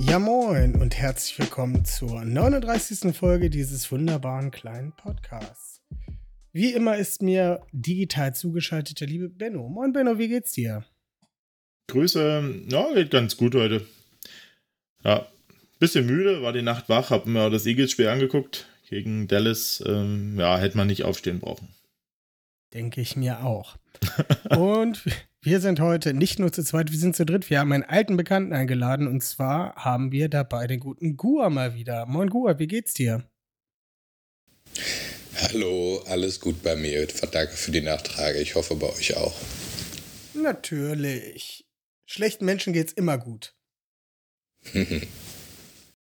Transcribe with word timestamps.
Ja 0.00 0.20
moin 0.20 0.76
und 0.76 0.96
herzlich 0.96 1.36
willkommen 1.40 1.84
zur 1.84 2.24
39. 2.24 3.16
Folge 3.16 3.50
dieses 3.50 3.90
wunderbaren 3.90 4.52
kleinen 4.52 4.92
Podcasts. 4.92 5.82
Wie 6.52 6.72
immer 6.72 6.96
ist 6.96 7.20
mir 7.20 7.66
digital 7.72 8.32
zugeschaltet 8.32 9.00
der 9.00 9.08
liebe 9.08 9.28
Benno. 9.28 9.68
Moin 9.68 9.92
Benno, 9.92 10.16
wie 10.16 10.28
geht's 10.28 10.52
dir? 10.52 10.84
Grüße, 11.88 12.62
ja, 12.68 12.94
geht 12.94 13.10
ganz 13.10 13.36
gut 13.36 13.56
heute. 13.56 13.84
Ja, 15.02 15.26
bisschen 15.80 16.06
müde, 16.06 16.42
war 16.42 16.52
die 16.52 16.62
Nacht 16.62 16.88
wach, 16.88 17.10
hab 17.10 17.26
mir 17.26 17.50
das 17.50 17.66
Eagles-Spiel 17.66 18.06
angeguckt. 18.06 18.68
Gegen 18.88 19.26
Dallas, 19.26 19.82
ähm, 19.84 20.38
ja, 20.38 20.58
hätte 20.58 20.76
man 20.76 20.86
nicht 20.86 21.02
aufstehen 21.02 21.40
brauchen. 21.40 21.74
Denke 22.74 23.00
ich 23.00 23.16
mir 23.16 23.44
auch. 23.44 23.76
und 24.50 25.04
wir 25.42 25.60
sind 25.60 25.80
heute 25.80 26.12
nicht 26.14 26.38
nur 26.38 26.52
zu 26.52 26.62
zweit, 26.62 26.90
wir 26.90 26.98
sind 26.98 27.16
zu 27.16 27.24
dritt. 27.24 27.48
Wir 27.48 27.60
haben 27.60 27.72
einen 27.72 27.84
alten 27.84 28.16
Bekannten 28.16 28.52
eingeladen 28.52 29.06
und 29.06 29.22
zwar 29.22 29.74
haben 29.76 30.12
wir 30.12 30.28
dabei 30.28 30.66
den 30.66 30.80
guten 30.80 31.16
Gua 31.16 31.48
mal 31.48 31.74
wieder. 31.74 32.06
Moin 32.06 32.28
Gua, 32.28 32.58
wie 32.58 32.66
geht's 32.66 32.92
dir? 32.94 33.24
Hallo, 35.36 36.02
alles 36.06 36.40
gut 36.40 36.62
bei 36.62 36.76
mir. 36.76 37.06
Danke 37.06 37.54
für 37.54 37.70
die 37.70 37.80
Nachtrage. 37.80 38.38
Ich 38.40 38.54
hoffe 38.54 38.74
bei 38.74 38.88
euch 38.88 39.16
auch. 39.16 39.34
Natürlich. 40.34 41.66
Schlechten 42.04 42.44
Menschen 42.44 42.72
geht's 42.72 42.92
immer 42.92 43.18
gut. 43.18 43.54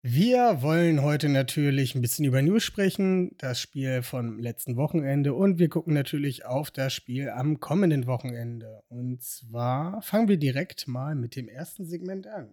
Wir 0.03 0.63
wollen 0.63 1.03
heute 1.03 1.30
natürlich 1.30 1.94
ein 1.94 2.02
bisschen 2.02 2.25
über 2.25 2.41
News 2.41 2.63
sprechen, 2.63 3.38
das 3.38 3.59
Spiel 3.59 4.02
vom 4.02 4.39
letzten 4.39 4.75
Wochenende 4.75 5.35
und 5.35 5.59
wir 5.59 5.69
gucken 5.69 5.94
natürlich 5.94 6.44
auf 6.44 6.71
das 6.71 6.91
Spiel 6.91 7.30
am 7.30 7.59
kommenden 7.59 8.07
Wochenende. 8.07 8.81
Und 8.89 9.22
zwar 9.22 10.02
fangen 10.02 10.27
wir 10.27 10.38
direkt 10.38 10.88
mal 10.88 11.13
mit 11.13 11.35
dem 11.35 11.47
ersten 11.47 11.85
Segment 11.85 12.25
an. 12.25 12.49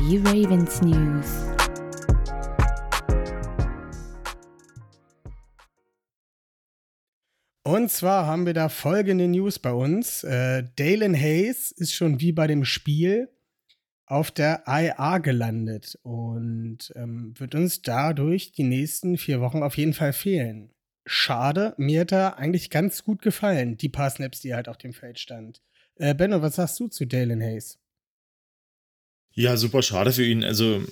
Die 0.00 0.16
Ravens 0.24 0.80
News. 0.80 1.26
Und 7.62 7.90
zwar 7.90 8.24
haben 8.24 8.46
wir 8.46 8.54
da 8.54 8.70
folgende 8.70 9.28
News 9.28 9.58
bei 9.58 9.72
uns. 9.72 10.24
Äh, 10.24 10.64
Dalen 10.76 11.14
Hayes 11.14 11.72
ist 11.72 11.92
schon 11.92 12.22
wie 12.22 12.32
bei 12.32 12.46
dem 12.46 12.64
Spiel 12.64 13.28
auf 14.10 14.30
der 14.30 14.64
IA 14.66 15.18
gelandet 15.18 15.98
und 16.02 16.92
ähm, 16.96 17.34
wird 17.38 17.54
uns 17.54 17.82
dadurch 17.82 18.52
die 18.52 18.62
nächsten 18.64 19.18
vier 19.18 19.40
Wochen 19.40 19.62
auf 19.62 19.76
jeden 19.76 19.94
Fall 19.94 20.12
fehlen. 20.12 20.70
Schade, 21.06 21.74
mir 21.78 22.02
hat 22.02 22.12
er 22.12 22.38
eigentlich 22.38 22.70
ganz 22.70 23.04
gut 23.04 23.22
gefallen, 23.22 23.76
die 23.76 23.88
paar 23.88 24.10
Snaps, 24.10 24.40
die 24.40 24.54
halt 24.54 24.68
auf 24.68 24.78
dem 24.78 24.92
Feld 24.92 25.18
stand. 25.18 25.62
Äh, 25.96 26.14
Benno, 26.14 26.42
was 26.42 26.56
sagst 26.56 26.78
du 26.80 26.88
zu 26.88 27.06
Dalen 27.06 27.42
Hayes? 27.42 27.78
Ja, 29.32 29.56
super 29.56 29.82
schade 29.82 30.12
für 30.12 30.24
ihn. 30.24 30.44
Also, 30.44 30.82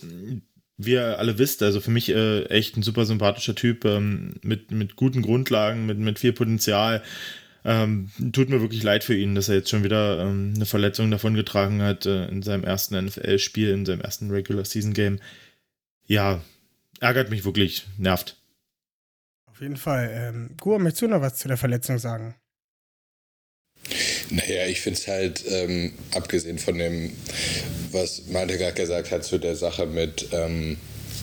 wie 0.77 0.93
ihr 0.93 1.19
alle 1.19 1.39
wisst, 1.39 1.63
also 1.63 1.81
für 1.81 1.91
mich 1.91 2.09
äh, 2.11 2.45
echt 2.45 2.77
ein 2.77 2.83
super 2.83 3.05
sympathischer 3.05 3.55
Typ 3.55 3.85
ähm, 3.85 4.35
mit, 4.43 4.71
mit 4.71 4.97
guten 4.97 5.23
Grundlagen, 5.23 5.87
mit, 5.87 5.99
mit 5.99 6.19
viel 6.19 6.33
Potenzial. 6.33 7.03
Ähm, 7.69 8.11
tut 8.33 8.49
mir 8.49 8.61
wirklich 8.61 8.85
leid 8.85 9.03
für 9.03 9.17
ihn, 9.17 9.35
dass 9.35 9.49
er 9.49 9.57
jetzt 9.57 9.71
schon 9.71 9.83
wieder 9.83 10.21
ähm, 10.21 10.53
eine 10.55 10.67
Verletzung 10.67 11.11
davongetragen 11.11 11.83
hat 11.83 12.07
äh, 12.07 12.29
in 12.29 12.43
seinem 12.43 12.63
ersten 12.63 12.97
NFL-Spiel, 13.07 13.71
in 13.71 13.85
seinem 13.85 14.03
ersten 14.03 14.31
Regular 14.31 14.65
Season 14.65 14.93
Game. 14.93 15.19
Ja, 16.07 16.41
ärgert 17.01 17.29
mich 17.31 17.45
wirklich, 17.45 17.89
nervt. 17.99 18.37
Auf 19.47 19.61
jeden 19.61 19.77
Fall. 19.77 20.11
Ähm, 20.13 20.51
Gua, 20.61 20.79
möchtest 20.79 21.03
du 21.03 21.09
noch 21.09 21.21
was 21.21 21.39
zu 21.39 21.49
der 21.49 21.57
Verletzung 21.57 21.99
sagen? 21.99 22.37
Naja, 24.31 24.67
ich 24.67 24.81
finde 24.81 25.01
es 25.01 25.09
halt, 25.09 25.45
ähm, 25.49 25.93
abgesehen 26.15 26.61
von 26.61 26.79
dem, 26.79 27.17
was 27.91 28.27
Malte 28.29 28.59
gerade 28.59 28.75
gesagt 28.75 29.11
hat, 29.11 29.25
zu 29.25 29.39
der 29.39 29.57
Sache 29.57 29.87
mit, 29.87 30.29
ähm, 30.31 30.77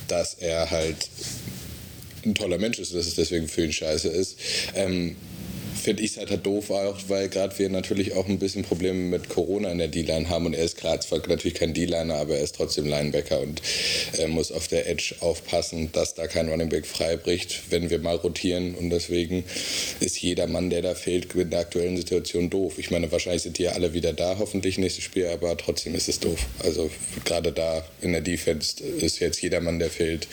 dass 0.09 0.33
er 0.33 0.69
halt 0.71 1.09
ein 2.25 2.35
toller 2.35 2.57
Mensch 2.57 2.79
ist, 2.79 2.93
dass 2.93 3.07
es 3.07 3.15
deswegen 3.15 3.47
für 3.47 3.63
ihn 3.63 3.71
scheiße 3.71 4.09
ist, 4.09 4.39
ähm, 4.75 5.15
finde 5.83 6.01
ich 6.01 6.11
es 6.11 6.17
halt, 6.17 6.31
halt 6.31 6.45
doof 6.45 6.69
auch, 6.71 6.97
weil 7.07 7.27
gerade 7.29 7.57
wir 7.59 7.69
natürlich 7.69 8.13
auch 8.13 8.27
ein 8.27 8.39
bisschen 8.39 8.63
Probleme 8.63 8.99
mit 8.99 9.29
Corona 9.29 9.69
in 9.69 9.77
der 9.77 9.89
D-Line 9.89 10.29
haben 10.29 10.45
und 10.45 10.53
er 10.53 10.63
ist 10.63 10.77
gerade 10.77 11.01
zwar 11.01 11.19
natürlich 11.27 11.55
kein 11.55 11.73
D-Liner, 11.73 12.15
aber 12.15 12.37
er 12.37 12.43
ist 12.43 12.55
trotzdem 12.55 12.85
Linebacker 12.85 13.41
und 13.41 13.61
äh, 14.17 14.27
muss 14.27 14.51
auf 14.51 14.67
der 14.67 14.89
Edge 14.89 15.15
aufpassen, 15.19 15.91
dass 15.91 16.13
da 16.15 16.27
kein 16.27 16.49
Running 16.49 16.69
Back 16.69 16.85
frei 16.85 17.17
bricht, 17.17 17.71
wenn 17.71 17.89
wir 17.89 17.99
mal 17.99 18.15
rotieren 18.15 18.75
und 18.75 18.89
deswegen 18.89 19.43
ist 19.99 20.21
jeder 20.21 20.47
Mann, 20.47 20.69
der 20.69 20.81
da 20.81 20.95
fehlt, 20.95 21.35
in 21.35 21.49
der 21.49 21.59
aktuellen 21.59 21.97
Situation 21.97 22.49
doof. 22.49 22.77
Ich 22.77 22.89
meine, 22.89 23.11
wahrscheinlich 23.11 23.43
sind 23.43 23.57
die 23.57 23.63
ja 23.63 23.73
alle 23.73 23.93
wieder 23.93 24.13
da, 24.13 24.37
hoffentlich 24.39 24.77
nächstes 24.77 25.03
Spiel, 25.03 25.27
aber 25.27 25.57
trotzdem 25.57 25.95
ist 25.95 26.07
es 26.07 26.19
doof. 26.19 26.45
Also 26.63 26.89
gerade 27.25 27.51
da 27.51 27.85
in 28.01 28.13
der 28.13 28.21
Defense 28.21 28.81
ist 28.81 29.19
jetzt 29.19 29.41
jeder 29.41 29.59
Mann, 29.59 29.79
der 29.79 29.89
fehlt, 29.89 30.27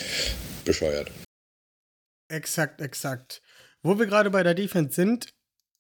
bescheuert. 0.65 1.11
Exakt, 2.29 2.81
exakt. 2.81 3.43
Wo 3.83 3.99
wir 3.99 4.07
gerade 4.07 4.31
bei 4.31 4.43
der 4.43 4.55
Defense 4.55 4.95
sind, 4.95 5.31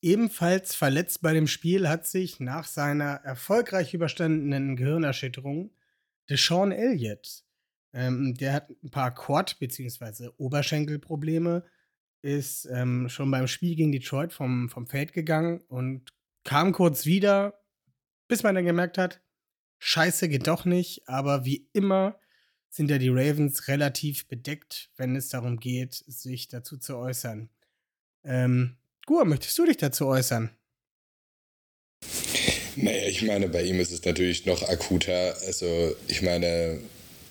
Ebenfalls 0.03 0.75
verletzt 0.75 1.21
bei 1.21 1.34
dem 1.34 1.47
Spiel 1.47 1.88
hat 1.88 2.06
sich 2.06 2.41
nach 2.41 2.65
seiner 2.66 3.16
erfolgreich 3.25 3.93
überstandenen 3.93 4.77
Gehirnerschütterung 4.77 5.71
Deshaun 6.28 6.72
Elliott. 6.72 7.44
Ähm, 7.93 8.34
der 8.34 8.53
hat 8.53 8.71
ein 8.83 8.91
paar 8.91 9.15
Quad- 9.15 9.59
bzw. 9.59 10.28
Oberschenkelprobleme, 10.37 11.65
ist 12.22 12.66
ähm, 12.66 13.09
schon 13.09 13.31
beim 13.31 13.47
Spiel 13.47 13.77
gegen 13.77 13.93
Detroit 13.93 14.33
vom, 14.33 14.69
vom 14.69 14.87
Feld 14.87 15.12
gegangen 15.12 15.60
und 15.69 16.12
kam 16.44 16.72
kurz 16.72 17.06
wieder, 17.06 17.60
bis 18.28 18.43
man 18.43 18.55
dann 18.55 18.65
gemerkt 18.65 18.99
hat, 18.99 19.22
Scheiße 19.78 20.28
geht 20.28 20.47
doch 20.47 20.66
nicht, 20.66 21.09
aber 21.09 21.44
wie 21.44 21.69
immer 21.72 22.19
sind 22.69 22.91
ja 22.91 22.99
die 22.99 23.09
Ravens 23.09 23.69
relativ 23.69 24.28
bedeckt, 24.28 24.91
wenn 24.97 25.16
es 25.16 25.31
darum 25.31 25.59
geht, 25.59 25.94
sich 25.94 26.49
dazu 26.49 26.77
zu 26.77 26.97
äußern. 26.97 27.49
Ähm, 28.22 28.77
Gur, 29.10 29.25
möchtest 29.25 29.59
du 29.59 29.66
dich 29.66 29.76
dazu 29.76 30.06
äußern? 30.06 30.50
Naja, 32.76 33.09
ich 33.09 33.22
meine, 33.22 33.48
bei 33.48 33.65
ihm 33.65 33.81
ist 33.81 33.91
es 33.91 34.04
natürlich 34.04 34.47
noch 34.47 34.62
akuter. 34.62 35.34
Also, 35.44 35.97
ich 36.06 36.22
meine, 36.22 36.78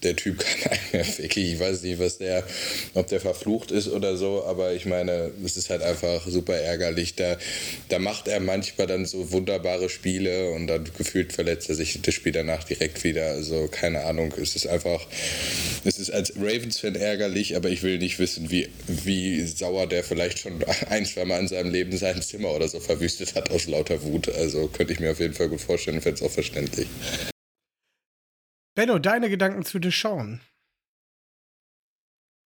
der 0.04 0.16
Typ 0.16 0.40
kann 0.40 0.72
nicht 0.72 0.94
mehr 0.94 1.18
wirklich, 1.18 1.54
ich 1.54 1.60
weiß 1.60 1.84
nicht, 1.84 2.00
was 2.00 2.18
der, 2.18 2.44
ob 2.94 3.08
der 3.08 3.20
verflucht 3.20 3.72
ist 3.72 3.88
oder 3.88 4.18
so, 4.18 4.44
aber 4.46 4.74
ich 4.74 4.86
meine, 4.86 5.32
es 5.44 5.58
ist 5.58 5.70
halt 5.70 5.82
einfach 5.82 6.26
super 6.28 6.56
ärgerlich. 6.56 7.16
Da, 7.16 7.38
da 7.90 8.00
macht 8.00 8.28
er 8.28 8.40
manchmal 8.40 8.88
dann 8.88 9.06
so 9.06 9.32
wunderbare 9.32 9.90
Spiele 9.90 10.52
und 10.52 10.68
dann 10.68 10.90
gefühlt 10.98 11.34
verletzt 11.34 11.70
er 11.70 11.76
sich 11.76 12.02
das 12.02 12.14
Spiel 12.14 12.32
danach 12.32 12.64
direkt 12.64 13.04
wieder. 13.04 13.28
Also 13.32 13.68
keine 13.68 14.04
Ahnung, 14.04 14.34
es 14.42 14.56
ist 14.56 14.68
einfach, 14.68 15.06
es 15.84 16.00
ist 16.00 16.12
als 16.12 16.34
Ravens-Fan 16.36 16.96
ärgerlich, 16.96 17.56
aber 17.56 17.70
ich 17.70 17.84
will 17.84 17.98
nicht 17.98 18.20
wissen, 18.20 18.50
wie, 18.52 18.70
wie 18.88 19.46
sauer 19.46 19.88
der 19.88 20.04
vielleicht 20.04 20.40
schon 20.40 20.64
ein, 20.90 21.06
zwei 21.06 21.26
Mal 21.26 21.40
in 21.40 21.48
seinem 21.48 21.72
Leben 21.72 21.98
sein 21.98 22.22
Zimmer 22.22 22.54
oder 22.54 22.68
so 22.68 22.80
verwüstet 22.80 23.36
hat 23.36 23.50
aus 23.52 23.68
lauter 23.68 24.04
Wut. 24.04 24.30
Also 24.30 24.68
könnte 24.68 24.94
ich 24.94 25.00
mir 25.00 25.12
auf 25.12 25.20
jeden 25.20 25.34
Fall 25.34 25.50
gut 25.50 25.62
vorstellen, 25.62 26.02
fände 26.02 26.20
es 26.20 26.26
auch 26.26 26.32
verständlich. 26.32 26.88
Benno, 28.80 28.98
deine 28.98 29.30
Gedanken 29.30 29.66
zu 29.66 29.78
Deshaun? 29.78 30.40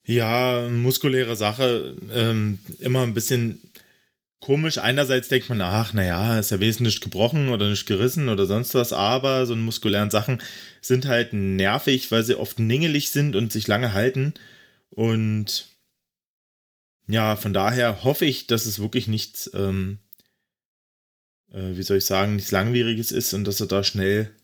Ja, 0.06 0.70
muskuläre 0.70 1.36
Sache. 1.36 1.98
Ähm, 2.14 2.60
immer 2.78 3.02
ein 3.02 3.16
bisschen 3.16 3.60
komisch. 4.40 4.78
Einerseits 4.78 5.30
denkt 5.30 5.50
man, 5.50 5.62
ach, 5.62 5.94
naja, 5.94 6.38
ist 6.38 6.52
ja 6.52 6.60
wesentlich 6.60 7.02
gebrochen 7.02 7.50
oder 7.50 7.68
nicht 7.72 7.88
gerissen 7.88 8.30
oder 8.30 8.46
sonst 8.46 8.76
was, 8.76 8.94
aber 8.94 9.48
so 9.48 9.56
muskulären 9.56 10.12
Sachen 10.12 10.44
sind 10.80 11.08
halt 11.08 11.34
nervig, 11.34 12.12
weil 12.12 12.24
sie 12.24 12.36
oft 12.36 12.60
ningelig 12.60 13.10
sind 13.10 13.36
und 13.36 13.52
sich 13.52 13.68
lange 13.68 13.94
halten. 13.94 14.36
Und 14.92 15.70
ja, 17.08 17.36
von 17.36 17.52
daher 17.52 18.04
hoffe 18.04 18.26
ich, 18.26 18.46
dass 18.46 18.68
es 18.68 18.78
wirklich 18.78 19.08
nichts, 19.08 19.50
ähm, 19.56 19.98
äh, 21.52 21.76
wie 21.76 21.84
soll 21.84 21.98
ich 21.98 22.06
sagen, 22.06 22.36
nichts 22.36 22.52
Langwieriges 22.52 23.12
ist 23.12 23.34
und 23.34 23.44
dass 23.44 23.60
er 23.60 23.66
da 23.66 23.84
schnell 23.84 24.36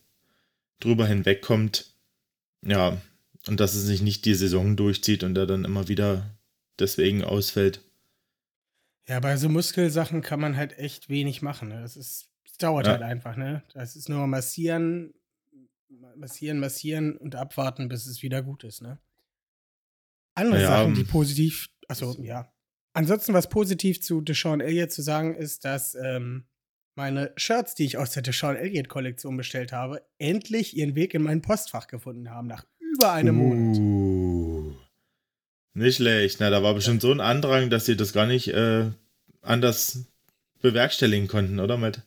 drüber 0.80 1.06
hinwegkommt. 1.06 1.94
Ja, 2.62 3.00
und 3.46 3.60
dass 3.60 3.74
es 3.74 3.84
sich 3.84 4.02
nicht 4.02 4.24
die 4.24 4.34
Saison 4.34 4.76
durchzieht 4.76 5.22
und 5.22 5.36
er 5.36 5.46
dann 5.46 5.64
immer 5.64 5.88
wieder 5.88 6.38
deswegen 6.78 7.24
ausfällt. 7.24 7.82
Ja, 9.06 9.20
bei 9.20 9.36
so 9.36 9.48
Muskelsachen 9.48 10.20
kann 10.20 10.40
man 10.40 10.56
halt 10.56 10.78
echt 10.78 11.08
wenig 11.08 11.40
machen. 11.40 11.68
Ne? 11.68 11.80
Das 11.80 11.96
ist, 11.96 12.28
es 12.44 12.58
dauert 12.58 12.86
ja. 12.86 12.92
halt 12.92 13.02
einfach, 13.02 13.36
ne? 13.36 13.62
Das 13.72 13.96
ist 13.96 14.08
nur 14.08 14.26
massieren, 14.26 15.14
massieren, 16.16 16.58
massieren 16.58 17.16
und 17.16 17.34
abwarten, 17.34 17.88
bis 17.88 18.06
es 18.06 18.22
wieder 18.22 18.42
gut 18.42 18.64
ist, 18.64 18.82
ne? 18.82 18.98
Andere 20.34 20.60
Ja, 20.60 20.68
Sachen, 20.68 20.94
die 20.94 21.04
positiv, 21.04 21.68
achso, 21.88 22.16
ja. 22.20 22.52
Ansonsten, 22.92 23.32
was 23.32 23.48
positiv 23.48 24.02
zu 24.02 24.20
Deshaun 24.20 24.60
Elliott 24.60 24.92
zu 24.92 25.02
sagen 25.02 25.34
ist, 25.34 25.64
dass 25.64 25.94
ähm, 25.94 26.44
meine 26.98 27.30
Shirts, 27.36 27.76
die 27.76 27.84
ich 27.84 27.96
aus 27.96 28.10
der 28.10 28.22
Deshaun 28.22 28.56
Elliott-Kollektion 28.56 29.36
bestellt 29.36 29.70
habe, 29.72 30.02
endlich 30.18 30.76
ihren 30.76 30.96
Weg 30.96 31.14
in 31.14 31.22
mein 31.22 31.42
Postfach 31.42 31.86
gefunden 31.86 32.28
haben, 32.28 32.48
nach 32.48 32.64
über 32.80 33.12
einem 33.12 33.36
Monat. 33.36 33.78
Uh, 33.78 34.72
nicht 35.74 35.96
schlecht. 35.96 36.38
Na, 36.40 36.50
da 36.50 36.60
war 36.64 36.74
bestimmt 36.74 37.00
so 37.00 37.12
ein 37.12 37.20
Andrang, 37.20 37.70
dass 37.70 37.86
sie 37.86 37.96
das 37.96 38.12
gar 38.12 38.26
nicht 38.26 38.48
äh, 38.48 38.90
anders 39.42 40.06
bewerkstelligen 40.60 41.28
konnten, 41.28 41.60
oder? 41.60 41.76
Mit 41.76 42.02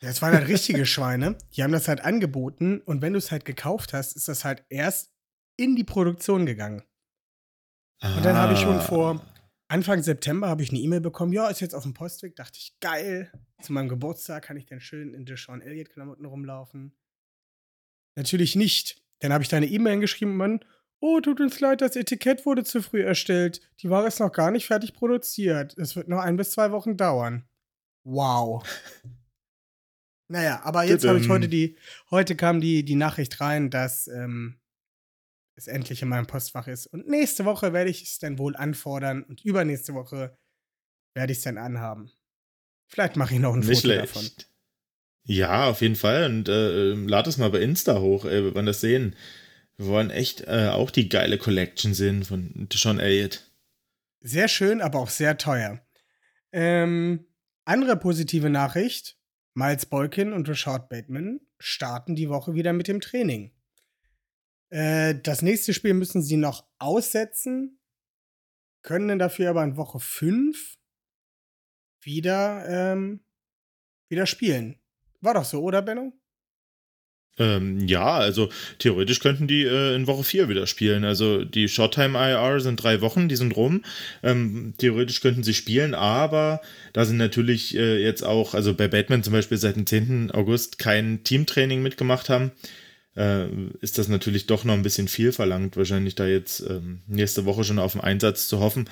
Das 0.00 0.20
waren 0.20 0.34
halt 0.34 0.46
richtige 0.48 0.84
Schweine. 0.94 1.38
Die 1.56 1.62
haben 1.62 1.72
das 1.72 1.88
halt 1.88 2.02
angeboten 2.02 2.82
und 2.84 3.00
wenn 3.00 3.14
du 3.14 3.18
es 3.18 3.30
halt 3.32 3.46
gekauft 3.46 3.94
hast, 3.94 4.14
ist 4.14 4.28
das 4.28 4.44
halt 4.44 4.62
erst 4.68 5.10
in 5.56 5.74
die 5.74 5.84
Produktion 5.84 6.44
gegangen. 6.44 6.82
Und 8.02 8.22
dann 8.22 8.36
habe 8.36 8.52
ich 8.52 8.60
schon 8.60 8.76
Ah. 8.76 8.80
vor 8.80 9.24
Anfang 9.68 10.02
September 10.02 10.48
habe 10.48 10.62
ich 10.62 10.70
eine 10.70 10.78
E-Mail 10.78 11.00
bekommen, 11.00 11.32
ja, 11.32 11.48
ist 11.48 11.60
jetzt 11.60 11.74
auf 11.74 11.84
dem 11.84 11.94
Postweg. 11.94 12.36
Dachte 12.36 12.58
ich, 12.58 12.78
geil. 12.80 13.32
Zu 13.62 13.72
meinem 13.72 13.88
Geburtstag 13.88 14.44
kann 14.44 14.56
ich 14.56 14.66
dann 14.66 14.80
schön 14.80 15.14
in 15.14 15.24
Deshaun 15.24 15.62
Elliott-Klamotten 15.62 16.26
rumlaufen. 16.26 16.94
Natürlich 18.16 18.56
nicht. 18.56 19.02
Dann 19.20 19.32
habe 19.32 19.42
ich 19.42 19.48
da 19.48 19.56
eine 19.56 19.66
E-Mail 19.66 20.00
geschrieben 20.00 20.32
und 20.32 20.36
man, 20.36 20.64
oh, 21.00 21.20
tut 21.20 21.40
uns 21.40 21.60
leid, 21.60 21.80
das 21.80 21.96
Etikett 21.96 22.44
wurde 22.46 22.64
zu 22.64 22.82
früh 22.82 23.02
erstellt. 23.02 23.60
Die 23.80 23.90
Ware 23.90 24.06
ist 24.06 24.20
noch 24.20 24.32
gar 24.32 24.50
nicht 24.50 24.66
fertig 24.66 24.94
produziert. 24.94 25.76
Es 25.78 25.96
wird 25.96 26.08
noch 26.08 26.20
ein 26.20 26.36
bis 26.36 26.50
zwei 26.50 26.72
Wochen 26.72 26.96
dauern. 26.96 27.44
Wow. 28.04 28.64
Naja, 30.26 30.62
aber 30.64 30.84
jetzt 30.84 31.06
habe 31.06 31.18
ich 31.18 31.28
heute 31.28 31.48
die, 31.48 31.76
heute 32.10 32.34
kam 32.34 32.58
die, 32.58 32.82
die 32.82 32.94
Nachricht 32.94 33.42
rein, 33.42 33.68
dass 33.68 34.08
ähm, 34.08 34.58
es 35.56 35.66
endlich 35.66 36.02
in 36.02 36.08
meinem 36.08 36.26
Postfach 36.26 36.66
ist. 36.66 36.86
Und 36.86 37.08
nächste 37.08 37.44
Woche 37.44 37.72
werde 37.72 37.90
ich 37.90 38.02
es 38.02 38.18
dann 38.18 38.38
wohl 38.38 38.56
anfordern 38.56 39.22
und 39.22 39.44
übernächste 39.44 39.94
Woche 39.94 40.36
werde 41.14 41.32
ich 41.32 41.38
es 41.38 41.44
dann 41.44 41.58
anhaben. 41.58 42.10
Vielleicht 42.88 43.16
mache 43.16 43.34
ich 43.34 43.40
noch 43.40 43.54
ein 43.54 43.60
Nicht 43.60 43.82
Foto 43.82 43.94
davon. 43.94 44.22
schlecht. 44.22 44.50
Ja, 45.26 45.70
auf 45.70 45.80
jeden 45.80 45.96
Fall. 45.96 46.26
Und 46.26 46.48
äh, 46.48 46.92
ähm, 46.92 47.08
lad 47.08 47.26
es 47.26 47.38
mal 47.38 47.50
bei 47.50 47.60
Insta 47.60 48.00
hoch, 48.00 48.24
ey, 48.24 48.44
wir 48.44 48.54
wollen 48.54 48.66
das 48.66 48.80
sehen. 48.80 49.16
Wir 49.76 49.86
wollen 49.86 50.10
echt 50.10 50.42
äh, 50.42 50.68
auch 50.68 50.90
die 50.90 51.08
geile 51.08 51.38
Collection 51.38 51.94
sehen 51.94 52.24
von 52.24 52.68
Deshaun 52.68 53.00
Elliott. 53.00 53.50
Sehr 54.20 54.48
schön, 54.48 54.80
aber 54.80 55.00
auch 55.00 55.08
sehr 55.08 55.36
teuer. 55.38 55.80
Ähm, 56.52 57.26
andere 57.64 57.96
positive 57.96 58.50
Nachricht: 58.50 59.16
Miles 59.54 59.86
Boykin 59.86 60.32
und 60.32 60.48
Rashad 60.48 60.88
Bateman 60.88 61.40
starten 61.58 62.14
die 62.14 62.28
Woche 62.28 62.54
wieder 62.54 62.72
mit 62.72 62.86
dem 62.86 63.00
Training. 63.00 63.52
Äh, 64.74 65.20
das 65.22 65.40
nächste 65.40 65.72
Spiel 65.72 65.94
müssen 65.94 66.20
sie 66.20 66.36
noch 66.36 66.64
aussetzen, 66.80 67.78
können 68.82 69.06
dann 69.06 69.20
dafür 69.20 69.50
aber 69.50 69.62
in 69.62 69.76
Woche 69.76 70.00
5 70.00 70.74
wieder, 72.02 72.64
ähm, 72.68 73.20
wieder 74.08 74.26
spielen. 74.26 74.80
War 75.20 75.34
doch 75.34 75.44
so, 75.44 75.62
oder, 75.62 75.80
Benno? 75.80 76.12
Ähm, 77.38 77.86
ja, 77.86 78.14
also 78.14 78.48
theoretisch 78.80 79.20
könnten 79.20 79.46
die 79.46 79.62
äh, 79.62 79.94
in 79.94 80.08
Woche 80.08 80.24
4 80.24 80.48
wieder 80.48 80.66
spielen. 80.66 81.04
Also 81.04 81.44
die 81.44 81.68
Shorttime 81.68 82.18
IR 82.18 82.58
sind 82.58 82.82
drei 82.82 83.00
Wochen, 83.00 83.28
die 83.28 83.36
sind 83.36 83.54
rum. 83.56 83.84
Ähm, 84.24 84.74
theoretisch 84.78 85.20
könnten 85.20 85.44
sie 85.44 85.54
spielen, 85.54 85.94
aber 85.94 86.60
da 86.92 87.04
sind 87.04 87.18
natürlich 87.18 87.76
äh, 87.76 88.02
jetzt 88.02 88.22
auch, 88.24 88.54
also 88.54 88.74
bei 88.74 88.88
Batman 88.88 89.22
zum 89.22 89.34
Beispiel 89.34 89.58
seit 89.58 89.76
dem 89.76 89.86
10. 89.86 90.32
August 90.32 90.80
kein 90.80 91.22
Teamtraining 91.22 91.80
mitgemacht 91.80 92.28
haben, 92.28 92.50
äh, 93.16 93.46
ist 93.80 93.98
das 93.98 94.08
natürlich 94.08 94.46
doch 94.46 94.64
noch 94.64 94.74
ein 94.74 94.82
bisschen 94.82 95.08
viel 95.08 95.32
verlangt, 95.32 95.76
wahrscheinlich 95.76 96.14
da 96.14 96.26
jetzt 96.26 96.60
ähm, 96.68 97.00
nächste 97.06 97.44
Woche 97.44 97.64
schon 97.64 97.78
auf 97.78 97.92
den 97.92 98.00
Einsatz 98.00 98.48
zu 98.48 98.60
hoffen. 98.60 98.88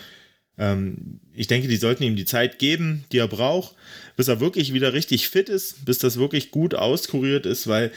Ähm, 0.59 1.21
ich 1.35 1.47
denke, 1.47 1.69
die 1.69 1.77
sollten 1.77 2.05
ihm 2.05 2.17
die 2.17 2.25
Zeit 2.25 2.59
geben, 2.59 3.05
die 3.13 3.19
er 3.19 3.29
braucht, 3.29 3.75
bis 4.17 4.29
er 4.29 4.41
wirklich 4.41 4.73
wieder 4.73 4.93
richtig 4.93 5.29
fit 5.29 5.49
ist, 5.49 5.85
bis 5.85 5.99
das 5.99 6.19
wirklich 6.19 6.51
gut 6.51 6.75
auskuriert 6.75 7.47
ist, 7.47 7.67
weil 7.67 7.91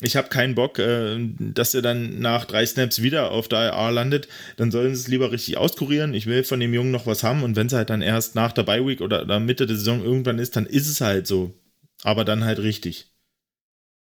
ich 0.00 0.16
habe 0.16 0.28
keinen 0.28 0.54
Bock, 0.54 0.78
äh, 0.78 1.16
dass 1.38 1.74
er 1.74 1.82
dann 1.82 2.18
nach 2.18 2.44
drei 2.44 2.66
Snaps 2.66 3.00
wieder 3.02 3.30
auf 3.30 3.48
der 3.48 3.72
IR 3.72 3.92
landet. 3.92 4.28
Dann 4.56 4.70
sollen 4.70 4.94
sie 4.94 5.00
es 5.00 5.08
lieber 5.08 5.32
richtig 5.32 5.56
auskurieren. 5.56 6.14
Ich 6.14 6.26
will 6.26 6.44
von 6.44 6.60
dem 6.60 6.74
Jungen 6.74 6.90
noch 6.90 7.06
was 7.06 7.22
haben 7.22 7.42
und 7.42 7.56
wenn 7.56 7.68
es 7.68 7.72
halt 7.72 7.90
dann 7.90 8.02
erst 8.02 8.34
nach 8.34 8.52
der 8.52 8.64
Bye 8.64 8.86
Week 8.86 9.00
oder, 9.00 9.22
oder 9.22 9.40
Mitte 9.40 9.66
der 9.66 9.76
Saison 9.76 10.02
irgendwann 10.04 10.38
ist, 10.38 10.56
dann 10.56 10.66
ist 10.66 10.88
es 10.88 11.00
halt 11.00 11.26
so. 11.26 11.54
Aber 12.02 12.24
dann 12.24 12.44
halt 12.44 12.58
richtig. 12.58 13.13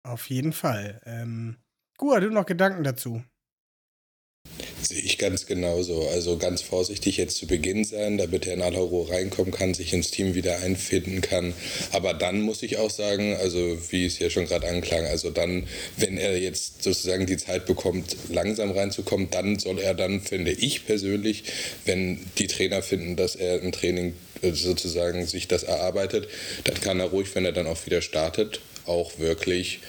Auf 0.05 0.29
jeden 0.29 0.53
Fall. 0.53 1.01
Ähm, 1.05 1.57
Gua, 1.97 2.19
du 2.19 2.29
noch 2.29 2.45
Gedanken 2.45 2.83
dazu? 2.83 3.23
Sehe 4.83 5.01
ich 5.01 5.17
ganz 5.17 5.47
genauso. 5.47 6.07
Also 6.09 6.37
ganz 6.37 6.61
vorsichtig 6.61 7.17
jetzt 7.17 7.37
zu 7.37 7.47
Beginn 7.47 7.83
sein, 7.83 8.19
damit 8.19 8.45
er 8.45 8.53
in 8.53 8.61
aller 8.61 8.81
Ruhe 8.81 9.09
reinkommen 9.09 9.51
kann, 9.51 9.73
sich 9.73 9.93
ins 9.93 10.11
Team 10.11 10.35
wieder 10.35 10.59
einfinden 10.59 11.21
kann. 11.21 11.55
Aber 11.91 12.13
dann 12.13 12.41
muss 12.41 12.61
ich 12.61 12.77
auch 12.77 12.91
sagen, 12.91 13.35
also 13.37 13.77
wie 13.89 14.05
es 14.05 14.19
ja 14.19 14.29
schon 14.29 14.45
gerade 14.45 14.67
anklang, 14.67 15.05
also 15.05 15.31
dann, 15.31 15.65
wenn 15.97 16.19
er 16.19 16.37
jetzt 16.37 16.83
sozusagen 16.83 17.25
die 17.25 17.37
Zeit 17.37 17.65
bekommt, 17.65 18.15
langsam 18.29 18.69
reinzukommen, 18.69 19.31
dann 19.31 19.57
soll 19.57 19.79
er 19.79 19.95
dann, 19.95 20.21
finde 20.21 20.51
ich 20.51 20.85
persönlich, 20.85 21.45
wenn 21.85 22.19
die 22.37 22.47
Trainer 22.47 22.83
finden, 22.83 23.15
dass 23.15 23.35
er 23.35 23.59
im 23.59 23.71
Training 23.71 24.13
äh, 24.43 24.51
sozusagen 24.51 25.25
sich 25.25 25.47
das 25.47 25.63
erarbeitet, 25.63 26.27
dann 26.65 26.79
kann 26.79 26.99
er 26.99 27.07
ruhig, 27.07 27.33
wenn 27.33 27.45
er 27.45 27.53
dann 27.53 27.65
auch 27.65 27.83
wieder 27.87 28.03
startet, 28.03 28.61
auch 28.87 29.19
wirklich 29.19 29.81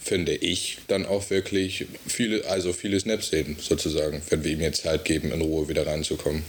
finde 0.00 0.34
ich, 0.34 0.78
dann 0.88 1.04
auch 1.06 1.30
wirklich 1.30 1.86
viele, 2.06 2.46
also 2.46 2.72
viele 2.72 2.98
Snaps 2.98 3.28
sehen, 3.28 3.56
sozusagen, 3.60 4.22
wenn 4.30 4.42
wir 4.42 4.52
ihm 4.52 4.60
jetzt 4.60 4.82
Zeit 4.82 5.04
geben, 5.04 5.30
in 5.30 5.42
Ruhe 5.42 5.68
wieder 5.68 5.86
reinzukommen. 5.86 6.42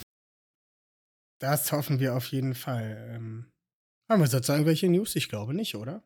Das 1.39 1.71
hoffen 1.71 1.99
wir 1.99 2.15
auf 2.15 2.27
jeden 2.27 2.55
Fall. 2.55 3.13
Ähm, 3.13 3.45
haben 4.09 4.21
wir 4.21 4.27
sonst 4.27 4.49
irgendwelche 4.49 4.87
News? 4.87 5.15
Ich 5.15 5.27
glaube 5.27 5.53
nicht, 5.53 5.75
oder? 5.75 6.03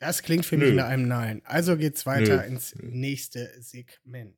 Das 0.00 0.22
klingt 0.22 0.44
für 0.44 0.56
mich 0.56 0.70
Nö. 0.70 0.74
nach 0.76 0.86
einem 0.86 1.06
Nein. 1.06 1.42
Also 1.44 1.76
geht's 1.76 2.06
weiter 2.06 2.38
Nö. 2.38 2.46
ins 2.46 2.74
nächste 2.80 3.52
Segment. 3.62 4.36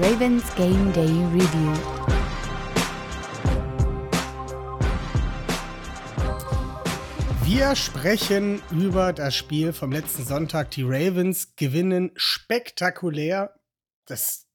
Ravens 0.00 0.42
Game 0.56 0.92
Day 0.92 1.06
Review. 1.32 2.19
Wir 7.52 7.74
sprechen 7.74 8.62
über 8.70 9.12
das 9.12 9.34
Spiel 9.34 9.72
vom 9.72 9.90
letzten 9.90 10.24
Sonntag. 10.24 10.70
Die 10.70 10.84
Ravens 10.84 11.56
gewinnen 11.56 12.12
spektakulär. 12.14 13.58
Das 14.06 14.46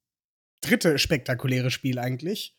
dritte 0.62 0.98
spektakuläre 0.98 1.72
Spiel 1.72 2.00
eigentlich. 2.00 2.58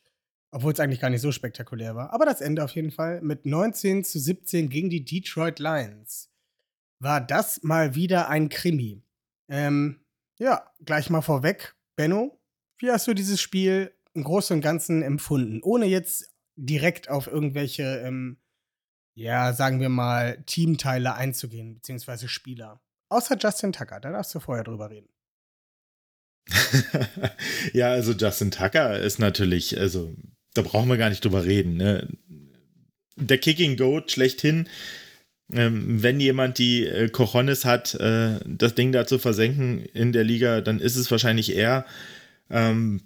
Obwohl 0.50 0.74
es 0.74 0.78
eigentlich 0.78 1.00
gar 1.00 1.08
nicht 1.08 1.22
so 1.22 1.32
spektakulär 1.32 1.96
war. 1.96 2.12
Aber 2.12 2.26
das 2.26 2.42
Ende 2.42 2.62
auf 2.62 2.74
jeden 2.74 2.90
Fall 2.90 3.22
mit 3.22 3.46
19 3.46 4.04
zu 4.04 4.18
17 4.18 4.68
gegen 4.68 4.90
die 4.90 5.06
Detroit 5.06 5.58
Lions. 5.58 6.30
War 6.98 7.22
das 7.22 7.62
mal 7.62 7.94
wieder 7.94 8.28
ein 8.28 8.50
Krimi? 8.50 9.02
Ähm, 9.48 10.04
ja, 10.38 10.70
gleich 10.84 11.08
mal 11.08 11.22
vorweg. 11.22 11.76
Benno, 11.96 12.38
wie 12.76 12.90
hast 12.90 13.06
du 13.06 13.14
dieses 13.14 13.40
Spiel 13.40 13.94
im 14.12 14.22
Großen 14.22 14.54
und 14.54 14.60
Ganzen 14.60 15.00
empfunden? 15.00 15.62
Ohne 15.62 15.86
jetzt 15.86 16.36
direkt 16.56 17.08
auf 17.08 17.26
irgendwelche 17.26 18.02
ähm, 18.04 18.36
ja, 19.16 19.54
sagen 19.54 19.80
wir 19.80 19.88
mal, 19.88 20.42
Teamteile 20.44 21.14
einzugehen, 21.14 21.74
beziehungsweise 21.74 22.28
Spieler. 22.28 22.80
Außer 23.08 23.36
Justin 23.38 23.72
Tucker, 23.72 23.98
da 23.98 24.10
darfst 24.10 24.34
du 24.34 24.40
vorher 24.40 24.62
drüber 24.62 24.90
reden. 24.90 25.08
ja, 27.72 27.90
also 27.90 28.12
Justin 28.12 28.50
Tucker 28.50 29.00
ist 29.00 29.18
natürlich, 29.18 29.78
also 29.80 30.14
da 30.52 30.62
brauchen 30.62 30.88
wir 30.88 30.98
gar 30.98 31.08
nicht 31.08 31.24
drüber 31.24 31.44
reden. 31.44 31.76
Ne? 31.76 32.08
Der 33.16 33.38
Kicking 33.38 33.76
Goat 33.76 34.12
schlechthin. 34.12 34.68
Ähm, 35.52 36.02
wenn 36.02 36.20
jemand 36.20 36.58
die 36.58 36.84
äh, 36.84 37.08
Cojones 37.08 37.64
hat, 37.64 37.94
äh, 37.94 38.40
das 38.44 38.74
Ding 38.74 38.92
da 38.92 39.06
zu 39.06 39.18
versenken 39.18 39.84
in 39.86 40.12
der 40.12 40.24
Liga, 40.24 40.60
dann 40.60 40.80
ist 40.80 40.96
es 40.96 41.10
wahrscheinlich 41.10 41.54
er. 41.56 41.86
Ähm, 42.50 43.00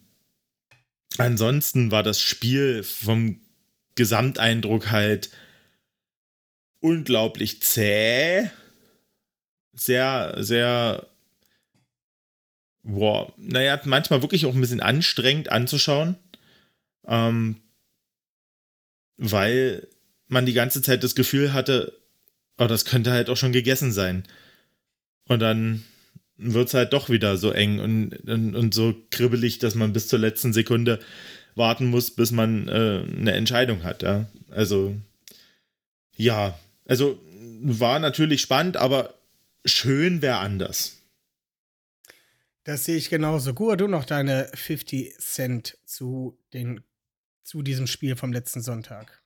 ansonsten 1.19 1.90
war 1.90 2.02
das 2.02 2.21
Spiel 2.21 2.83
vom 2.83 3.40
Gesamteindruck 3.95 4.90
halt 4.90 5.31
unglaublich 6.80 7.62
zäh. 7.62 8.50
Sehr, 9.72 10.34
sehr 10.38 11.06
boah, 12.82 13.32
naja, 13.37 13.80
manchmal 13.84 14.22
wirklich 14.22 14.46
auch 14.46 14.54
ein 14.54 14.60
bisschen 14.60 14.80
anstrengend 14.80 15.50
anzuschauen. 15.50 16.16
Ähm, 17.06 17.56
weil 19.16 19.88
man 20.28 20.46
die 20.46 20.52
ganze 20.52 20.80
Zeit 20.82 21.02
das 21.02 21.14
Gefühl 21.14 21.52
hatte, 21.52 21.92
oh, 22.58 22.66
das 22.66 22.84
könnte 22.84 23.10
halt 23.10 23.28
auch 23.28 23.37
schon 23.37 23.52
gegessen 23.52 23.92
sein. 23.92 24.25
Und 25.28 25.40
dann 25.40 25.84
wird 26.37 26.68
es 26.68 26.75
halt 26.75 26.92
doch 26.92 27.10
wieder 27.10 27.37
so 27.37 27.50
eng 27.50 27.80
und, 27.80 28.14
und, 28.28 28.56
und 28.56 28.75
so 28.75 28.94
kribbelig, 29.10 29.58
dass 29.58 29.75
man 29.75 29.92
bis 29.92 30.08
zur 30.08 30.18
letzten 30.18 30.52
Sekunde 30.52 31.00
warten 31.54 31.87
muss, 31.87 32.10
bis 32.10 32.30
man 32.30 32.68
äh, 32.68 33.04
eine 33.04 33.32
Entscheidung 33.32 33.82
hat. 33.82 34.02
Ja? 34.02 34.26
Also, 34.50 34.96
ja, 36.16 36.58
also 36.90 37.20
war 37.62 38.00
natürlich 38.00 38.40
spannend, 38.40 38.76
aber 38.76 39.14
schön 39.64 40.23
wäre 40.23 40.38
anders. 40.38 40.97
Das 42.64 42.85
sehe 42.85 42.97
ich 42.97 43.09
genauso. 43.09 43.54
Gua, 43.54 43.76
du 43.76 43.87
noch 43.87 44.04
deine 44.04 44.50
50 44.54 45.16
Cent 45.18 45.78
zu, 45.85 46.37
den, 46.52 46.82
zu 47.44 47.62
diesem 47.62 47.87
Spiel 47.87 48.16
vom 48.16 48.32
letzten 48.32 48.61
Sonntag. 48.61 49.19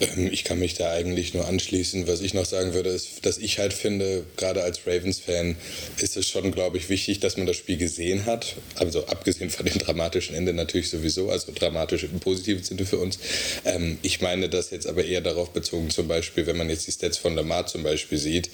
Ähm, 0.00 0.28
ich 0.32 0.44
kann 0.44 0.58
mich 0.58 0.74
da 0.74 0.90
eigentlich 0.90 1.34
nur 1.34 1.46
anschließen. 1.46 2.06
Was 2.06 2.20
ich 2.20 2.34
noch 2.34 2.44
sagen 2.44 2.74
würde, 2.74 2.90
ist, 2.90 3.24
dass 3.24 3.38
ich 3.38 3.58
halt 3.58 3.72
finde, 3.72 4.24
gerade 4.36 4.62
als 4.62 4.86
Ravens-Fan 4.86 5.56
ist 5.98 6.16
es 6.16 6.28
schon, 6.28 6.52
glaube 6.52 6.76
ich, 6.76 6.88
wichtig, 6.88 7.20
dass 7.20 7.36
man 7.36 7.46
das 7.46 7.56
Spiel 7.56 7.76
gesehen 7.76 8.26
hat. 8.26 8.56
Also 8.76 9.06
abgesehen 9.06 9.50
von 9.50 9.66
dem 9.66 9.78
dramatischen 9.78 10.34
Ende 10.34 10.52
natürlich 10.52 10.90
sowieso, 10.90 11.30
also 11.30 11.52
dramatisch 11.54 12.04
im 12.04 12.20
positiven 12.20 12.62
Sinne 12.62 12.86
für 12.86 12.98
uns. 12.98 13.18
Ähm, 13.64 13.98
ich 14.02 14.20
meine 14.20 14.48
das 14.48 14.70
jetzt 14.70 14.86
aber 14.86 15.04
eher 15.04 15.20
darauf 15.20 15.52
bezogen, 15.52 15.90
zum 15.90 16.08
Beispiel, 16.08 16.46
wenn 16.46 16.56
man 16.56 16.70
jetzt 16.70 16.86
die 16.86 16.92
Stats 16.92 17.18
von 17.18 17.34
Lamar 17.34 17.66
zum 17.66 17.82
Beispiel 17.82 18.18
sieht, 18.18 18.50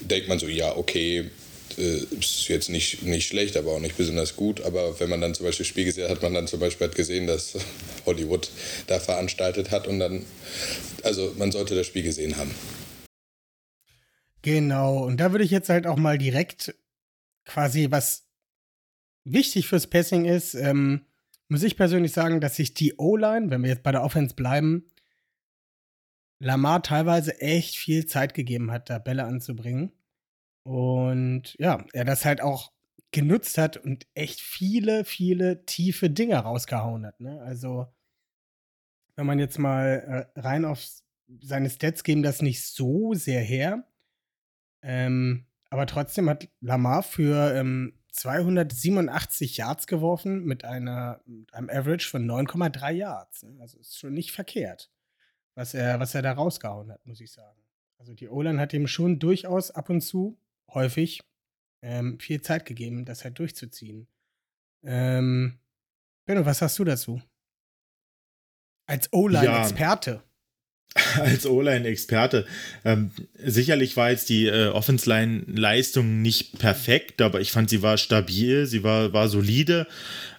denkt 0.00 0.28
man 0.28 0.38
so, 0.38 0.46
ja, 0.48 0.76
okay, 0.76 1.30
äh, 1.78 2.04
ist 2.18 2.48
jetzt 2.48 2.68
nicht, 2.68 3.02
nicht 3.02 3.28
schlecht, 3.28 3.56
aber 3.56 3.72
auch 3.72 3.80
nicht 3.80 3.96
besonders 3.96 4.36
gut. 4.36 4.60
Aber 4.62 4.98
wenn 5.00 5.10
man 5.10 5.20
dann 5.20 5.34
zum 5.34 5.46
Beispiel 5.46 5.64
das 5.64 5.68
Spiel 5.68 5.84
gesehen 5.84 6.04
hat, 6.04 6.10
hat 6.10 6.22
man 6.22 6.34
dann 6.34 6.46
zum 6.46 6.60
Beispiel 6.60 6.86
halt 6.86 6.96
gesehen, 6.96 7.26
dass 7.26 7.58
Hollywood 8.06 8.50
da 8.86 8.98
veranstaltet 8.98 9.70
hat 9.70 9.86
und 9.86 9.98
dann, 9.98 10.24
also 11.02 11.34
man 11.38 11.52
sollte 11.52 11.74
das 11.74 11.86
Spiel 11.86 12.02
gesehen 12.02 12.36
haben. 12.36 12.54
Genau, 14.42 15.04
und 15.04 15.18
da 15.18 15.32
würde 15.32 15.44
ich 15.44 15.50
jetzt 15.50 15.68
halt 15.68 15.86
auch 15.86 15.98
mal 15.98 16.16
direkt 16.16 16.74
quasi, 17.44 17.88
was 17.90 18.26
wichtig 19.24 19.66
fürs 19.66 19.86
Passing 19.86 20.24
ist, 20.24 20.54
ähm, 20.54 21.04
muss 21.48 21.62
ich 21.62 21.76
persönlich 21.76 22.12
sagen, 22.12 22.40
dass 22.40 22.56
sich 22.56 22.74
die 22.74 22.94
O-Line, 22.96 23.50
wenn 23.50 23.62
wir 23.62 23.70
jetzt 23.70 23.82
bei 23.82 23.92
der 23.92 24.02
Offense 24.02 24.34
bleiben, 24.34 24.86
Lamar 26.38 26.82
teilweise 26.82 27.38
echt 27.40 27.76
viel 27.76 28.06
Zeit 28.06 28.32
gegeben 28.34 28.70
hat, 28.70 28.88
da 28.88 28.98
Bälle 28.98 29.24
anzubringen. 29.24 29.92
Und 30.62 31.54
ja, 31.58 31.84
er 31.92 32.04
das 32.04 32.24
halt 32.24 32.40
auch 32.40 32.72
genutzt 33.12 33.58
hat 33.58 33.76
und 33.76 34.06
echt 34.14 34.40
viele, 34.40 35.04
viele 35.04 35.64
tiefe 35.66 36.10
Dinge 36.10 36.36
rausgehauen 36.36 37.06
hat. 37.06 37.20
Ne? 37.20 37.40
Also, 37.42 37.86
wenn 39.16 39.26
man 39.26 39.38
jetzt 39.38 39.58
mal 39.58 40.28
äh, 40.34 40.40
rein 40.40 40.64
auf 40.64 40.84
seine 41.42 41.70
Stats 41.70 42.02
geben 42.02 42.22
das 42.22 42.42
nicht 42.42 42.64
so 42.64 43.14
sehr 43.14 43.40
her. 43.40 43.84
Ähm, 44.82 45.46
aber 45.70 45.86
trotzdem 45.86 46.28
hat 46.28 46.48
Lamar 46.60 47.02
für 47.02 47.54
ähm, 47.54 47.94
287 48.12 49.56
Yards 49.56 49.86
geworfen 49.86 50.44
mit, 50.44 50.64
einer, 50.64 51.20
mit 51.26 51.52
einem 51.54 51.70
Average 51.70 52.08
von 52.08 52.28
9,3 52.28 52.90
Yards. 52.92 53.42
Ne? 53.44 53.56
Also 53.60 53.78
ist 53.78 53.98
schon 53.98 54.14
nicht 54.14 54.32
verkehrt, 54.32 54.90
was 55.54 55.74
er, 55.74 56.00
was 56.00 56.14
er 56.14 56.22
da 56.22 56.32
rausgehauen 56.32 56.90
hat, 56.90 57.04
muss 57.06 57.20
ich 57.20 57.30
sagen. 57.30 57.60
Also 57.98 58.14
die 58.14 58.28
O-Line 58.28 58.60
hat 58.60 58.72
ihm 58.72 58.86
schon 58.86 59.18
durchaus 59.18 59.70
ab 59.70 59.90
und 59.90 60.00
zu 60.00 60.39
häufig 60.74 61.20
ähm, 61.82 62.18
viel 62.18 62.42
Zeit 62.42 62.66
gegeben, 62.66 63.04
das 63.04 63.24
halt 63.24 63.38
durchzuziehen. 63.38 64.08
Ähm, 64.84 65.58
Benno, 66.26 66.44
was 66.44 66.62
hast 66.62 66.78
du 66.78 66.84
dazu? 66.84 67.22
Als 68.86 69.12
O-Line-Experte. 69.12 70.10
Ja, 70.10 70.29
als 71.20 71.46
O-Line-Experte. 71.46 72.46
Ähm, 72.84 73.12
sicherlich 73.38 73.96
war 73.96 74.10
jetzt 74.10 74.28
die 74.28 74.46
äh, 74.46 74.68
Offense-Line-Leistung 74.68 76.20
nicht 76.20 76.58
perfekt, 76.58 77.22
aber 77.22 77.40
ich 77.40 77.52
fand, 77.52 77.70
sie 77.70 77.82
war 77.82 77.96
stabil, 77.96 78.66
sie 78.66 78.82
war, 78.82 79.12
war 79.12 79.28
solide. 79.28 79.86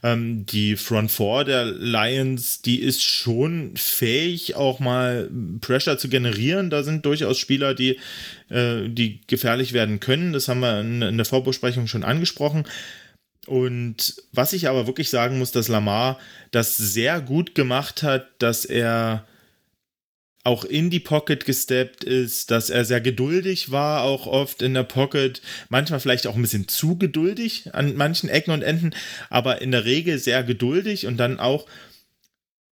Ähm, 0.03 0.45
die 0.45 0.75
Front 0.75 1.11
Four 1.11 1.45
der 1.45 1.65
Lions, 1.65 2.61
die 2.61 2.81
ist 2.81 3.01
schon 3.01 3.77
fähig, 3.77 4.55
auch 4.55 4.79
mal 4.79 5.29
Pressure 5.61 5.97
zu 5.97 6.09
generieren. 6.09 6.69
Da 6.69 6.83
sind 6.83 7.05
durchaus 7.05 7.37
Spieler, 7.39 7.73
die, 7.73 7.97
äh, 8.49 8.89
die 8.89 9.21
gefährlich 9.27 9.71
werden 9.71 10.01
können. 10.01 10.33
Das 10.33 10.49
haben 10.49 10.59
wir 10.59 10.81
in, 10.81 11.01
in 11.01 11.17
der 11.17 11.25
Vorbesprechung 11.25 11.87
schon 11.87 12.03
angesprochen. 12.03 12.65
Und 13.47 14.15
was 14.33 14.53
ich 14.53 14.67
aber 14.67 14.85
wirklich 14.85 15.09
sagen 15.09 15.39
muss, 15.39 15.51
dass 15.51 15.67
Lamar 15.67 16.19
das 16.51 16.75
sehr 16.77 17.21
gut 17.21 17.55
gemacht 17.55 18.03
hat, 18.03 18.27
dass 18.39 18.65
er 18.65 19.25
auch 20.43 20.65
in 20.65 20.89
die 20.89 20.99
Pocket 20.99 21.45
gesteppt 21.45 22.03
ist, 22.03 22.49
dass 22.51 22.69
er 22.69 22.85
sehr 22.85 23.01
geduldig 23.01 23.71
war, 23.71 24.03
auch 24.03 24.25
oft 24.25 24.61
in 24.61 24.73
der 24.73 24.83
Pocket, 24.83 25.41
manchmal 25.69 25.99
vielleicht 25.99 26.25
auch 26.27 26.35
ein 26.35 26.41
bisschen 26.41 26.67
zu 26.67 26.97
geduldig 26.97 27.69
an 27.73 27.95
manchen 27.95 28.29
Ecken 28.29 28.51
und 28.51 28.63
Enden, 28.63 28.93
aber 29.29 29.61
in 29.61 29.71
der 29.71 29.85
Regel 29.85 30.17
sehr 30.17 30.43
geduldig 30.43 31.05
und 31.05 31.17
dann 31.17 31.39
auch 31.39 31.67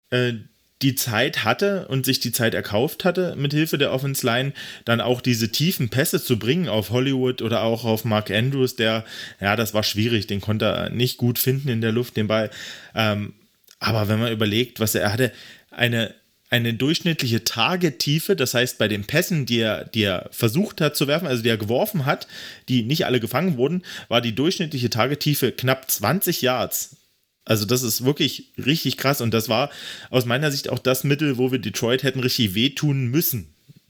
äh, 0.10 0.34
die 0.82 0.96
Zeit 0.96 1.46
hatte 1.46 1.88
und 1.88 2.06
sich 2.06 2.20
die 2.20 2.34
Zeit 2.34 2.54
erkauft 2.54 3.06
hatte, 3.06 3.36
mit 3.38 3.54
Hilfe 3.54 3.78
der 3.78 3.94
Offense 3.94 4.26
Line 4.26 4.52
dann 4.84 5.00
auch 5.00 5.22
diese 5.22 5.50
tiefen 5.50 5.88
Pässe 5.88 6.22
zu 6.22 6.38
bringen 6.38 6.68
auf 6.68 6.90
Hollywood 6.90 7.42
oder 7.42 7.64
auch 7.64 7.86
auf 7.86 8.04
Mark 8.04 8.30
Andrews, 8.30 8.76
der, 8.76 9.06
ja, 9.40 9.56
das 9.56 9.74
war 9.74 9.84
schwierig, 9.84 10.28
den 10.28 10.42
konnte 10.42 10.66
er 10.66 10.90
nicht 10.90 11.18
gut 11.18 11.40
finden 11.40 11.70
in 11.70 11.80
der 11.80 11.94
Luft, 11.94 12.18
den 12.18 12.28
Ball. 12.28 12.52
Ähm, 12.94 13.34
aber 13.80 14.10
wenn 14.10 14.20
man 14.20 14.34
überlegt, 14.34 14.82
was 14.82 14.94
er, 14.94 15.04
er 15.04 15.14
hatte, 15.14 15.32
eine 15.72 16.14
eine 16.54 16.76
durchschnittliche 16.76 17.44
Tagetiefe, 17.44 18.36
das 18.36 18.54
heißt 18.54 18.78
bei 18.78 18.88
den 18.88 19.06
Pässen, 19.06 19.48
die 19.48 19.58
er, 19.58 19.86
die 19.86 20.04
er 20.04 20.30
versucht 20.32 20.82
hat 20.82 20.96
zu 20.96 21.08
werfen, 21.08 21.26
also 21.26 21.42
die 21.42 21.50
er 21.50 21.58
geworfen 21.58 22.06
hat, 22.06 22.28
die 22.70 22.84
nicht 22.84 23.08
alle 23.08 23.20
gefangen 23.20 23.58
wurden, 23.58 23.82
war 24.08 24.22
die 24.22 24.36
durchschnittliche 24.36 24.92
Tagetiefe 24.92 25.52
knapp 25.52 25.90
20 25.90 26.44
Yards. 26.44 26.98
Also 27.44 27.66
das 27.66 27.82
ist 27.82 28.06
wirklich 28.06 28.54
richtig 28.64 28.98
krass 28.98 29.20
und 29.20 29.34
das 29.34 29.50
war 29.50 29.72
aus 30.12 30.26
meiner 30.26 30.52
Sicht 30.52 30.70
auch 30.70 30.78
das 30.78 31.04
Mittel, 31.04 31.40
wo 31.40 31.52
wir 31.52 31.58
Detroit 31.58 32.04
hätten 32.04 32.20
richtig 32.20 32.54
wehtun 32.54 33.08
müssen. 33.08 33.48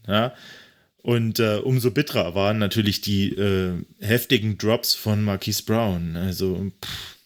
Ja? 0.08 0.34
Und 1.02 1.40
äh, 1.40 1.58
umso 1.58 1.92
bitterer 1.92 2.34
waren 2.34 2.60
natürlich 2.60 3.02
die 3.02 3.36
äh, 3.36 3.74
heftigen 4.00 4.58
Drops 4.58 4.96
von 4.96 5.22
Marquise 5.22 5.64
Brown. 5.64 6.16
Also 6.16 6.72
pff. 6.82 7.18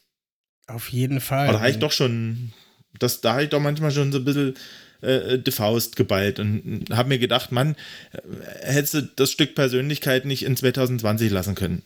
auf 0.65 0.89
jeden 0.89 1.21
Fall. 1.21 1.43
Aber 1.43 1.53
da 1.53 1.59
habe 1.59 1.69
ich 1.69 1.77
doch 1.77 1.91
schon, 1.91 2.53
das, 2.97 3.21
da 3.21 3.33
habe 3.33 3.43
ich 3.43 3.49
doch 3.49 3.61
manchmal 3.61 3.91
schon 3.91 4.11
so 4.11 4.17
ein 4.17 4.25
bisschen 4.25 4.55
äh, 5.01 5.39
die 5.39 5.51
Faust 5.51 5.95
geballt 5.95 6.39
und 6.39 6.85
habe 6.91 7.09
mir 7.09 7.19
gedacht, 7.19 7.51
Mann, 7.51 7.75
äh, 8.11 8.19
hättest 8.61 8.93
du 8.93 9.01
das 9.01 9.31
Stück 9.31 9.55
Persönlichkeit 9.55 10.25
nicht 10.25 10.43
in 10.43 10.55
2020 10.55 11.31
lassen 11.31 11.55
können. 11.55 11.83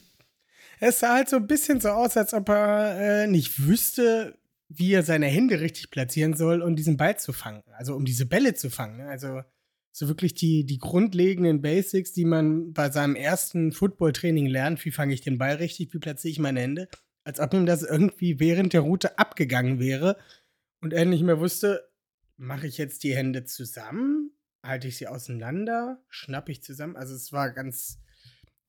Es 0.80 1.00
sah 1.00 1.16
halt 1.16 1.30
so 1.30 1.36
ein 1.36 1.48
bisschen 1.48 1.80
so 1.80 1.90
aus, 1.90 2.18
als 2.18 2.34
ob 2.34 2.50
er 2.50 3.24
äh, 3.24 3.28
nicht 3.28 3.68
wüsste, 3.68 4.36
wie 4.68 4.94
er 4.94 5.04
seine 5.04 5.28
Hände 5.28 5.60
richtig 5.60 5.92
platzieren 5.92 6.34
soll, 6.34 6.62
um 6.62 6.76
diesen 6.76 6.98
Ball 6.98 7.20
zu 7.20 7.34
fangen. 7.34 7.64
Also 7.78 7.96
um 7.96 8.06
diese 8.06 8.26
Bälle 8.26 8.56
zu 8.56 8.70
fangen. 8.70 8.98
Ne? 8.98 9.08
Also 9.08 9.42
so 9.92 10.08
wirklich 10.08 10.34
die, 10.34 10.66
die 10.66 10.78
grundlegenden 10.78 11.62
Basics, 11.62 12.14
die 12.14 12.26
man 12.26 12.74
bei 12.74 12.90
seinem 12.90 13.16
ersten 13.16 13.74
Footballtraining 13.74 14.48
lernt. 14.48 14.84
Wie 14.86 14.92
fange 14.92 15.14
ich 15.14 15.22
den 15.22 15.38
Ball 15.38 15.56
richtig? 15.56 15.94
Wie 15.94 16.00
platziere 16.00 16.32
ich 16.32 16.40
meine 16.40 16.62
Hände? 16.62 16.88
Als 17.24 17.40
ob 17.40 17.54
ihm 17.54 17.66
das 17.66 17.84
irgendwie 17.84 18.40
während 18.40 18.74
der 18.74 18.82
Route 18.82 19.20
abgegangen 19.20 19.80
wäre 19.80 20.18
und 20.82 20.94
er 20.94 21.06
nicht 21.06 21.24
mehr 21.24 21.40
wusste, 21.40 21.91
mache 22.38 22.68
ich 22.68 22.78
jetzt 22.78 23.04
die 23.04 23.16
Hände 23.16 23.46
zusammen? 23.46 24.32
Halte 24.64 24.88
ich 24.88 24.98
sie 24.98 25.08
auseinander? 25.08 26.04
Schnappe 26.10 26.52
ich 26.52 26.64
zusammen? 26.64 26.96
Also 26.96 27.16
es 27.16 27.32
war 27.32 27.52
ganz, 27.52 28.00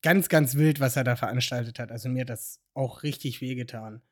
ganz, 0.03 0.29
ganz 0.29 0.55
wild, 0.55 0.81
was 0.81 0.97
er 0.97 1.05
da 1.05 1.17
veranstaltet 1.17 1.79
hat. 1.79 1.91
Also 1.91 2.09
mir 2.09 2.23
hat 2.23 2.31
das 2.31 2.61
auch 2.75 3.03
richtig 3.03 3.41
wehgetan. 3.41 4.03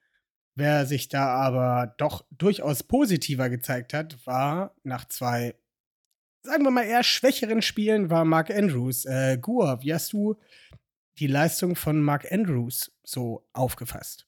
Wer 0.54 0.84
sich 0.84 1.08
da 1.08 1.28
aber 1.28 1.94
doch 1.96 2.26
durchaus 2.30 2.82
positiver 2.82 3.48
gezeigt 3.48 3.94
hat, 3.94 4.26
war 4.26 4.74
nach 4.82 5.06
zwei, 5.06 5.54
sagen 6.42 6.64
wir 6.64 6.70
mal, 6.70 6.84
eher 6.84 7.02
schwächeren 7.02 7.62
Spielen, 7.62 8.10
war 8.10 8.24
Mark 8.24 8.50
Andrews. 8.50 9.04
Äh, 9.04 9.38
Gua, 9.40 9.80
wie 9.82 9.94
hast 9.94 10.12
du 10.12 10.36
die 11.18 11.28
Leistung 11.28 11.76
von 11.76 12.02
Mark 12.02 12.30
Andrews 12.30 12.92
so 13.04 13.48
aufgefasst? 13.52 14.26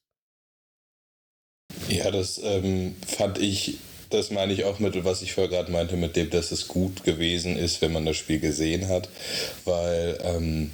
Ja, 1.89 2.11
das 2.11 2.39
ähm, 2.43 2.97
fand 3.07 3.39
ich 3.39 3.79
das 4.13 4.31
meine 4.31 4.53
ich 4.53 4.65
auch 4.65 4.79
mit, 4.79 5.05
was 5.05 5.23
ich 5.23 5.33
vorher 5.33 5.51
gerade 5.51 5.73
meinte, 5.73 5.97
mit 5.97 6.17
dem, 6.17 6.31
dass 6.31 6.53
es 6.53 6.69
gut 6.69 7.05
gewesen 7.05 7.57
ist, 7.57 7.83
wenn 7.83 7.93
man 7.93 8.07
das 8.07 8.17
Spiel 8.17 8.41
gesehen 8.41 8.89
hat, 8.89 9.09
weil 9.65 10.19
ähm, 10.23 10.71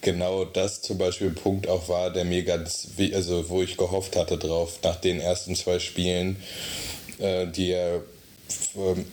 genau 0.00 0.44
das 0.44 0.82
zum 0.82 0.98
Beispiel 0.98 1.28
ein 1.28 1.34
Punkt 1.34 1.68
auch 1.68 1.88
war, 1.88 2.10
der 2.10 2.24
mir 2.24 2.42
ganz, 2.44 2.88
also 3.12 3.48
wo 3.48 3.62
ich 3.62 3.76
gehofft 3.76 4.16
hatte 4.16 4.38
drauf, 4.38 4.78
nach 4.82 4.96
den 4.96 5.20
ersten 5.20 5.54
zwei 5.54 5.78
Spielen, 5.78 6.36
äh, 7.18 7.46
die 7.46 7.72
ähm, 7.72 8.02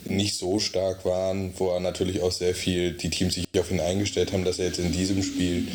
nicht 0.05 0.37
so 0.37 0.59
stark 0.59 1.05
waren, 1.05 1.53
wo 1.57 1.69
er 1.69 1.79
natürlich 1.79 2.21
auch 2.21 2.31
sehr 2.31 2.53
viel 2.53 2.91
die 2.93 3.09
Teams 3.09 3.35
sich 3.35 3.47
auf 3.57 3.71
ihn 3.71 3.79
eingestellt 3.79 4.31
haben, 4.33 4.43
dass 4.43 4.59
er 4.59 4.67
jetzt 4.67 4.79
in 4.79 4.91
diesem 4.91 5.23
Spiel 5.23 5.67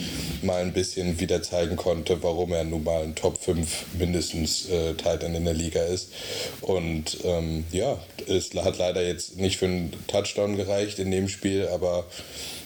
mal 0.42 0.62
ein 0.62 0.72
bisschen 0.72 1.18
wieder 1.20 1.42
zeigen 1.42 1.76
konnte, 1.76 2.22
warum 2.22 2.52
er 2.52 2.64
nun 2.64 2.84
mal 2.84 3.02
ein 3.02 3.14
Top 3.14 3.42
5 3.42 3.86
mindestens 3.98 4.68
äh, 4.68 4.94
Titan 4.94 5.34
in 5.34 5.44
der 5.44 5.54
Liga 5.54 5.82
ist. 5.82 6.12
Und 6.60 7.18
ähm, 7.24 7.64
ja, 7.72 7.98
es 8.26 8.50
hat 8.54 8.78
leider 8.78 9.06
jetzt 9.06 9.36
nicht 9.36 9.58
für 9.58 9.66
einen 9.66 9.92
Touchdown 10.06 10.56
gereicht 10.56 10.98
in 10.98 11.10
dem 11.10 11.28
Spiel, 11.28 11.68
aber 11.68 12.06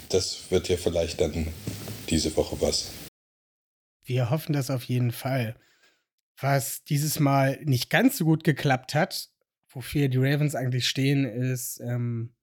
das 0.08 0.50
wird 0.50 0.68
ja 0.68 0.76
vielleicht 0.76 1.20
dann 1.20 1.48
diese 2.10 2.36
Woche 2.36 2.60
was. 2.60 2.88
Wir 4.04 4.30
hoffen 4.30 4.52
das 4.52 4.70
auf 4.70 4.84
jeden 4.84 5.12
Fall. 5.12 5.56
Was 6.38 6.82
dieses 6.84 7.20
Mal 7.20 7.60
nicht 7.64 7.88
ganz 7.88 8.18
so 8.18 8.24
gut 8.24 8.42
geklappt 8.42 8.94
hat, 8.94 9.31
wofür 9.74 10.08
die 10.08 10.18
Ravens 10.18 10.54
eigentlich 10.54 10.88
stehen, 10.88 11.24
ist 11.24 11.80
ähm, 11.80 12.34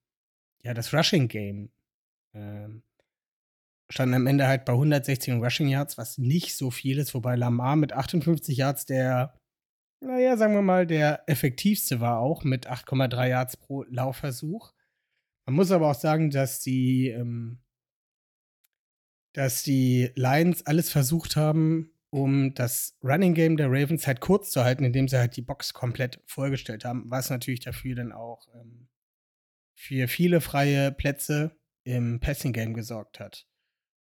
ja, 0.64 0.74
das 0.74 0.94
Rushing 0.94 1.28
Game. 1.28 1.72
Ähm, 2.34 2.84
standen 3.90 4.16
am 4.16 4.28
Ende 4.28 4.48
halt 4.48 4.66
bei 4.66 4.74
116 4.74 5.44
Rushing 5.44 5.68
Yards, 5.68 5.98
was 5.98 6.18
nicht 6.18 6.56
so 6.56 6.72
viel 6.72 7.00
ist, 7.00 7.14
wobei 7.14 7.36
Lamar 7.36 7.76
mit 7.76 7.94
58 7.94 8.58
Yards 8.58 8.86
der, 8.86 9.34
naja, 10.02 10.38
sagen 10.38 10.54
wir 10.54 10.62
mal, 10.62 10.86
der 10.86 11.24
effektivste 11.28 12.00
war 12.00 12.20
auch 12.20 12.44
mit 12.44 12.70
8,3 12.70 13.28
Yards 13.28 13.58
pro 13.58 13.84
Laufversuch. 13.84 14.74
Man 15.46 15.56
muss 15.56 15.72
aber 15.72 15.90
auch 15.90 15.96
sagen, 15.96 16.30
dass 16.30 16.62
die, 16.62 17.10
ähm, 17.10 17.60
dass 19.34 19.64
die 19.64 20.12
Lions 20.16 20.66
alles 20.66 20.92
versucht 20.92 21.36
haben, 21.36 21.92
um 22.12 22.54
das 22.54 22.98
Running 23.04 23.34
Game 23.34 23.58
der 23.58 23.68
Ravens 23.70 24.08
halt 24.08 24.20
kurz 24.20 24.52
zu 24.52 24.64
halten, 24.64 24.84
indem 24.84 25.08
sie 25.08 25.18
halt 25.18 25.36
die 25.36 25.42
Box 25.42 25.74
komplett 25.74 26.22
vollgestellt 26.26 26.86
haben, 26.86 27.10
was 27.10 27.30
natürlich 27.30 27.60
dafür 27.60 27.96
dann 27.96 28.12
auch 28.12 28.48
ähm, 28.56 28.88
für 29.76 30.08
viele 30.08 30.42
freie 30.42 30.92
Plätze 30.92 31.58
im 31.84 32.20
Passing 32.20 32.54
Game 32.54 32.74
gesorgt 32.74 33.20
hat. 33.20 33.48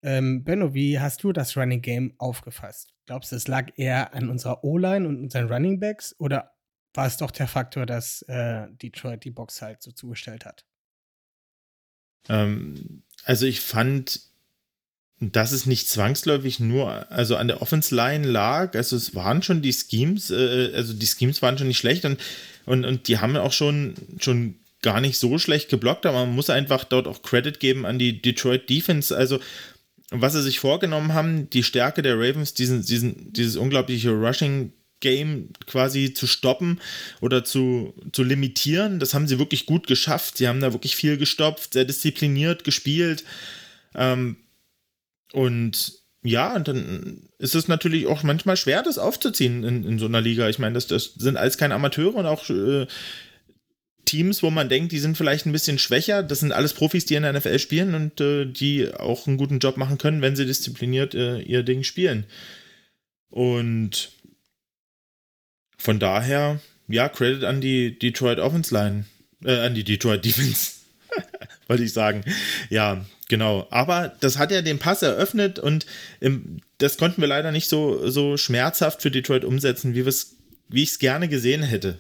Ähm, 0.04 0.44
Benno, 0.44 0.74
wie 0.74 1.00
hast 1.00 1.24
du 1.24 1.32
das 1.32 1.56
Running 1.56 1.82
Game 1.82 2.14
aufgefasst? 2.18 2.94
Glaubst 3.06 3.32
du, 3.32 3.38
es 3.38 3.48
lag 3.48 3.72
eher 3.78 4.14
an 4.14 4.30
unserer 4.30 4.64
O-Line 4.64 5.08
und 5.08 5.18
unseren 5.24 5.52
Running 5.52 5.80
Backs 5.80 6.16
oder 6.20 6.52
war 6.94 7.08
es 7.08 7.18
doch 7.18 7.32
der 7.32 7.48
Faktor, 7.48 7.86
dass 7.86 8.22
äh, 8.24 8.68
Detroit 8.72 9.24
die 9.24 9.32
Box 9.32 9.62
halt 9.62 9.82
so 9.82 9.92
zugestellt 9.92 10.46
hat? 10.46 10.66
Ähm, 12.30 13.04
also 13.24 13.46
ich 13.46 13.62
fand, 13.62 14.33
dass 15.32 15.52
es 15.52 15.66
nicht 15.66 15.90
zwangsläufig 15.90 16.60
nur 16.60 17.12
also 17.12 17.36
an 17.36 17.48
der 17.48 17.62
Offense 17.62 17.96
Line 17.96 18.28
lag. 18.28 18.76
Also 18.76 18.96
es 18.96 19.16
waren 19.16 19.42
schon 19.42 19.62
die 19.62 19.74
Schemes, 19.74 20.32
äh, 20.32 20.72
also 20.74 20.94
die 20.94 21.06
Schemes 21.06 21.42
waren 21.42 21.58
schon 21.58 21.68
nicht 21.68 21.78
schlecht 21.78 22.06
und, 22.06 22.20
und, 22.66 22.86
und 22.86 23.08
die 23.08 23.20
haben 23.20 23.36
auch 23.38 23.52
schon, 23.52 23.96
schon 24.20 24.56
gar 24.82 25.02
nicht 25.02 25.18
so 25.18 25.38
schlecht 25.38 25.70
geblockt, 25.70 26.06
aber 26.06 26.26
man 26.26 26.36
muss 26.36 26.50
einfach 26.50 26.84
dort 26.84 27.08
auch 27.08 27.22
Credit 27.22 27.60
geben 27.60 27.86
an 27.86 28.00
die 28.00 28.22
Detroit 28.22 28.70
Defense. 28.70 29.16
Also 29.16 29.40
was 30.12 30.34
sie 30.34 30.44
sich 30.44 30.60
vorgenommen 30.60 31.14
haben, 31.14 31.50
die 31.50 31.64
Stärke 31.64 32.02
der 32.02 32.16
Ravens, 32.18 32.54
diesen, 32.54 32.86
diesen, 32.86 33.34
dieses 33.34 33.56
unglaubliche 33.56 34.12
Rushing 34.12 34.74
Game 35.00 35.50
quasi 35.68 36.14
zu 36.14 36.28
stoppen 36.28 36.80
oder 37.20 37.44
zu, 37.44 37.94
zu 38.14 38.24
limitieren. 38.24 39.00
Das 39.00 39.14
haben 39.14 39.28
sie 39.28 39.38
wirklich 39.38 39.66
gut 39.66 39.86
geschafft. 39.86 40.38
Sie 40.38 40.48
haben 40.48 40.62
da 40.62 40.72
wirklich 40.72 40.96
viel 40.96 41.18
gestopft, 41.18 41.74
sehr 41.74 41.84
diszipliniert 41.84 42.64
gespielt. 42.64 43.26
Ähm, 43.96 44.38
und 45.34 46.04
ja, 46.24 46.56
und 46.56 46.70
dann 46.70 47.28
ist 47.38 47.56
es 47.56 47.68
natürlich 47.68 48.08
auch 48.08 48.24
manchmal 48.24 48.56
schwer, 48.56 48.82
das 48.82 48.98
aufzuziehen 48.98 49.64
in, 49.66 49.84
in 49.84 50.00
so 50.00 50.06
einer 50.06 50.22
Liga. 50.22 50.48
Ich 50.48 50.58
meine, 50.58 50.76
das, 50.76 50.88
das 50.88 51.16
sind 51.16 51.36
alles 51.36 51.58
keine 51.58 51.74
Amateure 51.74 52.16
und 52.16 52.26
auch 52.26 52.50
äh, 52.50 52.88
Teams, 54.06 54.42
wo 54.42 54.50
man 54.50 54.70
denkt, 54.70 54.94
die 54.94 55.00
sind 55.00 55.18
vielleicht 55.18 55.46
ein 55.46 55.52
bisschen 55.52 55.80
schwächer. 55.80 56.24
Das 56.24 56.40
sind 56.40 56.54
alles 56.54 56.74
Profis, 56.74 57.06
die 57.06 57.16
in 57.16 57.24
der 57.24 57.34
NFL 57.34 57.60
spielen 57.60 57.94
und 57.94 58.22
äh, 58.22 58.46
die 58.46 58.94
auch 58.94 59.28
einen 59.28 59.38
guten 59.38 59.60
Job 59.60 59.76
machen 59.76 59.98
können, 59.98 60.22
wenn 60.22 60.38
sie 60.38 60.46
diszipliniert 60.46 61.14
äh, 61.14 61.40
ihr 61.40 61.64
Ding 61.64 61.84
spielen. 61.84 62.26
Und 63.30 64.12
von 65.78 66.00
daher, 66.00 66.62
ja, 66.88 67.10
Credit 67.10 67.44
an 67.44 67.60
die 67.60 68.00
Detroit 68.00 68.40
Offense 68.40 68.74
Line, 68.74 69.06
äh, 69.44 69.58
an 69.60 69.74
die 69.74 69.84
Detroit 69.84 70.24
Defense, 70.26 70.83
wollte 71.68 71.84
ich 71.84 71.94
sagen. 71.94 72.24
Ja, 72.70 73.06
genau. 73.30 73.68
Aber 73.70 74.10
das 74.20 74.38
hat 74.38 74.52
ja 74.52 74.62
den 74.62 74.80
Pass 74.80 75.02
eröffnet 75.02 75.60
und 75.60 75.86
ähm, 76.22 76.62
das 76.78 76.98
konnten 76.98 77.22
wir 77.22 77.28
leider 77.28 77.52
nicht 77.52 77.70
so, 77.70 78.10
so 78.10 78.38
schmerzhaft 78.38 79.02
für 79.02 79.12
Detroit 79.12 79.46
umsetzen, 79.46 79.94
wie, 79.96 80.06
wie 80.06 80.84
ich 80.84 80.90
es 80.90 81.00
gerne 81.00 81.28
gesehen 81.28 81.64
hätte. 81.64 82.00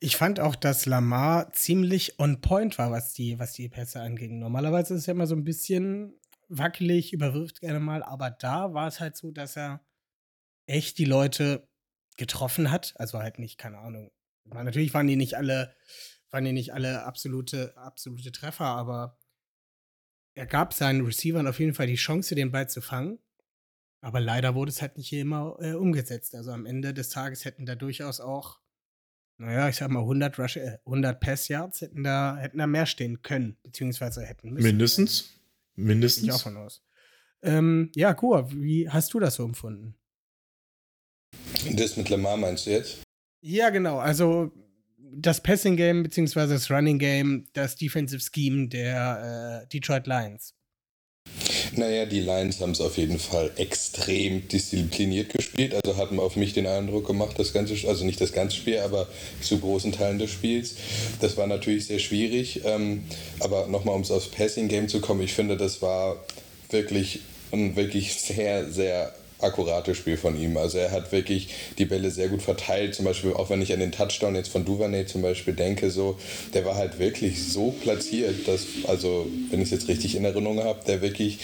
Ich 0.00 0.16
fand 0.16 0.40
auch, 0.40 0.56
dass 0.56 0.86
Lamar 0.86 1.52
ziemlich 1.52 2.18
on 2.18 2.40
point 2.40 2.76
war, 2.76 2.90
was 2.90 3.12
die, 3.12 3.38
was 3.38 3.52
die 3.52 3.68
Pässe 3.68 4.00
anging. 4.00 4.40
Normalerweise 4.40 4.94
ist 4.94 5.00
es 5.02 5.06
ja 5.06 5.12
immer 5.12 5.28
so 5.28 5.36
ein 5.36 5.44
bisschen 5.44 6.14
wackelig, 6.48 7.12
überwirft 7.12 7.60
gerne 7.60 7.80
mal, 7.80 8.02
aber 8.02 8.30
da 8.30 8.74
war 8.74 8.88
es 8.88 9.00
halt 9.00 9.16
so, 9.16 9.30
dass 9.30 9.56
er 9.56 9.80
echt 10.66 10.98
die 10.98 11.04
Leute 11.04 11.68
getroffen 12.16 12.70
hat. 12.70 12.94
Also 12.96 13.18
halt 13.18 13.38
nicht, 13.38 13.58
keine 13.58 13.78
Ahnung. 13.78 14.10
Natürlich 14.44 14.92
waren 14.92 15.06
die 15.06 15.16
nicht 15.16 15.36
alle, 15.36 15.74
waren 16.32 16.44
die 16.44 16.52
nicht 16.52 16.74
alle 16.74 17.04
absolute, 17.04 17.76
absolute 17.76 18.32
Treffer, 18.32 18.64
aber 18.64 19.18
er 20.34 20.46
gab 20.46 20.72
seinen 20.72 21.04
Receivern 21.04 21.46
auf 21.46 21.60
jeden 21.60 21.74
Fall 21.74 21.86
die 21.86 21.94
Chance, 21.94 22.34
den 22.34 22.50
Ball 22.50 22.68
zu 22.68 22.80
fangen. 22.80 23.18
Aber 24.00 24.18
leider 24.18 24.54
wurde 24.54 24.70
es 24.70 24.82
halt 24.82 24.96
nicht 24.96 25.12
immer 25.12 25.56
äh, 25.60 25.74
umgesetzt. 25.74 26.34
Also 26.34 26.50
am 26.50 26.66
Ende 26.66 26.92
des 26.92 27.10
Tages 27.10 27.44
hätten 27.44 27.66
da 27.66 27.76
durchaus 27.76 28.20
auch 28.20 28.62
naja, 29.42 29.68
ich 29.68 29.76
sag 29.76 29.90
mal 29.90 30.00
100, 30.00 30.38
Rush, 30.38 30.56
äh, 30.56 30.78
100 30.86 31.20
Pass-Yards 31.20 31.80
hätten 31.80 32.04
da, 32.04 32.36
hätten 32.36 32.58
da 32.58 32.66
mehr 32.68 32.86
stehen 32.86 33.22
können, 33.22 33.56
beziehungsweise 33.64 34.22
hätten 34.22 34.50
müssen. 34.50 34.64
Mindestens. 34.64 35.30
Mindestens. 35.74 36.24
Ich 36.24 36.32
auch 36.32 36.42
von 36.42 36.56
aus. 36.56 36.84
Ähm, 37.42 37.90
ja, 37.96 38.14
Kua, 38.14 38.48
wie 38.52 38.88
hast 38.88 39.12
du 39.14 39.18
das 39.18 39.34
so 39.34 39.44
empfunden? 39.44 39.96
Das 41.72 41.96
mit 41.96 42.08
Lamar 42.08 42.36
meinst 42.36 42.66
du 42.66 42.70
jetzt? 42.70 43.02
Ja, 43.40 43.70
genau. 43.70 43.98
Also 43.98 44.52
das 45.10 45.42
Passing 45.42 45.76
Game 45.76 46.02
beziehungsweise 46.02 46.54
das 46.54 46.70
Running 46.70 46.98
Game, 46.98 47.46
das 47.52 47.76
Defensive 47.76 48.22
Scheme 48.22 48.68
der 48.68 49.62
äh, 49.64 49.68
Detroit 49.68 50.06
Lions. 50.06 50.54
Naja, 51.74 52.04
die 52.04 52.20
Lions 52.20 52.60
haben 52.60 52.72
es 52.72 52.80
auf 52.80 52.98
jeden 52.98 53.18
Fall 53.18 53.50
extrem 53.56 54.46
diszipliniert 54.48 55.32
gespielt. 55.32 55.74
Also 55.74 55.96
hat 55.96 56.12
man 56.12 56.24
auf 56.24 56.36
mich 56.36 56.52
den 56.52 56.66
Eindruck 56.66 57.06
gemacht, 57.06 57.38
das 57.38 57.52
ganze, 57.52 57.74
also 57.88 58.04
nicht 58.04 58.20
das 58.20 58.32
ganze 58.32 58.56
Spiel, 58.56 58.78
aber 58.78 59.08
zu 59.40 59.58
großen 59.58 59.92
Teilen 59.92 60.18
des 60.18 60.30
Spiels. 60.30 60.74
Das 61.20 61.36
war 61.36 61.46
natürlich 61.46 61.86
sehr 61.86 61.98
schwierig. 61.98 62.62
Ähm, 62.64 63.04
aber 63.40 63.68
nochmal, 63.68 63.94
um 63.94 64.02
es 64.02 64.10
aufs 64.10 64.28
Passing-Game 64.28 64.88
zu 64.88 65.00
kommen, 65.00 65.22
ich 65.22 65.32
finde, 65.32 65.56
das 65.56 65.80
war 65.80 66.16
wirklich 66.70 67.20
wirklich 67.52 68.14
sehr, 68.14 68.70
sehr 68.70 69.14
akkurates 69.42 69.96
Spiel 69.96 70.16
von 70.16 70.38
ihm. 70.38 70.56
Also 70.56 70.78
er 70.78 70.90
hat 70.90 71.12
wirklich 71.12 71.48
die 71.78 71.84
Bälle 71.84 72.10
sehr 72.10 72.28
gut 72.28 72.42
verteilt. 72.42 72.94
Zum 72.94 73.04
Beispiel, 73.04 73.32
auch 73.32 73.50
wenn 73.50 73.62
ich 73.62 73.72
an 73.72 73.80
den 73.80 73.92
Touchdown 73.92 74.34
jetzt 74.34 74.48
von 74.48 74.64
Duvernay 74.64 75.06
zum 75.06 75.22
Beispiel 75.22 75.54
denke, 75.54 75.90
so, 75.90 76.18
der 76.54 76.64
war 76.64 76.76
halt 76.76 76.98
wirklich 76.98 77.42
so 77.42 77.70
platziert, 77.70 78.46
dass, 78.46 78.66
also 78.86 79.26
wenn 79.50 79.60
ich 79.60 79.66
es 79.66 79.72
jetzt 79.72 79.88
richtig 79.88 80.14
in 80.14 80.24
Erinnerung 80.24 80.62
habe, 80.62 80.80
der 80.86 81.02
wirklich 81.02 81.38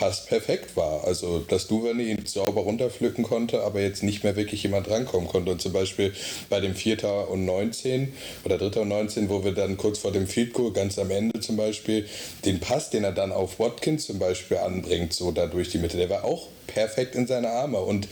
fast 0.00 0.28
perfekt 0.28 0.76
war. 0.76 1.04
Also, 1.04 1.40
dass 1.40 1.66
Duvernay 1.66 2.10
ihn 2.10 2.24
sauber 2.24 2.62
runterpflücken 2.62 3.22
konnte, 3.22 3.60
aber 3.60 3.82
jetzt 3.82 4.02
nicht 4.02 4.24
mehr 4.24 4.34
wirklich 4.34 4.62
jemand 4.62 4.88
rankommen 4.88 5.28
konnte. 5.28 5.52
Und 5.52 5.60
zum 5.60 5.74
Beispiel 5.74 6.14
bei 6.48 6.58
dem 6.60 6.74
Vierter 6.74 7.28
und 7.28 7.44
19 7.44 8.10
oder 8.44 8.56
Dritter 8.56 8.80
und 8.80 8.88
19, 8.88 9.28
wo 9.28 9.44
wir 9.44 9.52
dann 9.52 9.76
kurz 9.76 9.98
vor 9.98 10.10
dem 10.10 10.26
Field 10.26 10.54
Goal, 10.54 10.72
ganz 10.72 10.98
am 10.98 11.10
Ende 11.10 11.40
zum 11.40 11.58
Beispiel, 11.58 12.06
den 12.46 12.60
Pass, 12.60 12.88
den 12.88 13.04
er 13.04 13.12
dann 13.12 13.30
auf 13.30 13.60
Watkins 13.60 14.06
zum 14.06 14.18
Beispiel 14.18 14.56
anbringt, 14.56 15.12
so 15.12 15.32
da 15.32 15.46
durch 15.46 15.68
die 15.68 15.78
Mitte, 15.78 15.98
der 15.98 16.08
war 16.08 16.24
auch 16.24 16.48
perfekt 16.66 17.14
in 17.14 17.26
seine 17.26 17.50
Arme. 17.50 17.80
Und 17.80 18.08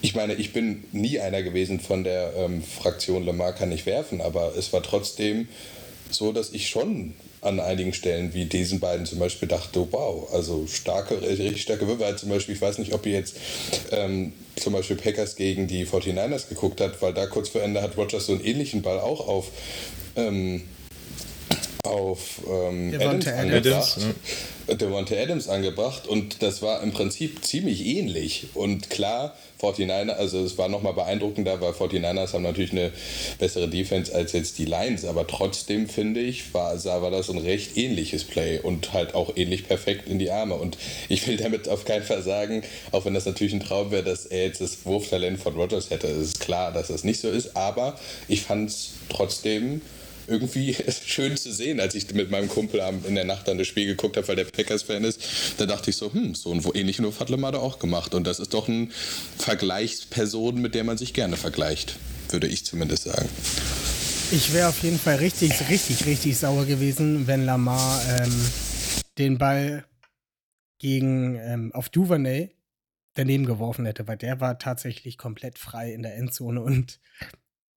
ich 0.00 0.14
meine, 0.14 0.34
ich 0.34 0.54
bin 0.54 0.84
nie 0.92 1.20
einer 1.20 1.42
gewesen 1.42 1.80
von 1.80 2.02
der 2.02 2.32
ähm, 2.34 2.62
Fraktion 2.62 3.26
Lamar 3.26 3.52
kann 3.52 3.68
nicht 3.68 3.84
werfen, 3.84 4.22
aber 4.22 4.56
es 4.56 4.72
war 4.72 4.82
trotzdem 4.82 5.48
so, 6.10 6.32
dass 6.32 6.50
ich 6.54 6.70
schon 6.70 7.12
an 7.40 7.60
einigen 7.60 7.92
Stellen 7.92 8.34
wie 8.34 8.44
diesen 8.46 8.80
beiden 8.80 9.06
zum 9.06 9.18
Beispiel 9.18 9.48
dachte, 9.48 9.86
wow, 9.90 10.32
also 10.32 10.66
starke, 10.66 11.20
richtig 11.22 11.62
starke 11.62 11.86
Würfe. 11.86 12.04
Halt 12.04 12.18
zum 12.18 12.28
Beispiel, 12.28 12.54
ich 12.54 12.60
weiß 12.60 12.78
nicht, 12.78 12.92
ob 12.92 13.06
ihr 13.06 13.12
jetzt 13.12 13.36
ähm, 13.92 14.32
zum 14.56 14.72
Beispiel 14.72 14.96
Packers 14.96 15.36
gegen 15.36 15.66
die 15.66 15.86
49ers 15.86 16.48
geguckt 16.48 16.80
habt, 16.80 17.00
weil 17.02 17.14
da 17.14 17.26
kurz 17.26 17.48
vor 17.48 17.62
Ende 17.62 17.82
hat 17.82 17.96
Rogers 17.96 18.26
so 18.26 18.32
einen 18.32 18.44
ähnlichen 18.44 18.82
Ball 18.82 18.98
auch 18.98 19.26
auf 19.26 19.50
ähm, 20.16 20.62
auf 21.84 22.40
ähm, 22.46 22.92
Adams, 22.94 23.26
Adams 23.26 23.28
angebracht. 23.28 23.98
Ja. 24.00 24.74
Devonta 24.74 25.14
Adams 25.14 25.48
angebracht 25.48 26.06
und 26.06 26.42
das 26.42 26.60
war 26.60 26.82
im 26.82 26.92
Prinzip 26.92 27.44
ziemlich 27.44 27.86
ähnlich. 27.86 28.48
Und 28.54 28.90
klar, 28.90 29.34
49 29.60 30.16
also 30.16 30.44
es 30.44 30.58
war 30.58 30.68
nochmal 30.68 30.94
beeindruckender, 30.94 31.60
weil 31.60 31.72
49ers 31.72 32.32
haben 32.32 32.42
natürlich 32.42 32.72
eine 32.72 32.92
bessere 33.38 33.68
Defense 33.68 34.14
als 34.14 34.32
jetzt 34.32 34.58
die 34.58 34.64
Lions, 34.64 35.04
aber 35.04 35.26
trotzdem 35.26 35.88
finde 35.88 36.20
ich, 36.20 36.54
war, 36.54 36.82
war 36.84 37.10
das 37.10 37.30
ein 37.30 37.38
recht 37.38 37.76
ähnliches 37.76 38.24
Play 38.24 38.60
und 38.60 38.92
halt 38.92 39.14
auch 39.14 39.36
ähnlich 39.36 39.66
perfekt 39.66 40.08
in 40.08 40.18
die 40.18 40.30
Arme. 40.30 40.54
Und 40.54 40.78
ich 41.08 41.26
will 41.26 41.36
damit 41.36 41.68
auf 41.68 41.84
keinen 41.84 42.04
Fall 42.04 42.22
sagen, 42.22 42.62
auch 42.92 43.04
wenn 43.04 43.14
das 43.14 43.26
natürlich 43.26 43.52
ein 43.52 43.60
Traum 43.60 43.90
wäre, 43.90 44.02
dass 44.04 44.26
er 44.26 44.44
jetzt 44.44 44.60
das 44.60 44.84
Wurftalent 44.84 45.40
von 45.40 45.54
Rogers 45.54 45.90
hätte. 45.90 46.08
Es 46.08 46.28
ist 46.28 46.40
klar, 46.40 46.72
dass 46.72 46.88
das 46.88 47.04
nicht 47.04 47.20
so 47.20 47.28
ist, 47.28 47.56
aber 47.56 47.98
ich 48.28 48.42
fand 48.42 48.70
es 48.70 48.92
trotzdem 49.08 49.80
irgendwie 50.28 50.76
schön 51.06 51.36
zu 51.36 51.52
sehen, 51.52 51.80
als 51.80 51.94
ich 51.94 52.12
mit 52.14 52.30
meinem 52.30 52.48
Kumpel 52.48 52.80
in 53.06 53.14
der 53.14 53.24
Nacht 53.24 53.48
dann 53.48 53.58
das 53.58 53.66
Spiel 53.66 53.86
geguckt 53.86 54.16
habe, 54.16 54.28
weil 54.28 54.36
der 54.36 54.44
Packers-Fan 54.44 55.04
ist. 55.04 55.20
Da 55.58 55.66
dachte 55.66 55.90
ich 55.90 55.96
so, 55.96 56.12
hm, 56.12 56.34
so 56.34 56.52
einen 56.52 56.64
ähnlichen 56.74 57.04
Wurf 57.04 57.20
hat 57.20 57.30
Lamar 57.30 57.54
auch 57.60 57.78
gemacht. 57.78 58.14
Und 58.14 58.26
das 58.26 58.38
ist 58.38 58.54
doch 58.54 58.68
eine 58.68 58.88
Vergleichsperson, 59.38 60.60
mit 60.60 60.74
der 60.74 60.84
man 60.84 60.98
sich 60.98 61.14
gerne 61.14 61.36
vergleicht, 61.36 61.96
würde 62.30 62.46
ich 62.46 62.64
zumindest 62.64 63.04
sagen. 63.04 63.28
Ich 64.30 64.52
wäre 64.52 64.68
auf 64.68 64.82
jeden 64.82 64.98
Fall 64.98 65.16
richtig, 65.16 65.52
richtig, 65.70 66.04
richtig 66.04 66.36
sauer 66.36 66.66
gewesen, 66.66 67.26
wenn 67.26 67.46
Lamar 67.46 68.02
ähm, 68.10 68.50
den 69.16 69.38
Ball 69.38 69.84
gegen 70.78 71.36
ähm, 71.36 71.72
auf 71.72 71.88
Duvernay 71.88 72.50
daneben 73.14 73.46
geworfen 73.46 73.84
hätte, 73.86 74.06
weil 74.06 74.16
der 74.16 74.40
war 74.40 74.58
tatsächlich 74.58 75.18
komplett 75.18 75.58
frei 75.58 75.92
in 75.92 76.02
der 76.02 76.16
Endzone 76.16 76.60
und 76.60 77.00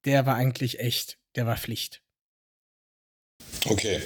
der 0.05 0.25
war 0.25 0.35
eigentlich 0.35 0.79
echt, 0.79 1.17
der 1.35 1.45
war 1.45 1.57
Pflicht. 1.57 2.03
Okay, 3.69 3.99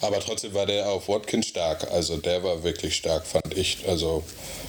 Aber 0.00 0.20
trotzdem 0.20 0.54
war 0.54 0.64
der 0.66 0.88
auf 0.88 1.08
Watkins 1.08 1.46
stark. 1.48 1.90
Also 1.90 2.16
der 2.16 2.42
war 2.42 2.62
wirklich 2.64 2.96
stark, 2.96 3.26
fand 3.26 3.56
ich. 3.56 3.84
Also 3.86 4.24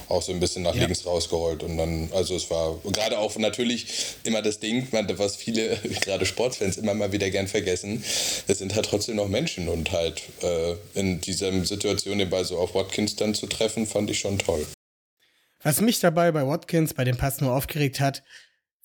auch 0.10 0.22
so 0.22 0.32
ein 0.34 0.40
bisschen 0.40 0.64
nach 0.64 0.76
Ja. 0.76 0.84
links 0.86 1.06
rausgerollt. 1.06 1.64
Und 1.64 1.78
dann, 1.78 2.10
also 2.14 2.36
es 2.36 2.50
war 2.50 2.78
gerade 2.92 3.18
auch 3.18 3.36
natürlich 3.38 3.88
immer 4.24 4.42
das 4.42 4.60
Ding, 4.60 4.88
was 4.92 5.36
viele, 5.38 5.78
gerade 6.02 6.26
Sportfans, 6.26 6.78
immer 6.78 6.94
mal 6.94 7.12
wieder 7.14 7.30
gern 7.30 7.48
vergessen. 7.48 8.04
Es 8.48 8.60
sind 8.60 8.76
halt 8.76 8.86
trotzdem 8.86 9.16
noch 9.16 9.28
Menschen 9.30 9.70
und 9.70 9.92
halt 9.92 10.22
äh, 10.42 10.76
in 10.94 11.22
dieser 11.22 11.64
Situation 11.66 12.18
den 12.20 12.30
Ball 12.30 12.44
so 12.46 12.58
auf 12.58 12.76
Watkins 12.76 13.16
dann 13.16 13.34
zu 13.34 13.48
treffen, 13.48 13.88
fand 13.88 14.10
ich 14.12 14.20
schon 14.20 14.38
toll. 14.40 14.66
Was 15.64 15.80
mich 15.80 16.00
dabei 16.02 16.32
bei 16.34 16.46
Watkins 16.46 16.94
bei 16.94 17.06
dem 17.06 17.16
Pass 17.18 17.40
nur 17.40 17.56
aufgeregt 17.56 18.02
hat, 18.02 18.24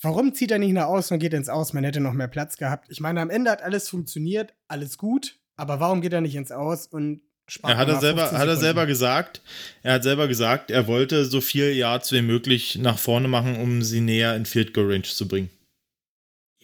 warum 0.01 0.35
zieht 0.35 0.51
er 0.51 0.59
nicht 0.59 0.73
nach 0.73 0.87
außen 0.87 1.15
und 1.15 1.21
geht 1.21 1.35
ins 1.35 1.49
Aus? 1.49 1.73
Man 1.73 1.85
hätte 1.85 2.01
noch 2.01 2.13
mehr 2.13 2.29
Platz 2.29 2.57
gehabt. 2.57 2.87
Ich 2.91 3.01
meine, 3.01 3.21
am 3.21 3.31
Ende 3.31 3.51
hat 3.51 3.63
alles 3.63 3.89
funktioniert, 3.89 4.55
alles 4.69 4.99
gut, 4.99 5.37
aber 5.57 5.81
warum 5.81 6.01
geht 6.01 6.13
er 6.13 6.21
nicht 6.21 6.37
ins 6.37 6.53
Aus 6.53 6.87
und 6.87 7.23
spart 7.47 7.75
Er 7.75 7.79
hat 7.79 7.89
er 7.89 8.01
selber, 8.01 8.23
15 8.23 8.39
hat 8.39 8.49
er 8.49 8.57
selber 8.57 8.87
gesagt, 8.87 9.43
er 9.83 9.95
hat 9.95 10.03
selber 10.03 10.29
gesagt, 10.29 10.71
er 10.71 10.87
wollte 10.87 11.25
so 11.25 11.41
viel 11.41 11.73
Yards 11.73 12.13
wie 12.13 12.23
möglich 12.23 12.77
nach 12.77 12.99
vorne 12.99 13.29
machen, 13.29 13.57
um 13.57 13.83
sie 13.83 14.01
näher 14.01 14.37
in 14.37 14.47
Field 14.47 14.75
Goal 14.75 14.91
Range 14.91 15.03
zu 15.03 15.27
bringen. 15.27 15.51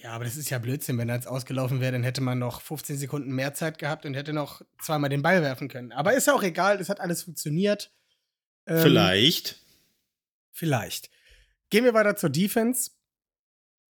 Ja, 0.04 0.10
aber 0.10 0.24
das 0.24 0.36
ist 0.36 0.50
ja 0.50 0.58
Blödsinn. 0.58 0.98
Wenn 0.98 1.08
er 1.08 1.14
jetzt 1.14 1.26
ausgelaufen 1.26 1.80
wäre, 1.80 1.92
dann 1.92 2.02
hätte 2.02 2.20
man 2.20 2.38
noch 2.38 2.60
15 2.60 2.98
Sekunden 2.98 3.32
mehr 3.32 3.54
Zeit 3.54 3.78
gehabt 3.78 4.04
und 4.04 4.12
hätte 4.12 4.34
noch 4.34 4.60
zweimal 4.78 5.08
den 5.08 5.22
Ball 5.22 5.40
werfen 5.40 5.68
können. 5.68 5.92
Aber 5.92 6.12
ist 6.12 6.26
ja 6.26 6.34
auch 6.34 6.42
egal, 6.42 6.78
es 6.78 6.90
hat 6.90 7.00
alles 7.00 7.22
funktioniert. 7.22 7.90
Ähm, 8.66 8.82
Vielleicht. 8.82 9.56
Vielleicht. 10.52 11.08
Gehen 11.70 11.84
wir 11.84 11.94
weiter 11.94 12.16
zur 12.16 12.28
Defense. 12.28 12.90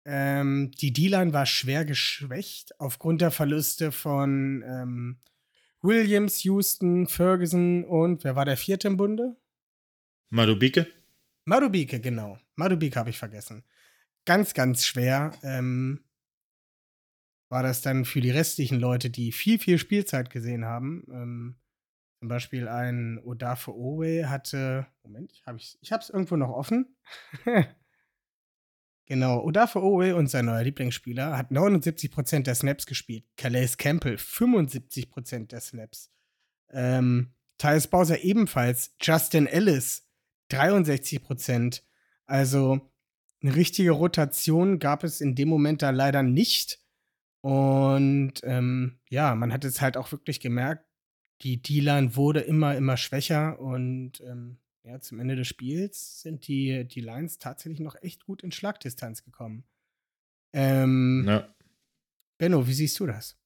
Ähm, 0.06 0.72
die 0.72 0.94
D-Line 0.94 1.34
war 1.34 1.46
schwer 1.46 1.86
geschwächt 1.86 2.80
aufgrund 2.80 3.22
der 3.22 3.32
Verluste 3.32 3.92
von 3.92 4.64
ähm, 4.66 5.20
Williams, 5.82 6.44
Houston, 6.44 7.08
Ferguson 7.08 7.84
und 7.84 8.24
wer 8.24 8.36
war 8.36 8.46
der 8.46 8.58
vierte 8.58 8.88
im 8.88 8.98
Bunde? 8.98 9.36
Madubike? 10.30 10.88
Madubike, 11.46 12.00
genau. 12.00 12.38
Madubike 12.56 12.98
habe 12.98 13.10
ich 13.10 13.18
vergessen. 13.18 13.64
Ganz, 14.26 14.54
ganz 14.54 14.86
schwer 14.86 15.34
ähm, 15.44 16.04
war 17.50 17.64
das 17.64 17.82
dann 17.82 18.06
für 18.06 18.22
die 18.22 18.32
restlichen 18.32 18.80
Leute, 18.80 19.10
die 19.10 19.32
viel, 19.32 19.60
viel 19.60 19.78
Spielzeit 19.78 20.30
gesehen 20.30 20.66
haben. 20.66 21.04
Ähm, 21.12 21.56
zum 22.20 22.28
Beispiel 22.28 22.68
ein 22.68 23.20
Odafe 23.24 23.76
Owe 23.76 24.30
hatte. 24.30 24.86
Moment, 25.04 25.32
ich 25.32 25.46
habe 25.48 25.58
es 25.58 25.78
ich 25.82 25.92
irgendwo 26.14 26.38
noch 26.38 26.50
offen. 26.50 26.96
genau, 29.12 29.44
Odafe 29.44 29.84
Owe 29.84 30.16
und 30.16 30.28
sein 30.28 30.46
neuer 30.46 30.64
Lieblingsspieler 30.64 31.38
hat 31.38 31.52
79% 31.52 32.44
der 32.44 32.56
Snaps 32.56 32.86
gespielt. 32.86 33.26
Calais 33.36 33.76
Campbell 33.78 34.16
75% 34.16 35.48
der 35.48 35.60
Snaps. 35.60 36.10
Ähm, 36.70 37.34
Thais 37.58 37.88
Bowser 37.88 38.24
ebenfalls. 38.24 38.96
Justin 39.02 39.48
Ellis 39.48 40.08
63 40.48 41.22
Prozent. 41.22 41.84
Also 42.26 42.90
eine 43.42 43.54
richtige 43.54 43.92
Rotation 43.92 44.80
gab 44.80 45.04
es 45.04 45.20
in 45.20 45.36
dem 45.36 45.50
Moment 45.50 45.82
da 45.82 45.90
leider 45.90 46.24
nicht. 46.24 46.80
Und 47.42 48.36
ähm, 48.44 49.02
ja, 49.10 49.36
man 49.36 49.52
hat 49.52 49.66
es 49.66 49.82
halt 49.82 49.98
auch 49.98 50.14
wirklich 50.14 50.40
gemerkt, 50.40 50.86
die 51.42 51.62
D-Line 51.62 52.16
wurde 52.16 52.40
immer, 52.40 52.78
immer 52.78 52.96
schwächer 52.96 53.60
und 53.60 54.22
ähm, 54.22 54.62
ja, 54.84 55.00
zum 55.00 55.20
Ende 55.20 55.36
des 55.36 55.48
Spiels 55.48 56.22
sind 56.22 56.48
die, 56.48 56.86
die 56.86 57.02
Lines 57.02 57.38
tatsächlich 57.38 57.80
noch 57.80 57.96
echt 58.02 58.26
gut 58.26 58.44
in 58.44 58.52
Schlagdistanz 58.52 59.24
gekommen. 59.24 59.64
Ähm, 60.54 61.26
Ja. 61.28 61.54
Benno, 62.38 62.68
wie 62.68 62.74
siehst 62.74 63.00
du 63.00 63.06
das? 63.06 63.38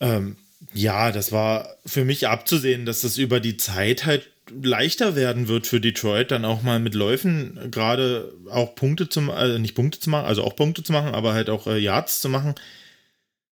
Ähm, 0.00 0.36
ja, 0.72 1.12
das 1.12 1.32
war 1.32 1.76
für 1.84 2.04
mich 2.04 2.26
abzusehen, 2.26 2.86
dass 2.86 3.02
das 3.02 3.18
über 3.18 3.40
die 3.40 3.56
Zeit 3.56 4.06
halt 4.06 4.30
leichter 4.50 5.16
werden 5.16 5.48
wird 5.48 5.66
für 5.66 5.80
Detroit, 5.80 6.30
dann 6.30 6.44
auch 6.44 6.62
mal 6.62 6.78
mit 6.78 6.94
Läufen 6.94 7.70
gerade 7.70 8.32
auch 8.50 8.74
Punkte 8.74 9.08
zu 9.08 9.20
machen, 9.20 9.36
also 9.36 9.58
nicht 9.58 9.74
Punkte 9.74 9.98
zu 10.00 10.08
machen, 10.08 10.26
also 10.26 10.44
auch 10.44 10.56
Punkte 10.56 10.82
zu 10.82 10.92
machen, 10.92 11.14
aber 11.14 11.34
halt 11.34 11.50
auch 11.50 11.66
äh, 11.66 11.78
Yards 11.78 12.20
zu 12.20 12.28
machen, 12.28 12.54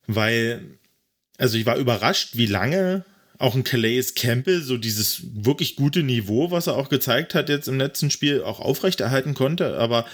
weil, 0.07 0.79
also 1.38 1.57
ich 1.57 1.66
war 1.66 1.77
überrascht, 1.77 2.37
wie 2.37 2.47
lange 2.47 3.05
auch 3.42 3.57
ein 3.57 3.64
Calais 3.64 4.14
Campbell 4.14 4.62
so 4.62 4.76
dieses 4.76 5.22
wirklich 5.35 5.74
gute 5.74 6.02
Niveau, 6.02 6.50
was 6.50 6.68
er 6.68 6.76
auch 6.76 6.88
gezeigt 6.88 7.35
hat 7.35 7.48
jetzt 7.48 7.66
im 7.66 7.78
letzten 7.78 8.11
Spiel, 8.11 8.42
auch 8.42 8.61
aufrechterhalten 8.61 9.35
konnte, 9.35 9.76
aber 9.78 10.07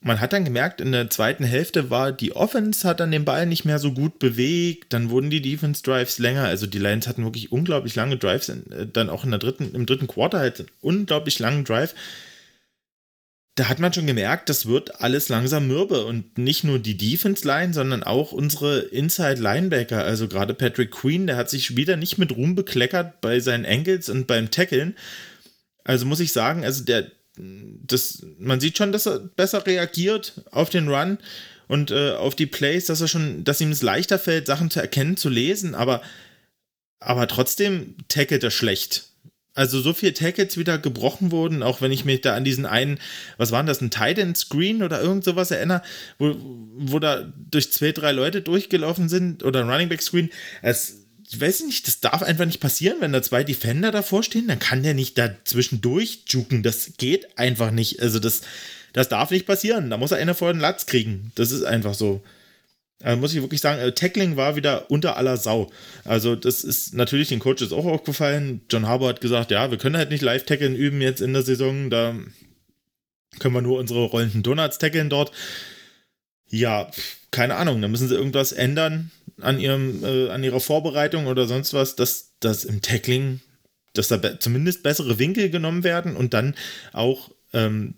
man 0.00 0.20
hat 0.20 0.32
dann 0.32 0.44
gemerkt, 0.44 0.80
in 0.80 0.92
der 0.92 1.10
zweiten 1.10 1.42
Hälfte 1.42 1.90
war 1.90 2.12
die 2.12 2.36
Offense 2.36 2.86
hat 2.86 3.00
dann 3.00 3.10
den 3.10 3.24
Ball 3.24 3.46
nicht 3.46 3.64
mehr 3.64 3.80
so 3.80 3.92
gut 3.92 4.20
bewegt, 4.20 4.92
dann 4.92 5.10
wurden 5.10 5.30
die 5.30 5.42
Defense 5.42 5.82
Drives 5.82 6.18
länger, 6.18 6.44
also 6.44 6.68
die 6.68 6.78
Lions 6.78 7.08
hatten 7.08 7.24
wirklich 7.24 7.50
unglaublich 7.50 7.96
lange 7.96 8.16
Drives, 8.16 8.48
äh, 8.48 8.86
dann 8.92 9.10
auch 9.10 9.24
in 9.24 9.30
der 9.30 9.40
dritten, 9.40 9.74
im 9.74 9.84
dritten 9.84 10.06
Quarter 10.06 10.38
halt 10.38 10.60
einen 10.60 10.68
unglaublich 10.80 11.40
langen 11.40 11.64
Drive. 11.64 11.94
Da 13.56 13.70
hat 13.70 13.78
man 13.78 13.92
schon 13.92 14.06
gemerkt, 14.06 14.50
das 14.50 14.66
wird 14.66 15.00
alles 15.00 15.30
langsam 15.30 15.66
mürbe 15.66 16.04
und 16.04 16.36
nicht 16.36 16.62
nur 16.62 16.78
die 16.78 16.96
Defense 16.96 17.46
Line, 17.46 17.72
sondern 17.72 18.02
auch 18.02 18.32
unsere 18.32 18.80
Inside 18.80 19.40
Linebacker, 19.40 20.04
also 20.04 20.28
gerade 20.28 20.52
Patrick 20.52 20.90
Queen, 20.90 21.26
der 21.26 21.36
hat 21.36 21.48
sich 21.48 21.74
wieder 21.74 21.96
nicht 21.96 22.18
mit 22.18 22.36
Ruhm 22.36 22.54
bekleckert 22.54 23.22
bei 23.22 23.40
seinen 23.40 23.64
Angles 23.64 24.10
und 24.10 24.26
beim 24.26 24.50
Tackeln. 24.50 24.94
Also 25.84 26.04
muss 26.04 26.20
ich 26.20 26.32
sagen, 26.32 26.64
also 26.64 26.84
der, 26.84 27.10
das, 27.38 28.26
man 28.38 28.60
sieht 28.60 28.76
schon, 28.76 28.92
dass 28.92 29.06
er 29.06 29.20
besser 29.20 29.66
reagiert 29.66 30.34
auf 30.50 30.68
den 30.68 30.88
Run 30.88 31.16
und 31.66 31.90
äh, 31.90 32.10
auf 32.10 32.34
die 32.34 32.46
Plays, 32.46 32.86
dass 32.86 33.00
er 33.00 33.08
schon, 33.08 33.42
dass 33.44 33.62
ihm 33.62 33.70
es 33.70 33.82
leichter 33.82 34.18
fällt, 34.18 34.46
Sachen 34.46 34.70
zu 34.70 34.80
erkennen, 34.80 35.16
zu 35.16 35.30
lesen, 35.30 35.74
aber, 35.74 36.02
aber 37.00 37.26
trotzdem 37.26 37.96
tackelt 38.08 38.44
er 38.44 38.50
schlecht. 38.50 39.08
Also 39.56 39.80
so 39.80 39.94
viele 39.94 40.12
Tackles 40.12 40.58
wieder 40.58 40.78
gebrochen 40.78 41.32
wurden, 41.32 41.62
auch 41.62 41.80
wenn 41.80 41.90
ich 41.90 42.04
mich 42.04 42.20
da 42.20 42.34
an 42.34 42.44
diesen 42.44 42.66
einen, 42.66 42.98
was 43.38 43.52
war 43.52 43.60
denn 43.60 43.66
das, 43.66 43.80
ein 43.80 43.90
Titan 43.90 44.34
Screen 44.34 44.82
oder 44.82 45.00
irgend 45.00 45.24
sowas 45.24 45.50
erinnere, 45.50 45.82
wo, 46.18 46.36
wo 46.76 46.98
da 46.98 47.32
durch 47.50 47.72
zwei, 47.72 47.92
drei 47.92 48.12
Leute 48.12 48.42
durchgelaufen 48.42 49.08
sind 49.08 49.42
oder 49.42 49.60
ein 49.60 49.70
Running 49.70 49.88
Back 49.88 50.02
Screen. 50.02 50.28
Es, 50.60 51.06
ich 51.28 51.40
weiß 51.40 51.64
nicht, 51.64 51.86
das 51.86 52.00
darf 52.00 52.22
einfach 52.22 52.44
nicht 52.44 52.60
passieren, 52.60 52.98
wenn 53.00 53.14
da 53.14 53.22
zwei 53.22 53.44
Defender 53.44 53.90
davor 53.90 54.22
stehen, 54.22 54.46
dann 54.46 54.58
kann 54.58 54.82
der 54.82 54.92
nicht 54.92 55.16
da 55.16 55.30
zwischendurch 55.44 56.20
juken. 56.28 56.62
Das 56.62 56.92
geht 56.98 57.38
einfach 57.38 57.70
nicht. 57.70 58.00
Also 58.00 58.18
das, 58.18 58.42
das 58.92 59.08
darf 59.08 59.30
nicht 59.30 59.46
passieren. 59.46 59.88
Da 59.88 59.96
muss 59.96 60.12
er 60.12 60.18
einer 60.18 60.34
vor 60.34 60.52
den 60.52 60.60
Latz 60.60 60.84
kriegen. 60.84 61.32
Das 61.34 61.50
ist 61.50 61.64
einfach 61.64 61.94
so. 61.94 62.22
Also 63.02 63.20
muss 63.20 63.34
ich 63.34 63.42
wirklich 63.42 63.60
sagen, 63.60 63.80
äh, 63.80 63.92
Tackling 63.92 64.36
war 64.36 64.56
wieder 64.56 64.90
unter 64.90 65.16
aller 65.16 65.36
Sau. 65.36 65.70
Also, 66.04 66.34
das 66.34 66.64
ist 66.64 66.94
natürlich 66.94 67.28
den 67.28 67.40
Coaches 67.40 67.72
auch 67.72 67.84
aufgefallen. 67.84 68.62
John 68.70 68.86
Harbour 68.86 69.08
hat 69.08 69.20
gesagt, 69.20 69.50
ja, 69.50 69.70
wir 69.70 69.78
können 69.78 69.96
halt 69.96 70.10
nicht 70.10 70.22
Live-Tackeln 70.22 70.74
üben 70.74 71.02
jetzt 71.02 71.20
in 71.20 71.34
der 71.34 71.42
Saison. 71.42 71.90
Da 71.90 72.14
können 73.38 73.54
wir 73.54 73.62
nur 73.62 73.78
unsere 73.78 74.04
rollenden 74.04 74.42
Donuts 74.42 74.78
tackeln 74.78 75.10
dort. 75.10 75.30
Ja, 76.48 76.90
keine 77.30 77.56
Ahnung, 77.56 77.82
da 77.82 77.88
müssen 77.88 78.08
sie 78.08 78.14
irgendwas 78.14 78.52
ändern 78.52 79.10
an, 79.40 79.60
ihrem, 79.60 80.02
äh, 80.04 80.30
an 80.30 80.44
ihrer 80.44 80.60
Vorbereitung 80.60 81.26
oder 81.26 81.46
sonst 81.46 81.74
was, 81.74 81.96
dass 81.96 82.32
das 82.40 82.64
im 82.64 82.80
Tackling, 82.80 83.40
dass 83.92 84.08
da 84.08 84.16
be 84.16 84.38
zumindest 84.38 84.82
bessere 84.82 85.18
Winkel 85.18 85.50
genommen 85.50 85.84
werden 85.84 86.16
und 86.16 86.34
dann 86.34 86.54
auch 86.92 87.30
ähm, 87.52 87.94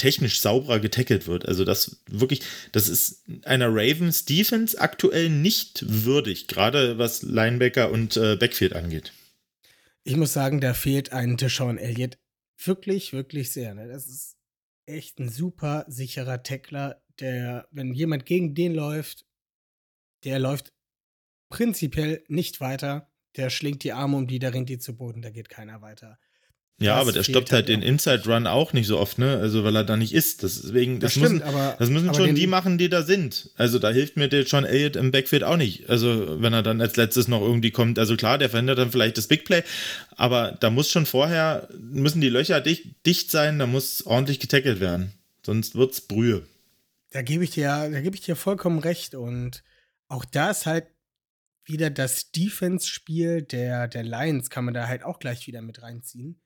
technisch 0.00 0.40
sauberer 0.40 0.80
getackelt 0.80 1.26
wird. 1.26 1.46
Also 1.46 1.64
das 1.64 2.02
wirklich, 2.06 2.40
das 2.72 2.88
ist 2.88 3.22
einer 3.44 3.68
Ravens 3.68 4.24
Defense 4.24 4.80
aktuell 4.80 5.28
nicht 5.28 5.84
würdig, 5.86 6.48
gerade 6.48 6.96
was 6.96 7.22
Linebacker 7.22 7.90
und 7.90 8.16
äh, 8.16 8.36
Backfield 8.36 8.74
angeht. 8.74 9.12
Ich 10.02 10.16
muss 10.16 10.32
sagen, 10.32 10.60
da 10.60 10.72
fehlt 10.72 11.12
ein 11.12 11.36
Deshaun 11.36 11.76
Elliott 11.76 12.18
wirklich, 12.64 13.12
wirklich 13.12 13.52
sehr. 13.52 13.74
Ne? 13.74 13.88
Das 13.88 14.06
ist 14.06 14.38
echt 14.86 15.18
ein 15.18 15.28
super 15.28 15.84
sicherer 15.86 16.42
Tackler, 16.42 17.02
der, 17.20 17.68
wenn 17.70 17.92
jemand 17.92 18.24
gegen 18.24 18.54
den 18.54 18.74
läuft, 18.74 19.26
der 20.24 20.38
läuft 20.38 20.72
prinzipiell 21.50 22.24
nicht 22.28 22.60
weiter. 22.60 23.10
Der 23.36 23.50
schlingt 23.50 23.84
die 23.84 23.92
Arme 23.92 24.16
um 24.16 24.26
die, 24.26 24.38
der 24.38 24.54
ringt 24.54 24.70
die 24.70 24.78
zu 24.78 24.96
Boden, 24.96 25.20
da 25.20 25.28
geht 25.30 25.50
keiner 25.50 25.82
weiter. 25.82 26.18
Ja, 26.82 26.94
Das 26.94 27.02
aber 27.02 27.12
der 27.12 27.22
stoppt 27.24 27.52
halt 27.52 27.68
halt 27.68 27.68
den. 27.68 27.82
Inside 27.82 28.22
Run 28.26 28.46
auch 28.46 28.72
nicht 28.72 28.86
so 28.86 28.98
oft, 28.98 29.18
ne? 29.18 29.36
Also 29.36 29.64
weil 29.64 29.76
er 29.76 29.84
da 29.84 29.96
nicht 29.98 30.14
ist. 30.14 30.42
Deswegen, 30.42 30.98
das, 30.98 31.12
Das 31.12 31.12
stimmt, 31.12 31.32
müssen, 31.40 31.42
aber- 31.42 31.76
das 31.78 31.90
müssen 31.90 32.08
aber 32.08 32.18
schon 32.18 32.34
die 32.34 32.46
machen, 32.46 32.78
die 32.78 32.88
da 32.88 33.02
sind. 33.02 33.50
Also 33.56 33.78
da 33.78 33.90
hilft 33.90 34.16
mir 34.16 34.28
der 34.28 34.44
John 34.44 34.64
Elliott 34.64 34.96
im 34.96 35.10
Backfield 35.12 35.44
auch 35.44 35.58
nicht. 35.58 35.90
Also 35.90 36.40
wenn 36.40 36.54
er 36.54 36.62
dann 36.62 36.80
als 36.80 36.96
letztes 36.96 37.28
noch 37.28 37.42
irgendwie 37.42 37.70
kommt, 37.70 37.98
also 37.98 38.16
klar, 38.16 38.38
der 38.38 38.48
verhindert 38.48 38.78
dann 38.78 38.90
vielleicht 38.90 39.18
das 39.18 39.26
Big 39.28 39.44
Play, 39.44 39.62
aber 40.16 40.56
da 40.60 40.70
muss 40.70 40.90
schon 40.90 41.04
vorher, 41.04 41.68
müssen 41.78 42.22
die 42.22 42.30
Löcher 42.30 42.60
dicht, 42.62 42.86
dicht 43.04 43.30
sein, 43.30 43.58
da 43.58 43.66
muss 43.66 44.06
ordentlich 44.06 44.40
getackelt 44.40 44.80
werden. 44.80 45.12
Sonst 45.44 45.74
wird's 45.74 46.00
Brühe. 46.00 46.46
Da 47.10 47.20
gebe 47.22 47.44
ich 47.44 47.50
dir, 47.50 47.66
da 47.90 48.00
gebe 48.00 48.14
ich 48.16 48.22
dir 48.22 48.36
vollkommen 48.36 48.78
recht. 48.78 49.14
Und 49.14 49.62
auch 50.08 50.24
da 50.24 50.50
ist 50.50 50.64
halt 50.64 50.86
wieder 51.66 51.90
das 51.90 52.30
Defense-Spiel 52.32 53.42
der, 53.42 53.86
der 53.88 54.02
Lions, 54.02 54.48
kann 54.50 54.64
man 54.64 54.74
da 54.74 54.86
halt 54.88 55.02
auch 55.02 55.18
gleich 55.18 55.46
wieder 55.46 55.60
mit 55.62 55.82
reinziehen. 55.82 56.40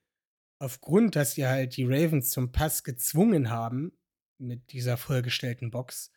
Aufgrund, 0.59 1.15
dass 1.15 1.33
sie 1.33 1.45
halt 1.45 1.75
die 1.75 1.85
Ravens 1.85 2.29
zum 2.29 2.51
Pass 2.51 2.83
gezwungen 2.83 3.49
haben, 3.49 3.97
mit 4.37 4.71
dieser 4.71 4.97
vollgestellten 4.97 5.71
Box, 5.71 6.11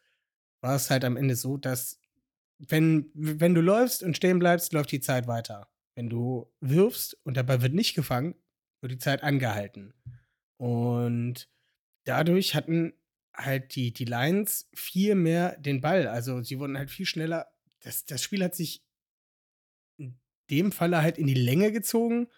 war 0.60 0.74
es 0.74 0.90
halt 0.90 1.04
am 1.04 1.16
Ende 1.16 1.36
so, 1.36 1.56
dass 1.56 2.00
wenn, 2.58 3.10
wenn 3.14 3.54
du 3.54 3.60
läufst 3.60 4.02
und 4.02 4.16
stehen 4.16 4.38
bleibst, 4.38 4.72
läuft 4.72 4.90
die 4.90 5.00
Zeit 5.00 5.28
weiter. 5.28 5.68
Wenn 5.94 6.08
du 6.08 6.52
wirfst 6.60 7.16
und 7.24 7.36
dabei 7.36 7.62
wird 7.62 7.74
nicht 7.74 7.94
gefangen, 7.94 8.34
wird 8.80 8.92
die 8.92 8.98
Zeit 8.98 9.22
angehalten. 9.22 9.94
Und 10.56 11.48
dadurch 12.04 12.54
hatten 12.54 12.94
halt 13.34 13.76
die, 13.76 13.92
die 13.92 14.04
Lions 14.04 14.68
viel 14.74 15.14
mehr 15.14 15.56
den 15.58 15.80
Ball. 15.80 16.08
Also 16.08 16.42
sie 16.42 16.58
wurden 16.58 16.78
halt 16.78 16.90
viel 16.90 17.06
schneller. 17.06 17.46
Das, 17.80 18.04
das 18.04 18.22
Spiel 18.22 18.42
hat 18.42 18.54
sich 18.54 18.84
in 19.96 20.18
dem 20.50 20.72
Falle 20.72 21.02
halt 21.02 21.18
in 21.18 21.26
die 21.26 21.34
Länge 21.34 21.70
gezogen 21.70 22.28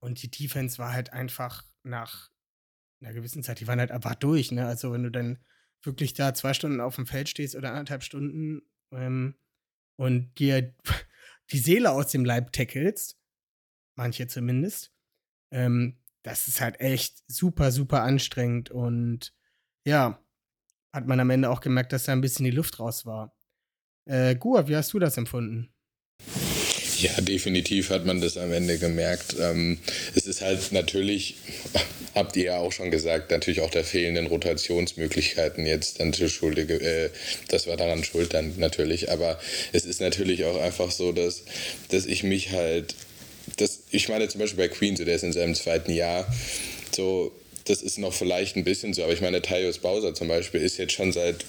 und 0.00 0.22
die 0.22 0.30
Defense 0.30 0.78
war 0.78 0.92
halt 0.92 1.12
einfach 1.12 1.64
nach 1.82 2.30
einer 3.00 3.12
gewissen 3.12 3.42
Zeit, 3.42 3.60
die 3.60 3.66
waren 3.66 3.80
halt 3.80 3.90
einfach 3.90 4.14
durch. 4.14 4.52
Ne? 4.52 4.66
Also 4.66 4.92
wenn 4.92 5.02
du 5.02 5.10
dann 5.10 5.38
wirklich 5.82 6.14
da 6.14 6.34
zwei 6.34 6.54
Stunden 6.54 6.80
auf 6.80 6.96
dem 6.96 7.06
Feld 7.06 7.28
stehst 7.28 7.54
oder 7.54 7.70
anderthalb 7.70 8.02
Stunden 8.02 8.62
ähm, 8.92 9.36
und 9.96 10.38
dir 10.38 10.74
die 11.52 11.58
Seele 11.58 11.90
aus 11.90 12.08
dem 12.08 12.24
Leib 12.24 12.52
tackelst, 12.52 13.18
manche 13.96 14.26
zumindest, 14.26 14.92
ähm, 15.50 15.98
das 16.22 16.48
ist 16.48 16.60
halt 16.60 16.80
echt 16.80 17.22
super, 17.26 17.72
super 17.72 18.02
anstrengend 18.02 18.70
und 18.70 19.34
ja, 19.86 20.22
hat 20.92 21.06
man 21.06 21.20
am 21.20 21.30
Ende 21.30 21.48
auch 21.48 21.60
gemerkt, 21.60 21.92
dass 21.92 22.04
da 22.04 22.12
ein 22.12 22.20
bisschen 22.20 22.44
die 22.44 22.50
Luft 22.50 22.78
raus 22.78 23.06
war. 23.06 23.34
Äh, 24.06 24.36
Gua, 24.36 24.68
wie 24.68 24.76
hast 24.76 24.92
du 24.92 24.98
das 24.98 25.16
empfunden? 25.16 25.72
Ja, 27.00 27.18
definitiv 27.22 27.88
hat 27.88 28.04
man 28.04 28.20
das 28.20 28.36
am 28.36 28.52
Ende 28.52 28.76
gemerkt. 28.76 29.34
Ähm, 29.40 29.78
es 30.14 30.26
ist 30.26 30.42
halt 30.42 30.70
natürlich, 30.72 31.36
habt 32.14 32.36
ihr 32.36 32.44
ja 32.44 32.56
auch 32.58 32.72
schon 32.72 32.90
gesagt, 32.90 33.30
natürlich 33.30 33.62
auch 33.62 33.70
der 33.70 33.84
fehlenden 33.84 34.26
Rotationsmöglichkeiten 34.26 35.64
jetzt 35.64 35.98
dann 36.00 36.12
zu 36.12 36.28
Schulde, 36.28 36.62
äh, 36.62 37.08
das 37.48 37.66
war 37.66 37.78
daran 37.78 38.04
schuld 38.04 38.34
dann 38.34 38.54
natürlich. 38.58 39.10
Aber 39.10 39.40
es 39.72 39.86
ist 39.86 40.02
natürlich 40.02 40.44
auch 40.44 40.60
einfach 40.60 40.90
so, 40.90 41.12
dass, 41.12 41.44
dass 41.88 42.04
ich 42.04 42.22
mich 42.22 42.50
halt, 42.50 42.94
das, 43.56 43.80
ich 43.90 44.10
meine 44.10 44.28
zum 44.28 44.40
Beispiel 44.40 44.68
bei 44.68 44.68
Queen, 44.68 44.96
so 44.96 45.04
der 45.06 45.14
ist 45.14 45.24
in 45.24 45.32
seinem 45.32 45.54
zweiten 45.54 45.92
Jahr, 45.92 46.30
so 46.94 47.32
das 47.70 47.82
ist 47.82 47.98
noch 47.98 48.12
vielleicht 48.12 48.56
ein 48.56 48.64
bisschen 48.64 48.92
so, 48.92 49.02
aber 49.02 49.12
ich 49.12 49.20
meine, 49.20 49.40
Tyus 49.40 49.78
Bowser 49.78 50.12
zum 50.12 50.28
Beispiel 50.28 50.60
ist 50.60 50.76
jetzt 50.76 50.92
schon 50.92 51.12
seit 51.12 51.44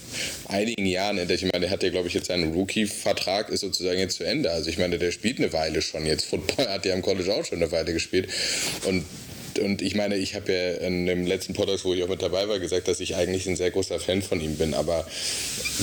einigen 0.47 0.85
Jahren, 0.85 1.17
ich 1.17 1.41
meine, 1.43 1.61
der 1.61 1.69
hat 1.71 1.83
ja, 1.83 1.89
glaube 1.89 2.07
ich, 2.07 2.13
jetzt 2.13 2.27
seinen 2.27 2.53
Rookie-Vertrag 2.53 3.49
ist 3.49 3.61
sozusagen 3.61 3.99
jetzt 3.99 4.17
zu 4.17 4.23
Ende. 4.23 4.51
Also 4.51 4.69
ich 4.69 4.77
meine, 4.77 4.99
der 4.99 5.11
spielt 5.11 5.39
eine 5.39 5.51
Weile 5.51 5.81
schon 5.81 6.05
jetzt. 6.05 6.25
Football 6.25 6.67
hat 6.67 6.85
ja 6.85 6.93
im 6.93 7.01
College 7.01 7.33
auch 7.33 7.43
schon 7.43 7.57
eine 7.57 7.71
Weile 7.71 7.93
gespielt. 7.93 8.29
Und 8.85 9.03
und 9.59 9.81
ich 9.81 9.95
meine, 9.95 10.15
ich 10.15 10.35
habe 10.35 10.53
ja 10.53 10.71
in 10.87 11.05
dem 11.05 11.25
letzten 11.27 11.53
Podcast, 11.53 11.83
wo 11.83 11.93
ich 11.93 12.01
auch 12.03 12.07
mit 12.07 12.21
dabei 12.21 12.47
war, 12.47 12.57
gesagt, 12.59 12.87
dass 12.87 13.01
ich 13.01 13.17
eigentlich 13.17 13.47
ein 13.47 13.57
sehr 13.57 13.69
großer 13.69 13.99
Fan 13.99 14.21
von 14.21 14.39
ihm 14.39 14.55
bin. 14.55 14.73
Aber 14.73 15.05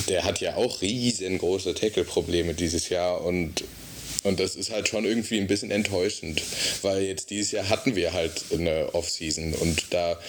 der 0.07 0.23
hat 0.23 0.41
ja 0.41 0.55
auch 0.55 0.81
riesengroße 0.81 1.75
Tackle-Probleme 1.75 2.55
dieses 2.55 2.89
Jahr. 2.89 3.23
Und 3.23 3.63
und 4.23 4.39
das 4.39 4.55
ist 4.55 4.71
halt 4.71 4.87
schon 4.87 5.05
irgendwie 5.05 5.39
ein 5.39 5.47
bisschen 5.47 5.71
enttäuschend, 5.71 6.41
weil 6.81 7.03
jetzt 7.03 7.29
dieses 7.29 7.51
Jahr 7.51 7.69
hatten 7.69 7.95
wir 7.95 8.13
halt 8.13 8.43
eine 8.51 8.93
Off-Season 8.93 9.53
und 9.53 9.85
da 9.91 10.19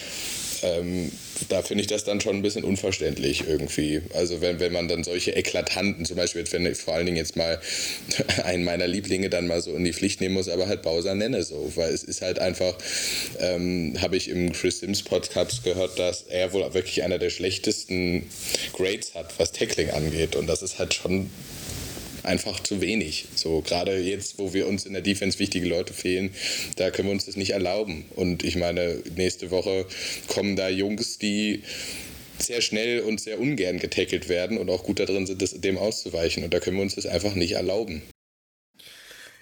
ähm, 0.62 1.10
da 1.48 1.62
finde 1.62 1.82
ich 1.82 1.86
das 1.86 2.04
dann 2.04 2.20
schon 2.20 2.36
ein 2.36 2.42
bisschen 2.42 2.64
unverständlich 2.64 3.46
irgendwie. 3.48 4.02
Also 4.14 4.40
wenn, 4.40 4.60
wenn 4.60 4.72
man 4.72 4.88
dann 4.88 5.04
solche 5.04 5.34
eklatanten, 5.34 6.04
zum 6.04 6.16
Beispiel 6.16 6.44
wenn 6.50 6.66
ich 6.66 6.78
vor 6.78 6.94
allen 6.94 7.06
Dingen 7.06 7.16
jetzt 7.16 7.36
mal 7.36 7.60
einen 8.44 8.64
meiner 8.64 8.86
Lieblinge 8.86 9.30
dann 9.30 9.46
mal 9.46 9.62
so 9.62 9.74
in 9.74 9.84
die 9.84 9.92
Pflicht 9.92 10.20
nehmen 10.20 10.34
muss, 10.34 10.48
aber 10.48 10.68
halt 10.68 10.82
Bowser 10.82 11.14
nenne 11.14 11.42
so, 11.42 11.72
weil 11.76 11.92
es 11.92 12.02
ist 12.02 12.22
halt 12.22 12.38
einfach, 12.38 12.74
ähm, 13.38 13.96
habe 14.00 14.16
ich 14.16 14.28
im 14.28 14.52
Chris 14.52 14.80
Sims 14.80 15.02
Podcast 15.02 15.64
gehört, 15.64 15.98
dass 15.98 16.22
er 16.22 16.52
wohl 16.52 16.74
wirklich 16.74 17.02
einer 17.02 17.18
der 17.18 17.30
schlechtesten 17.30 18.28
Grades 18.72 19.14
hat, 19.14 19.38
was 19.38 19.52
Tackling 19.52 19.90
angeht 19.90 20.36
und 20.36 20.46
das 20.46 20.62
ist 20.62 20.78
halt 20.78 20.94
schon 20.94 21.30
einfach 22.22 22.60
zu 22.60 22.80
wenig. 22.80 23.26
So 23.34 23.60
gerade 23.60 23.98
jetzt, 23.98 24.38
wo 24.38 24.52
wir 24.52 24.66
uns 24.66 24.86
in 24.86 24.92
der 24.92 25.02
Defense 25.02 25.38
wichtige 25.38 25.68
Leute 25.68 25.92
fehlen, 25.92 26.30
da 26.76 26.90
können 26.90 27.08
wir 27.08 27.12
uns 27.12 27.26
das 27.26 27.36
nicht 27.36 27.50
erlauben. 27.50 28.04
Und 28.16 28.44
ich 28.44 28.56
meine, 28.56 29.02
nächste 29.16 29.50
Woche 29.50 29.86
kommen 30.28 30.56
da 30.56 30.68
Jungs, 30.68 31.18
die 31.18 31.62
sehr 32.38 32.60
schnell 32.60 33.00
und 33.00 33.20
sehr 33.20 33.38
ungern 33.38 33.78
getackelt 33.78 34.28
werden 34.28 34.58
und 34.58 34.70
auch 34.70 34.82
gut 34.82 34.98
darin 34.98 35.26
sind, 35.26 35.42
das, 35.42 35.60
dem 35.60 35.78
auszuweichen. 35.78 36.44
Und 36.44 36.54
da 36.54 36.60
können 36.60 36.76
wir 36.76 36.82
uns 36.82 36.94
das 36.94 37.06
einfach 37.06 37.34
nicht 37.34 37.52
erlauben. 37.52 38.02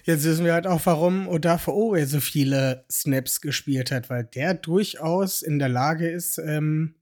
Jetzt 0.04 0.24
wissen 0.24 0.46
wir 0.46 0.54
halt 0.54 0.66
auch, 0.66 0.80
warum 0.84 1.28
Odafe 1.28 1.70
so 2.06 2.20
viele 2.20 2.86
Snaps 2.90 3.42
gespielt 3.42 3.90
hat, 3.90 4.08
weil 4.08 4.24
der 4.24 4.54
durchaus 4.54 5.42
in 5.42 5.58
der 5.58 5.68
Lage 5.68 6.08
ist, 6.08 6.38
ähm, 6.38 6.94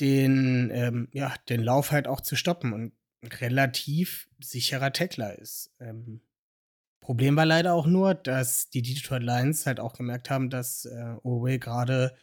den, 0.00 0.70
ähm, 0.72 1.08
ja, 1.12 1.34
den 1.48 1.60
Lauf 1.60 1.90
halt 1.90 2.06
auch 2.06 2.20
zu 2.20 2.36
stoppen. 2.36 2.72
Und 2.72 2.92
relativ 3.22 4.28
sicherer 4.40 4.92
Tackler 4.92 5.38
ist. 5.38 5.72
Ähm, 5.80 6.20
Problem 7.00 7.36
war 7.36 7.46
leider 7.46 7.72
auch 7.72 7.86
nur, 7.86 8.14
dass 8.14 8.68
die 8.70 8.82
Detroit 8.82 9.22
Lions 9.22 9.66
halt 9.66 9.80
auch 9.80 9.94
gemerkt 9.94 10.30
haben, 10.30 10.50
dass 10.50 10.84
äh, 10.84 11.14
Owe 11.22 11.58
gerade 11.58 12.14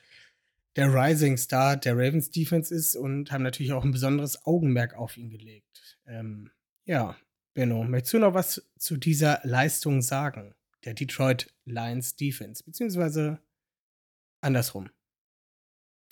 der 0.75 0.93
Rising 0.93 1.37
Star 1.37 1.77
der 1.77 1.93
Ravens 1.93 2.29
Defense 2.29 2.73
ist 2.73 2.95
und 2.95 3.31
haben 3.31 3.43
natürlich 3.43 3.73
auch 3.73 3.83
ein 3.83 3.91
besonderes 3.91 4.45
Augenmerk 4.45 4.93
auf 4.93 5.17
ihn 5.17 5.29
gelegt. 5.29 5.97
Ähm, 6.05 6.51
ja, 6.83 7.15
Benno, 7.53 7.83
möchtest 7.83 8.13
du 8.13 8.19
noch 8.19 8.33
was 8.33 8.61
zu 8.77 8.97
dieser 8.97 9.39
Leistung 9.43 10.01
sagen? 10.01 10.53
Der 10.83 10.93
Detroit 10.93 11.51
Lions 11.63 12.15
Defense, 12.15 12.63
beziehungsweise 12.63 13.39
andersrum. 14.41 14.89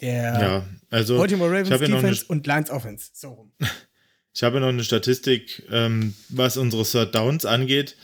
Der 0.01 0.23
ja, 0.41 0.67
also, 0.89 1.17
Baltimore 1.17 1.51
Ravens 1.51 1.69
Defense 1.69 2.25
und 2.25 2.47
Lions 2.47 2.71
Offense. 2.71 3.11
So 3.13 3.33
rum. 3.33 3.51
Ich 4.33 4.43
habe 4.43 4.59
noch 4.59 4.67
eine 4.67 4.83
Statistik, 4.83 5.63
ähm, 5.71 6.15
was 6.29 6.57
unsere 6.57 6.83
Third 6.83 7.13
Downs 7.13 7.45
angeht. 7.45 7.95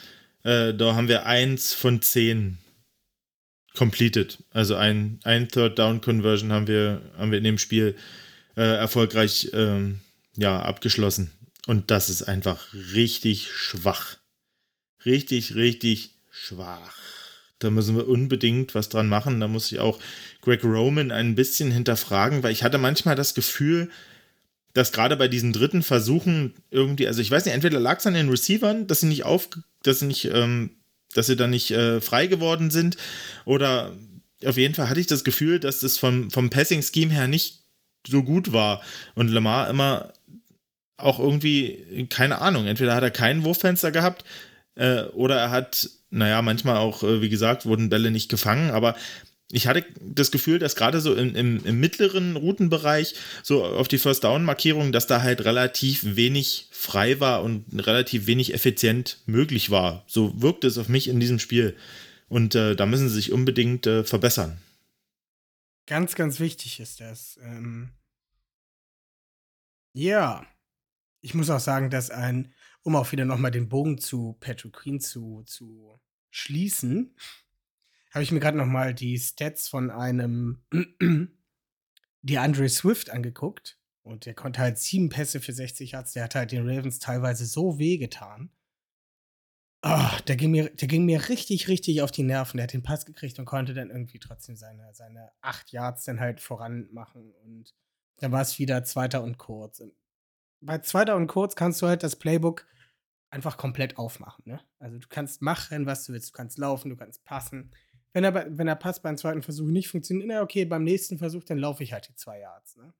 Äh, 0.43 0.73
da 0.73 0.95
haben 0.95 1.07
wir 1.07 1.25
eins 1.25 1.73
von 1.73 2.01
zehn 2.01 2.59
completed. 3.75 4.43
Also 4.51 4.75
ein, 4.75 5.19
ein 5.23 5.47
Third 5.47 5.79
Down 5.79 6.01
Conversion 6.01 6.51
haben 6.51 6.67
wir, 6.67 7.01
haben 7.17 7.31
wir 7.31 7.37
in 7.39 7.43
dem 7.43 7.57
Spiel 7.57 7.95
äh, 8.55 8.61
erfolgreich 8.61 9.49
ähm, 9.53 10.01
ja, 10.35 10.61
abgeschlossen. 10.61 11.31
Und 11.65 11.91
das 11.91 12.09
ist 12.09 12.23
einfach 12.23 12.73
richtig 12.93 13.51
schwach. 13.51 14.17
Richtig, 15.05 15.55
richtig 15.55 16.15
schwach. 16.29 16.95
Da 17.59 17.69
müssen 17.69 17.95
wir 17.95 18.07
unbedingt 18.07 18.75
was 18.75 18.89
dran 18.89 19.09
machen. 19.09 19.39
Da 19.39 19.47
muss 19.47 19.71
ich 19.71 19.79
auch 19.79 19.99
Greg 20.41 20.63
Roman 20.63 21.11
ein 21.11 21.35
bisschen 21.35 21.71
hinterfragen, 21.71 22.43
weil 22.43 22.51
ich 22.51 22.63
hatte 22.63 22.77
manchmal 22.77 23.15
das 23.15 23.33
Gefühl, 23.33 23.89
dass 24.79 24.93
gerade 24.93 25.17
bei 25.17 25.27
diesen 25.27 25.51
dritten 25.51 25.83
Versuchen 25.83 26.53
irgendwie, 26.71 27.05
also 27.05 27.19
ich 27.19 27.29
weiß 27.29 27.43
nicht, 27.43 27.53
entweder 27.53 27.81
lag 27.81 27.99
es 27.99 28.07
an 28.07 28.13
den 28.13 28.29
Receivern, 28.29 28.87
dass 28.87 29.01
sie 29.01 29.07
nicht 29.07 29.25
auf, 29.25 29.49
dass 29.83 29.99
sie 29.99 30.05
nicht, 30.05 30.23
ähm, 30.33 30.71
dass 31.13 31.27
sie 31.27 31.35
da 31.35 31.47
nicht 31.47 31.71
äh, 31.71 31.99
frei 31.99 32.27
geworden 32.27 32.71
sind, 32.71 32.95
oder 33.43 33.91
auf 34.45 34.55
jeden 34.55 34.75
Fall 34.75 34.87
hatte 34.87 35.01
ich 35.01 35.07
das 35.07 35.25
Gefühl, 35.25 35.59
dass 35.59 35.81
das 35.81 35.97
vom, 35.97 36.31
vom 36.31 36.49
Passing-Scheme 36.49 37.13
her 37.13 37.27
nicht 37.27 37.63
so 38.07 38.23
gut 38.23 38.53
war. 38.53 38.81
Und 39.15 39.27
Lamar 39.27 39.69
immer 39.69 40.13
auch 40.95 41.19
irgendwie, 41.19 42.07
keine 42.09 42.39
Ahnung, 42.39 42.65
entweder 42.65 42.95
hat 42.95 43.03
er 43.03 43.11
kein 43.11 43.43
Wurffenster 43.43 43.91
gehabt 43.91 44.23
äh, 44.75 45.01
oder 45.07 45.35
er 45.35 45.51
hat, 45.51 45.89
naja, 46.09 46.41
manchmal 46.41 46.77
auch, 46.77 47.03
äh, 47.03 47.21
wie 47.21 47.27
gesagt, 47.27 47.65
wurden 47.65 47.89
Bälle 47.89 48.11
nicht 48.11 48.29
gefangen, 48.29 48.71
aber 48.71 48.95
ich 49.51 49.67
hatte 49.67 49.83
das 49.99 50.29
Gefühl, 50.29 50.59
dass 50.59 50.75
gerade 50.75 51.01
so 51.01 51.15
im, 51.15 51.35
im, 51.35 51.65
im, 51.65 51.79
mittleren 51.79 52.35
Routenbereich, 52.35 53.15
so 53.41 53.65
auf 53.65 53.87
die 53.87 53.97
First-Down-Markierung, 53.97 54.91
dass 54.91 55.07
da 55.07 55.23
halt 55.23 55.43
relativ 55.43 56.15
wenig 56.15 56.67
frei 56.71 57.19
war 57.19 57.43
und 57.43 57.65
relativ 57.73 58.27
wenig 58.27 58.53
effizient 58.53 59.21
möglich 59.25 59.71
war. 59.71 60.03
So 60.07 60.39
wirkt 60.39 60.65
es 60.65 60.77
auf 60.77 60.87
mich 60.87 61.07
in 61.07 61.19
diesem 61.19 61.39
Spiel. 61.39 61.75
Und 62.27 62.53
äh, 62.53 62.75
da 62.75 62.85
müssen 62.85 63.09
sie 63.09 63.15
sich 63.15 63.31
unbedingt 63.31 63.87
äh, 63.87 64.03
verbessern. 64.03 64.59
Ganz, 65.87 66.13
ganz 66.13 66.39
wichtig 66.39 66.79
ist 66.79 66.99
das. 66.99 67.39
Ähm 67.41 67.89
ja, 69.93 70.45
ich 71.21 71.33
muss 71.33 71.49
auch 71.49 71.59
sagen, 71.59 71.89
dass 71.89 72.11
ein, 72.11 72.53
um 72.83 72.95
auch 72.95 73.11
wieder 73.11 73.25
nochmal 73.25 73.49
den 73.49 73.67
Bogen 73.67 73.97
zu 73.97 74.37
Patrick 74.39 74.73
Queen 74.73 74.99
zu, 74.99 75.41
zu 75.47 75.99
schließen, 76.29 77.15
habe 78.11 78.23
ich 78.23 78.31
mir 78.31 78.39
gerade 78.39 78.57
noch 78.57 78.65
mal 78.65 78.93
die 78.93 79.17
Stats 79.17 79.67
von 79.67 79.91
einem 79.91 80.63
DeAndre 82.21 82.69
Swift 82.69 83.09
angeguckt. 83.09 83.77
Und 84.01 84.25
der 84.25 84.33
konnte 84.33 84.61
halt 84.61 84.77
sieben 84.79 85.09
Pässe 85.09 85.39
für 85.39 85.53
60 85.53 85.91
Yards. 85.91 86.13
Der 86.13 86.23
hat 86.23 86.35
halt 86.35 86.51
den 86.51 86.67
Ravens 86.67 86.99
teilweise 86.99 87.45
so 87.45 87.77
wehgetan. 87.77 88.51
Oh, 89.81 90.09
der, 90.27 90.35
ging 90.35 90.51
mir, 90.51 90.69
der 90.71 90.87
ging 90.87 91.05
mir 91.05 91.29
richtig, 91.29 91.67
richtig 91.67 92.01
auf 92.01 92.11
die 92.11 92.23
Nerven. 92.23 92.57
Der 92.57 92.63
hat 92.63 92.73
den 92.73 92.83
Pass 92.83 93.05
gekriegt 93.05 93.39
und 93.39 93.45
konnte 93.45 93.73
dann 93.73 93.91
irgendwie 93.91 94.19
trotzdem 94.19 94.55
seine, 94.55 94.93
seine 94.93 95.31
acht 95.41 95.71
Yards 95.71 96.03
dann 96.05 96.19
halt 96.19 96.41
voran 96.41 96.89
machen. 96.91 97.31
Und 97.43 97.73
dann 98.17 98.31
war 98.31 98.41
es 98.41 98.59
wieder 98.59 98.83
Zweiter 98.83 99.23
und 99.23 99.37
Kurz. 99.37 99.79
Und 99.79 99.93
bei 100.59 100.79
Zweiter 100.79 101.15
und 101.15 101.27
Kurz 101.27 101.55
kannst 101.55 101.81
du 101.81 101.87
halt 101.87 102.03
das 102.03 102.17
Playbook 102.17 102.65
einfach 103.29 103.57
komplett 103.57 103.97
aufmachen. 103.97 104.43
Ne? 104.45 104.59
Also 104.79 104.97
du 104.97 105.07
kannst 105.07 105.41
machen, 105.41 105.85
was 105.85 106.05
du 106.05 106.13
willst. 106.13 106.29
Du 106.29 106.33
kannst 106.33 106.57
laufen, 106.57 106.89
du 106.89 106.97
kannst 106.97 107.23
passen. 107.23 107.71
Wenn 108.13 108.23
er, 108.23 108.57
wenn 108.57 108.67
er 108.67 108.75
passt 108.75 109.03
beim 109.03 109.17
zweiten 109.17 109.43
Versuch 109.43 109.67
nicht 109.67 109.87
funktioniert, 109.87 110.27
na 110.27 110.41
okay, 110.41 110.65
beim 110.65 110.83
nächsten 110.83 111.17
Versuch, 111.17 111.43
dann 111.43 111.59
laufe 111.59 111.83
ich 111.83 111.93
halt 111.93 112.07
die 112.07 112.15
zwei 112.15 112.39
Yards. 112.39 112.75
Ne? 112.75 112.93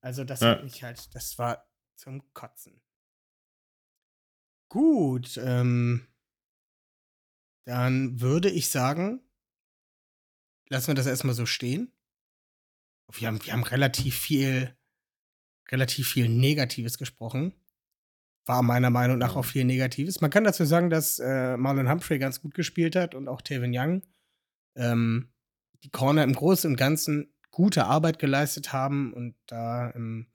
Also 0.00 0.24
das 0.24 0.40
ja. 0.40 0.62
ich 0.64 0.82
halt, 0.82 1.14
das 1.14 1.38
war 1.38 1.66
zum 1.96 2.22
Kotzen. 2.32 2.80
Gut, 4.68 5.36
ähm, 5.42 6.06
dann 7.66 8.20
würde 8.20 8.50
ich 8.50 8.70
sagen, 8.70 9.20
lassen 10.68 10.88
wir 10.88 10.94
das 10.94 11.06
erstmal 11.06 11.34
so 11.34 11.46
stehen. 11.46 11.92
Wir 13.12 13.28
haben, 13.28 13.44
wir 13.44 13.52
haben 13.52 13.64
relativ 13.64 14.16
viel, 14.16 14.76
relativ 15.70 16.08
viel 16.08 16.28
Negatives 16.28 16.96
gesprochen. 16.96 17.52
War 18.46 18.62
meiner 18.62 18.90
Meinung 18.90 19.18
nach 19.18 19.36
auch 19.36 19.44
viel 19.44 19.64
Negatives. 19.64 20.20
Man 20.20 20.30
kann 20.30 20.44
dazu 20.44 20.64
sagen, 20.64 20.90
dass 20.90 21.18
äh, 21.18 21.56
Marlon 21.56 21.90
Humphrey 21.90 22.18
ganz 22.18 22.40
gut 22.40 22.54
gespielt 22.54 22.96
hat 22.96 23.14
und 23.14 23.28
auch 23.28 23.42
Tevin 23.42 23.72
Young. 23.74 24.02
Ähm, 24.80 25.28
die 25.84 25.90
Corner 25.90 26.24
im 26.24 26.34
Großen 26.34 26.70
und 26.70 26.76
Ganzen 26.76 27.32
gute 27.50 27.84
Arbeit 27.84 28.18
geleistet 28.18 28.72
haben 28.72 29.12
und 29.12 29.34
da 29.46 29.92
ähm, 29.94 30.26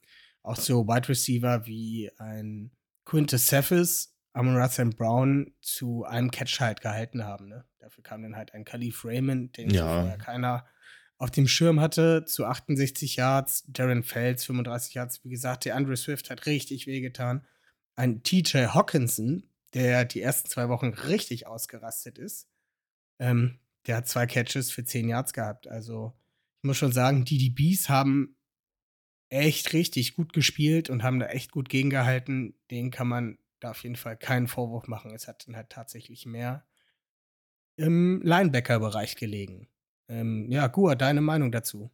auch 0.41 0.55
so 0.57 0.87
Wide 0.87 1.09
Receiver 1.09 1.65
wie 1.65 2.11
ein 2.17 2.71
Quintus 3.05 3.47
Cephas, 3.47 4.15
Amon 4.33 4.57
Russell 4.57 4.89
Brown 4.89 5.53
zu 5.61 6.03
einem 6.03 6.29
Catch 6.31 6.59
halt 6.59 6.81
gehalten 6.81 7.23
haben. 7.23 7.47
Ne? 7.47 7.65
Dafür 7.79 8.03
kam 8.03 8.21
dann 8.23 8.35
halt 8.35 8.53
ein 8.53 8.65
Khalif 8.65 9.05
Raymond, 9.05 9.57
den 9.57 9.69
Ja. 9.69 10.01
vorher 10.01 10.17
keiner 10.17 10.65
auf 11.17 11.31
dem 11.31 11.47
Schirm 11.47 11.79
hatte, 11.79 12.25
zu 12.25 12.45
68 12.45 13.15
Yards. 13.15 13.63
Darren 13.67 14.03
Fells, 14.03 14.43
35 14.45 14.93
Yards. 14.95 15.23
Wie 15.23 15.29
gesagt, 15.29 15.63
der 15.65 15.75
Andre 15.77 15.95
Swift 15.95 16.29
hat 16.29 16.45
richtig 16.45 16.87
wehgetan. 16.87 17.47
Ein 17.95 18.21
TJ 18.23 18.67
Hawkinson, 18.67 19.49
der 19.73 20.03
die 20.03 20.21
ersten 20.21 20.49
zwei 20.49 20.67
Wochen 20.67 20.89
richtig 20.89 21.47
ausgerastet 21.47 22.17
ist. 22.17 22.49
Ähm, 23.19 23.59
der 23.87 23.97
hat 23.97 24.07
zwei 24.07 24.25
Catches 24.25 24.71
für 24.71 24.83
10 24.83 25.09
Yards 25.09 25.33
gehabt. 25.33 25.67
Also, 25.67 26.13
ich 26.61 26.67
muss 26.67 26.77
schon 26.77 26.91
sagen, 26.91 27.25
die 27.25 27.37
DBs 27.37 27.89
haben 27.89 28.37
echt 29.29 29.73
richtig 29.73 30.15
gut 30.15 30.33
gespielt 30.33 30.89
und 30.89 31.03
haben 31.03 31.19
da 31.19 31.27
echt 31.27 31.51
gut 31.51 31.69
gegengehalten. 31.69 32.57
Den 32.71 32.91
kann 32.91 33.07
man 33.07 33.37
da 33.59 33.71
auf 33.71 33.83
jeden 33.83 33.95
Fall 33.95 34.17
keinen 34.17 34.47
Vorwurf 34.47 34.87
machen. 34.87 35.13
Es 35.13 35.27
hat 35.27 35.47
dann 35.47 35.55
halt 35.55 35.69
tatsächlich 35.69 36.25
mehr 36.25 36.65
im 37.77 38.21
Linebacker-Bereich 38.23 39.15
gelegen. 39.15 39.69
Ähm, 40.07 40.49
ja, 40.51 40.67
Gua, 40.67 40.95
deine 40.95 41.21
Meinung 41.21 41.51
dazu? 41.51 41.91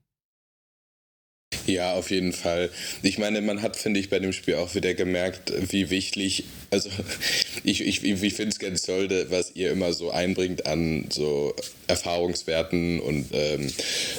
Ja, 1.67 1.93
auf 1.93 2.09
jeden 2.09 2.33
Fall. 2.33 2.69
Ich 3.03 3.17
meine, 3.17 3.41
man 3.41 3.61
hat, 3.61 3.75
finde 3.75 3.99
ich, 3.99 4.09
bei 4.09 4.19
dem 4.19 4.33
Spiel 4.33 4.55
auch 4.55 4.73
wieder 4.73 4.93
gemerkt, 4.93 5.53
wie 5.71 5.89
wichtig, 5.89 6.45
also 6.71 6.89
ich, 7.63 7.81
ich, 7.81 8.03
ich 8.03 8.33
finde 8.33 8.51
es 8.51 8.59
ganz 8.59 8.81
toll, 8.81 9.27
was 9.29 9.51
ihr 9.55 9.71
immer 9.71 9.93
so 9.93 10.09
einbringt 10.09 10.65
an 10.65 11.05
so 11.09 11.55
Erfahrungswerten 11.87 12.99
und, 12.99 13.27
ähm, 13.33 13.73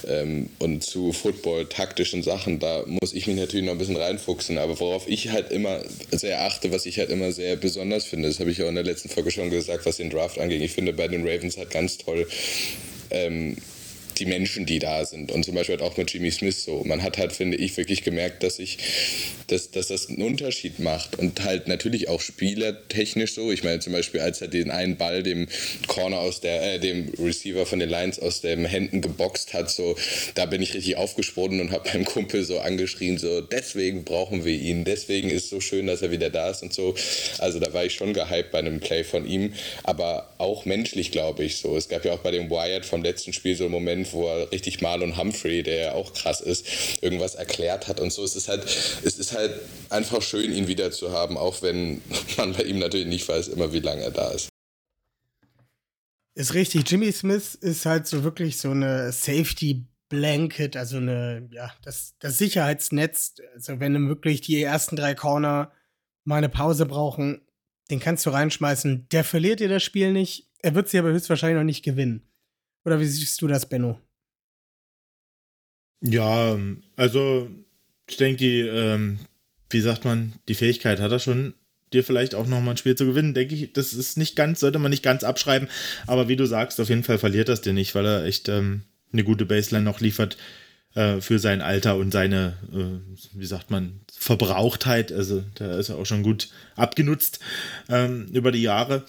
ähm, 0.06 0.50
und 0.58 0.84
zu 0.84 1.12
Football-taktischen 1.12 2.22
Sachen. 2.22 2.58
Da 2.60 2.84
muss 2.86 3.12
ich 3.12 3.26
mich 3.26 3.36
natürlich 3.36 3.66
noch 3.66 3.72
ein 3.72 3.78
bisschen 3.78 3.96
reinfuchsen, 3.96 4.58
aber 4.58 4.78
worauf 4.78 5.08
ich 5.08 5.30
halt 5.30 5.50
immer 5.50 5.80
sehr 6.10 6.42
achte, 6.42 6.70
was 6.70 6.86
ich 6.86 6.98
halt 6.98 7.10
immer 7.10 7.32
sehr 7.32 7.56
besonders 7.56 8.04
finde, 8.04 8.28
das 8.28 8.38
habe 8.38 8.50
ich 8.50 8.62
auch 8.62 8.68
in 8.68 8.74
der 8.76 8.84
letzten 8.84 9.08
Folge 9.08 9.30
schon 9.30 9.50
gesagt, 9.50 9.84
was 9.86 9.96
den 9.96 10.10
Draft 10.10 10.38
angeht. 10.38 10.62
Ich 10.62 10.72
finde 10.72 10.92
bei 10.92 11.08
den 11.08 11.26
Ravens 11.26 11.56
halt 11.56 11.70
ganz 11.70 11.98
toll, 11.98 12.28
ähm, 13.10 13.56
die 14.22 14.28
Menschen, 14.28 14.66
die 14.66 14.78
da 14.78 15.04
sind. 15.04 15.32
Und 15.32 15.44
zum 15.44 15.56
Beispiel 15.56 15.78
halt 15.78 15.82
auch 15.82 15.96
mit 15.96 16.12
Jimmy 16.12 16.30
Smith 16.30 16.62
so. 16.62 16.84
Man 16.84 17.02
hat 17.02 17.18
halt, 17.18 17.32
finde 17.32 17.56
ich, 17.56 17.76
wirklich 17.76 18.04
gemerkt, 18.04 18.44
dass 18.44 18.60
ich, 18.60 18.78
dass, 19.48 19.72
dass 19.72 19.88
das 19.88 20.08
einen 20.08 20.22
Unterschied 20.22 20.78
macht. 20.78 21.18
Und 21.18 21.42
halt 21.42 21.66
natürlich 21.66 22.08
auch 22.08 22.20
spielertechnisch 22.20 23.34
so. 23.34 23.50
Ich 23.50 23.64
meine, 23.64 23.80
zum 23.80 23.92
Beispiel, 23.92 24.20
als 24.20 24.40
er 24.40 24.46
den 24.46 24.70
einen 24.70 24.96
Ball 24.96 25.24
dem 25.24 25.48
Corner 25.88 26.18
aus 26.18 26.40
der, 26.40 26.74
äh, 26.74 26.78
dem 26.78 27.12
Receiver 27.18 27.66
von 27.66 27.80
den 27.80 27.88
Lions 27.90 28.20
aus 28.20 28.42
den 28.42 28.64
Händen 28.64 29.00
geboxt 29.00 29.54
hat, 29.54 29.70
so, 29.70 29.96
da 30.36 30.46
bin 30.46 30.62
ich 30.62 30.74
richtig 30.74 30.96
aufgesprungen 30.96 31.60
und 31.60 31.72
habe 31.72 31.88
meinem 31.88 32.04
Kumpel 32.04 32.44
so 32.44 32.60
angeschrien, 32.60 33.18
so, 33.18 33.40
deswegen 33.40 34.04
brauchen 34.04 34.44
wir 34.44 34.54
ihn, 34.54 34.84
deswegen 34.84 35.30
ist 35.30 35.44
es 35.44 35.50
so 35.50 35.60
schön, 35.60 35.88
dass 35.88 36.02
er 36.02 36.12
wieder 36.12 36.30
da 36.30 36.50
ist 36.50 36.62
und 36.62 36.72
so. 36.72 36.94
Also 37.38 37.58
da 37.58 37.72
war 37.72 37.84
ich 37.84 37.94
schon 37.94 38.12
gehypt 38.12 38.52
bei 38.52 38.58
einem 38.58 38.78
Play 38.78 39.02
von 39.02 39.26
ihm, 39.26 39.52
aber 39.82 40.28
auch 40.38 40.64
menschlich, 40.64 41.10
glaube 41.10 41.42
ich, 41.42 41.56
so. 41.56 41.76
Es 41.76 41.88
gab 41.88 42.04
ja 42.04 42.12
auch 42.12 42.20
bei 42.20 42.30
dem 42.30 42.50
Wyatt 42.50 42.86
vom 42.86 43.02
letzten 43.02 43.32
Spiel 43.32 43.56
so 43.56 43.64
einen 43.64 43.72
Moment, 43.72 44.11
wo 44.12 44.28
er 44.28 44.52
richtig 44.52 44.80
Marlon 44.80 45.16
Humphrey, 45.16 45.62
der 45.62 45.76
ja 45.76 45.92
auch 45.92 46.12
krass 46.12 46.40
ist, 46.40 46.66
irgendwas 47.02 47.34
erklärt 47.34 47.88
hat 47.88 48.00
und 48.00 48.12
so. 48.12 48.24
Es 48.24 48.36
ist 48.36 48.48
halt, 48.48 48.64
es 48.64 49.18
ist 49.18 49.32
halt 49.32 49.60
einfach 49.90 50.22
schön, 50.22 50.52
ihn 50.52 50.68
wieder 50.68 50.90
zu 50.90 51.12
haben, 51.12 51.36
auch 51.36 51.62
wenn 51.62 52.02
man 52.36 52.52
bei 52.52 52.64
ihm 52.64 52.78
natürlich 52.78 53.06
nicht 53.06 53.28
weiß, 53.28 53.48
immer 53.48 53.72
wie 53.72 53.80
lange 53.80 54.02
er 54.02 54.10
da 54.10 54.30
ist. 54.30 54.48
Ist 56.34 56.54
richtig. 56.54 56.90
Jimmy 56.90 57.12
Smith 57.12 57.54
ist 57.54 57.84
halt 57.84 58.06
so 58.06 58.24
wirklich 58.24 58.56
so 58.56 58.70
eine 58.70 59.12
Safety 59.12 59.86
Blanket, 60.08 60.76
also 60.76 60.98
eine, 60.98 61.48
ja, 61.52 61.72
das, 61.82 62.14
das 62.18 62.36
Sicherheitsnetz. 62.36 63.36
Also, 63.54 63.80
wenn 63.80 64.08
wirklich 64.08 64.42
die 64.42 64.62
ersten 64.62 64.94
drei 64.94 65.14
Corner 65.14 65.72
mal 66.24 66.36
eine 66.36 66.50
Pause 66.50 66.84
brauchen, 66.86 67.46
den 67.90 67.98
kannst 67.98 68.26
du 68.26 68.30
reinschmeißen. 68.30 69.08
Der 69.10 69.24
verliert 69.24 69.60
dir 69.60 69.68
das 69.68 69.82
Spiel 69.82 70.12
nicht. 70.12 70.50
Er 70.58 70.74
wird 70.74 70.88
sie 70.88 70.98
aber 70.98 71.10
höchstwahrscheinlich 71.12 71.56
noch 71.56 71.64
nicht 71.64 71.82
gewinnen. 71.82 72.30
Oder 72.84 73.00
wie 73.00 73.06
siehst 73.06 73.40
du 73.40 73.46
das, 73.46 73.68
Benno? 73.68 73.98
Ja, 76.00 76.58
also 76.96 77.48
ich 78.08 78.16
denke, 78.16 78.44
ähm, 78.68 79.20
wie 79.70 79.80
sagt 79.80 80.04
man, 80.04 80.34
die 80.48 80.54
Fähigkeit 80.54 81.00
hat 81.00 81.12
er 81.12 81.20
schon, 81.20 81.54
dir 81.92 82.02
vielleicht 82.02 82.34
auch 82.34 82.46
nochmal 82.46 82.74
ein 82.74 82.76
Spiel 82.76 82.96
zu 82.96 83.06
gewinnen, 83.06 83.34
denke 83.34 83.54
ich, 83.54 83.72
das 83.72 83.92
ist 83.92 84.18
nicht 84.18 84.34
ganz, 84.34 84.60
sollte 84.60 84.78
man 84.78 84.90
nicht 84.90 85.02
ganz 85.02 85.24
abschreiben, 85.24 85.68
aber 86.06 86.28
wie 86.28 86.36
du 86.36 86.46
sagst, 86.46 86.80
auf 86.80 86.88
jeden 86.88 87.04
Fall 87.04 87.18
verliert 87.18 87.48
das 87.48 87.60
dir 87.60 87.72
nicht, 87.72 87.94
weil 87.94 88.06
er 88.06 88.24
echt 88.24 88.48
ähm, 88.48 88.82
eine 89.12 89.24
gute 89.24 89.46
Baseline 89.46 89.84
noch 89.84 90.00
liefert 90.00 90.36
äh, 90.94 91.20
für 91.20 91.38
sein 91.38 91.60
Alter 91.60 91.96
und 91.96 92.10
seine, 92.10 92.56
äh, 92.72 93.38
wie 93.38 93.46
sagt 93.46 93.70
man, 93.70 94.00
Verbrauchtheit, 94.12 95.12
also 95.12 95.44
da 95.54 95.78
ist 95.78 95.90
er 95.90 95.96
auch 95.96 96.06
schon 96.06 96.22
gut 96.22 96.48
abgenutzt 96.76 97.40
ähm, 97.88 98.26
über 98.32 98.52
die 98.52 98.62
Jahre. 98.62 99.04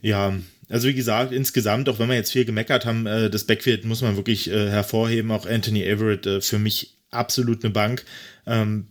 Ja, 0.00 0.34
also 0.68 0.88
wie 0.88 0.94
gesagt, 0.94 1.32
insgesamt, 1.32 1.88
auch 1.88 1.98
wenn 1.98 2.08
wir 2.08 2.16
jetzt 2.16 2.32
viel 2.32 2.44
gemeckert 2.44 2.84
haben, 2.84 3.06
äh, 3.06 3.30
das 3.30 3.44
Backfield 3.44 3.84
muss 3.84 4.02
man 4.02 4.16
wirklich 4.16 4.50
äh, 4.50 4.70
hervorheben. 4.70 5.30
Auch 5.30 5.46
Anthony 5.46 5.82
Everett 5.82 6.26
äh, 6.26 6.40
für 6.40 6.58
mich 6.58 6.98
absolut 7.10 7.64
eine 7.64 7.72
Bank. 7.72 8.04
Ähm, 8.46 8.88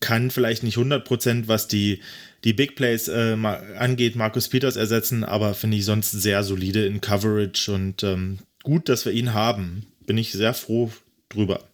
kann 0.00 0.30
vielleicht 0.30 0.62
nicht 0.62 0.76
100%, 0.76 1.48
was 1.48 1.68
die, 1.68 2.02
die 2.44 2.52
Big 2.52 2.76
Plays 2.76 3.08
äh, 3.08 3.36
angeht, 3.78 4.14
Markus 4.14 4.48
Peters 4.48 4.76
ersetzen, 4.76 5.24
aber 5.24 5.54
finde 5.54 5.78
ich 5.78 5.84
sonst 5.86 6.10
sehr 6.10 6.42
solide 6.42 6.84
in 6.84 7.00
Coverage 7.00 7.72
und 7.72 8.02
ähm, 8.02 8.38
gut, 8.62 8.88
dass 8.88 9.06
wir 9.06 9.12
ihn 9.12 9.32
haben. 9.32 9.86
Bin 10.06 10.18
ich 10.18 10.32
sehr 10.32 10.54
froh 10.54 10.92
drüber. 11.28 11.64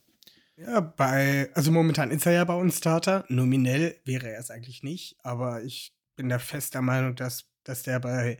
Ja, 0.57 0.81
bei, 0.81 1.51
also 1.55 1.73
momentan 1.73 2.11
ist 2.11 2.25
er 2.27 2.33
ja 2.33 2.45
bei 2.45 2.55
uns 2.55 2.79
Starter. 2.79 3.25
Nominell 3.29 3.97
wäre 4.05 4.31
er 4.31 4.39
es 4.39 4.51
eigentlich 4.51 4.83
nicht, 4.83 5.17
aber 5.23 5.63
ich 5.65 5.93
bin 6.15 6.29
da 6.29 6.39
fest 6.39 6.75
der 6.75 6.83
Meinung, 6.83 7.17
dass, 7.17 7.47
dass 7.65 7.83
der 7.83 7.99
bei, 7.99 8.39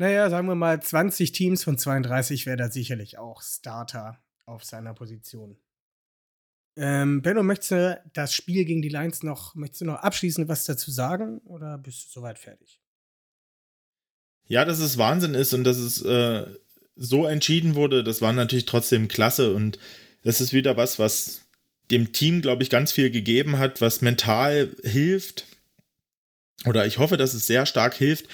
naja, 0.00 0.30
sagen 0.30 0.48
wir 0.48 0.54
mal, 0.54 0.80
20 0.80 1.32
Teams 1.32 1.62
von 1.62 1.76
32 1.76 2.46
wäre 2.46 2.56
da 2.56 2.70
sicherlich 2.70 3.18
auch 3.18 3.42
Starter 3.42 4.18
auf 4.46 4.64
seiner 4.64 4.94
Position. 4.94 5.58
Ähm, 6.76 7.20
Benno, 7.20 7.42
möchtest 7.42 7.72
du 7.72 8.02
das 8.14 8.32
Spiel 8.32 8.64
gegen 8.64 8.80
die 8.80 8.88
Lions 8.88 9.22
noch, 9.22 9.54
möchtest 9.54 9.82
du 9.82 9.84
noch 9.84 9.96
abschließend 9.96 10.48
was 10.48 10.64
dazu 10.64 10.90
sagen 10.90 11.40
oder 11.40 11.76
bist 11.76 12.06
du 12.06 12.20
soweit 12.20 12.38
fertig? 12.38 12.80
Ja, 14.46 14.64
dass 14.64 14.78
es 14.78 14.96
Wahnsinn 14.96 15.34
ist 15.34 15.52
und 15.52 15.64
dass 15.64 15.76
es 15.76 16.00
äh, 16.00 16.46
so 16.96 17.26
entschieden 17.26 17.74
wurde, 17.74 18.02
das 18.02 18.22
war 18.22 18.32
natürlich 18.32 18.64
trotzdem 18.64 19.06
klasse 19.06 19.54
und 19.54 19.78
das 20.22 20.40
ist 20.40 20.54
wieder 20.54 20.78
was, 20.78 20.98
was 20.98 21.42
dem 21.90 22.14
Team, 22.14 22.40
glaube 22.40 22.62
ich, 22.62 22.70
ganz 22.70 22.90
viel 22.90 23.10
gegeben 23.10 23.58
hat, 23.58 23.82
was 23.82 24.00
mental 24.00 24.74
hilft. 24.82 25.44
Oder 26.64 26.86
ich 26.86 26.96
hoffe, 26.96 27.18
dass 27.18 27.34
es 27.34 27.46
sehr 27.46 27.66
stark 27.66 27.94
hilft. 27.94 28.26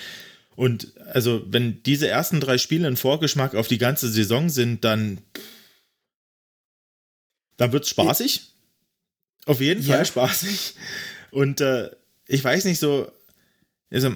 Und 0.56 0.96
also, 1.08 1.44
wenn 1.46 1.82
diese 1.82 2.08
ersten 2.08 2.40
drei 2.40 2.58
Spiele 2.58 2.88
ein 2.88 2.96
Vorgeschmack 2.96 3.54
auf 3.54 3.68
die 3.68 3.78
ganze 3.78 4.10
Saison 4.10 4.48
sind, 4.48 4.84
dann, 4.84 5.20
dann 7.58 7.72
wird 7.72 7.84
es 7.84 7.90
spaßig. 7.90 8.52
Auf 9.44 9.60
jeden 9.60 9.82
Ja. 9.82 9.96
Fall 9.96 10.06
spaßig. 10.06 10.74
Und 11.30 11.60
äh, 11.60 11.90
ich 12.26 12.42
weiß 12.42 12.64
nicht 12.64 12.78
so, 12.78 13.10
also 13.90 14.14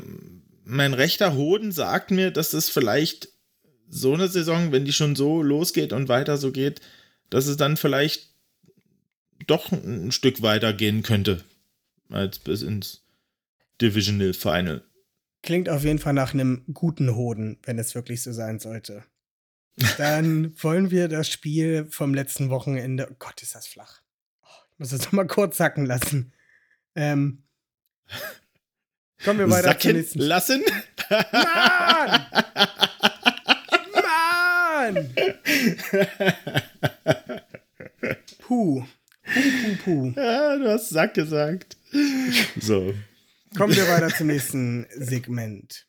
mein 0.64 0.94
rechter 0.94 1.34
Hoden 1.34 1.72
sagt 1.72 2.10
mir, 2.10 2.30
dass 2.30 2.52
es 2.52 2.68
vielleicht 2.68 3.28
so 3.88 4.14
eine 4.14 4.28
Saison, 4.28 4.72
wenn 4.72 4.84
die 4.84 4.92
schon 4.92 5.16
so 5.16 5.42
losgeht 5.42 5.92
und 5.92 6.08
weiter 6.08 6.38
so 6.38 6.52
geht, 6.52 6.80
dass 7.28 7.46
es 7.46 7.56
dann 7.56 7.76
vielleicht 7.76 8.30
doch 9.46 9.70
ein 9.72 10.12
Stück 10.12 10.42
weiter 10.42 10.72
gehen 10.72 11.02
könnte 11.02 11.44
als 12.08 12.38
bis 12.38 12.62
ins 12.62 13.02
Divisional 13.80 14.32
Final. 14.32 14.82
Klingt 15.42 15.68
auf 15.68 15.84
jeden 15.84 15.98
Fall 15.98 16.12
nach 16.12 16.34
einem 16.34 16.64
guten 16.72 17.14
Hoden, 17.14 17.58
wenn 17.64 17.78
es 17.78 17.94
wirklich 17.94 18.22
so 18.22 18.32
sein 18.32 18.58
sollte. 18.58 19.04
Dann 19.96 20.54
wollen 20.62 20.90
wir 20.90 21.08
das 21.08 21.28
Spiel 21.28 21.86
vom 21.90 22.14
letzten 22.14 22.50
Wochenende. 22.50 23.08
Oh 23.10 23.14
Gott, 23.18 23.42
ist 23.42 23.54
das 23.54 23.66
flach. 23.66 24.02
Oh, 24.42 24.46
ich 24.72 24.78
muss 24.78 24.90
das 24.90 25.04
noch 25.04 25.12
mal 25.12 25.26
kurz 25.26 25.56
sacken 25.56 25.86
lassen. 25.86 26.32
Ähm, 26.94 27.44
kommen 29.24 29.38
wir 29.38 29.50
weiter 29.50 29.78
zum 29.78 29.90
Sacken 29.90 29.96
nächsten. 29.96 30.18
lassen? 30.20 30.62
Mann! 31.32 32.26
Mann! 34.94 35.14
Puh. 38.40 38.84
Puh, 39.32 39.40
puh, 39.62 39.76
puh. 39.84 40.12
ja, 40.16 40.56
du 40.58 40.68
hast 40.70 40.88
Sack 40.90 41.14
gesagt. 41.14 41.76
So. 42.60 42.94
Kommen 43.56 43.74
wir 43.74 43.88
weiter 43.88 44.08
zum 44.08 44.28
nächsten 44.28 44.86
Segment. 44.96 45.86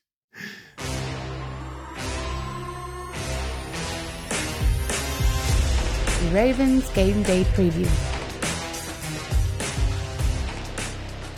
Ravens 6.34 6.91
Game 6.95 7.24
Day 7.24 7.45
Preview. 7.53 7.88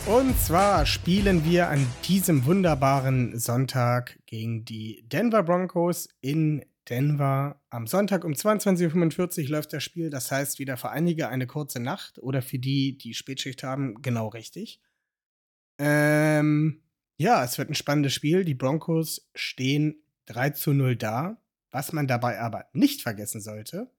Und 0.06 0.38
zwar 0.38 0.86
spielen 0.86 1.44
wir 1.44 1.68
an 1.68 1.86
diesem 2.04 2.46
wunderbaren 2.46 3.38
Sonntag 3.38 4.18
gegen 4.24 4.64
die 4.64 5.04
Denver 5.06 5.42
Broncos 5.42 6.08
in 6.22 6.64
Denver. 6.88 7.60
Am 7.68 7.86
Sonntag 7.86 8.24
um 8.24 8.32
22.45 8.32 9.44
Uhr 9.44 9.50
läuft 9.50 9.74
das 9.74 9.82
Spiel. 9.82 10.08
Das 10.08 10.30
heißt 10.30 10.58
wieder 10.58 10.78
für 10.78 10.88
einige 10.88 11.28
eine 11.28 11.46
kurze 11.46 11.80
Nacht 11.80 12.18
oder 12.18 12.40
für 12.40 12.58
die, 12.58 12.96
die 12.96 13.12
Spätschicht 13.12 13.62
haben, 13.62 14.00
genau 14.00 14.28
richtig. 14.28 14.80
Ähm, 15.78 16.82
ja, 17.16 17.44
es 17.44 17.58
wird 17.58 17.70
ein 17.70 17.74
spannendes 17.74 18.14
Spiel. 18.14 18.44
Die 18.44 18.54
Broncos 18.54 19.28
stehen 19.34 20.02
3 20.26 20.50
zu 20.50 20.72
0 20.72 20.96
da. 20.96 21.40
Was 21.70 21.92
man 21.92 22.06
dabei 22.06 22.38
aber 22.38 22.66
nicht 22.72 23.02
vergessen 23.02 23.40
sollte, 23.40 23.90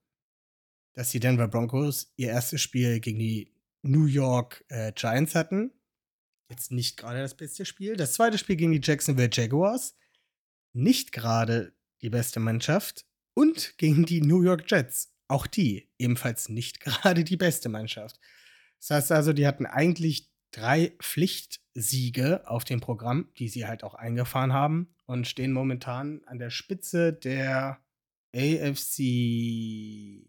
dass 0.93 1.09
die 1.09 1.19
Denver 1.19 1.49
Broncos 1.49 2.13
ihr 2.15 2.29
erstes 2.29 2.61
Spiel 2.61 3.01
gegen 3.01 3.19
die 3.19 3.53
New 3.81 4.05
York 4.05 4.63
äh, 4.69 4.93
Giants 4.93 5.35
hatten. 5.35 5.71
Jetzt 6.49 6.71
nicht 6.71 6.95
gerade 6.95 7.19
das 7.19 7.35
beste 7.35 7.65
Spiel. 7.65 7.97
Das 7.97 8.13
zweite 8.13 8.37
Spiel 8.37 8.55
gegen 8.55 8.71
die 8.71 8.81
Jacksonville 8.81 9.29
Jaguars. 9.31 9.95
Nicht 10.73 11.11
gerade 11.11 11.73
die 12.01 12.09
beste 12.09 12.39
Mannschaft. 12.39 13.05
Und 13.33 13.77
gegen 13.77 14.05
die 14.05 14.21
New 14.21 14.41
York 14.41 14.69
Jets. 14.71 15.13
Auch 15.27 15.47
die 15.47 15.89
ebenfalls 15.97 16.49
nicht 16.49 16.79
gerade 16.81 17.23
die 17.23 17.37
beste 17.37 17.69
Mannschaft. 17.69 18.19
Das 18.79 18.91
heißt 18.91 19.11
also, 19.11 19.33
die 19.33 19.47
hatten 19.47 19.65
eigentlich 19.65 20.31
drei 20.51 20.95
Pflichtsiege 21.75 22.47
auf 22.47 22.63
dem 22.63 22.79
Programm, 22.79 23.29
die 23.37 23.49
sie 23.49 23.67
halt 23.67 23.83
auch 23.83 23.95
eingefahren 23.95 24.53
haben 24.53 24.93
und 25.05 25.27
stehen 25.27 25.51
momentan 25.51 26.21
an 26.25 26.39
der 26.39 26.49
Spitze 26.49 27.11
der 27.13 27.79
AFC 28.33 30.25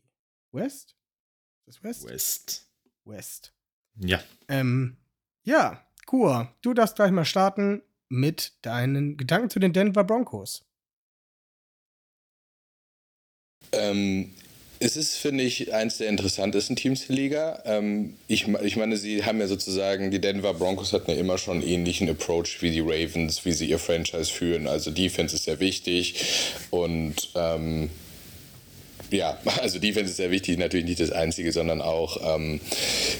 West? 0.52 0.96
Ist 1.66 1.78
das 1.78 1.82
West? 1.82 2.08
West. 2.08 2.70
West. 3.04 3.54
Ja. 3.96 4.20
Ähm, 4.48 4.96
ja, 5.44 5.82
Kur, 6.06 6.52
du 6.62 6.74
darfst 6.74 6.96
gleich 6.96 7.12
mal 7.12 7.24
starten 7.24 7.82
mit 8.08 8.54
deinen 8.62 9.16
Gedanken 9.16 9.50
zu 9.50 9.58
den 9.58 9.72
Denver 9.72 10.04
Broncos. 10.04 10.64
Ähm, 13.72 14.34
es 14.78 14.96
ist, 14.96 15.16
finde 15.16 15.44
ich, 15.44 15.72
eins 15.72 15.98
der 15.98 16.08
interessantesten 16.08 16.76
Teams 16.76 17.06
der 17.06 17.16
Liga. 17.16 17.62
Ähm, 17.64 18.14
ich, 18.28 18.46
ich 18.62 18.76
meine, 18.76 18.96
sie 18.96 19.24
haben 19.24 19.40
ja 19.40 19.46
sozusagen, 19.46 20.10
die 20.10 20.20
Denver 20.20 20.54
Broncos 20.54 20.92
hatten 20.92 21.10
ja 21.10 21.16
immer 21.16 21.38
schon 21.38 21.58
einen 21.58 21.66
ähnlichen 21.66 22.08
Approach 22.08 22.58
wie 22.60 22.70
die 22.70 22.80
Ravens, 22.80 23.44
wie 23.44 23.52
sie 23.52 23.66
ihr 23.66 23.78
Franchise 23.78 24.30
führen. 24.30 24.66
Also 24.66 24.90
Defense 24.90 25.34
ist 25.34 25.44
sehr 25.44 25.60
wichtig 25.60 26.16
und 26.70 27.30
ähm, 27.34 27.90
ja, 29.10 29.38
also 29.60 29.78
Defense 29.78 30.10
ist 30.10 30.16
sehr 30.16 30.30
wichtig, 30.30 30.58
natürlich 30.58 30.86
nicht 30.86 31.00
das 31.00 31.12
Einzige, 31.12 31.52
sondern 31.52 31.80
auch 31.80 32.36
ähm, 32.36 32.60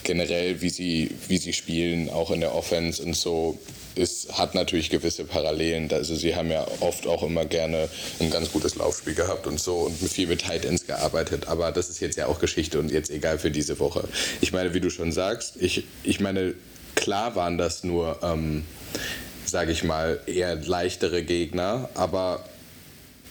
generell, 0.03 0.61
wie 0.61 0.71
sie, 0.71 1.11
wie 1.29 1.39
sie 1.39 1.53
spielen, 1.53 2.11
auch 2.11 2.31
in 2.31 2.41
der 2.41 2.55
Offense 2.55 3.03
und 3.03 3.15
so, 3.15 3.59
ist, 3.97 4.39
hat 4.39 4.55
natürlich 4.55 4.91
gewisse 4.91 5.25
Parallelen. 5.25 5.93
Also 5.93 6.15
sie 6.15 6.35
haben 6.37 6.51
ja 6.51 6.67
oft 6.81 7.07
auch 7.07 7.23
immer 7.23 7.45
gerne 7.45 7.89
ein 8.21 8.31
ganz 8.31 8.53
gutes 8.53 8.77
Laufspiel 8.77 9.15
gehabt 9.15 9.47
und 9.47 9.61
so 9.61 9.79
und 9.79 9.97
viel 9.97 10.27
mit 10.27 10.43
Tight 10.43 10.65
Ends 10.65 10.87
gearbeitet. 10.87 11.49
Aber 11.49 11.73
das 11.73 11.89
ist 11.89 12.01
jetzt 12.01 12.17
ja 12.17 12.27
auch 12.27 12.39
Geschichte 12.39 12.79
und 12.79 12.91
jetzt 12.91 13.11
egal 13.11 13.39
für 13.39 13.51
diese 13.51 13.79
Woche. 13.79 14.09
Ich 14.41 14.53
meine, 14.53 14.75
wie 14.75 14.81
du 14.81 14.91
schon 14.91 15.13
sagst, 15.13 15.57
ich, 15.61 15.85
ich 16.03 16.21
meine, 16.21 16.55
klar 16.95 17.37
waren 17.37 17.59
das 17.59 17.85
nur, 17.85 18.19
ähm, 18.23 18.65
sage 19.45 19.73
ich 19.73 19.85
mal, 19.85 20.21
eher 20.27 20.57
leichtere 20.57 21.23
Gegner, 21.23 21.89
aber 21.95 22.45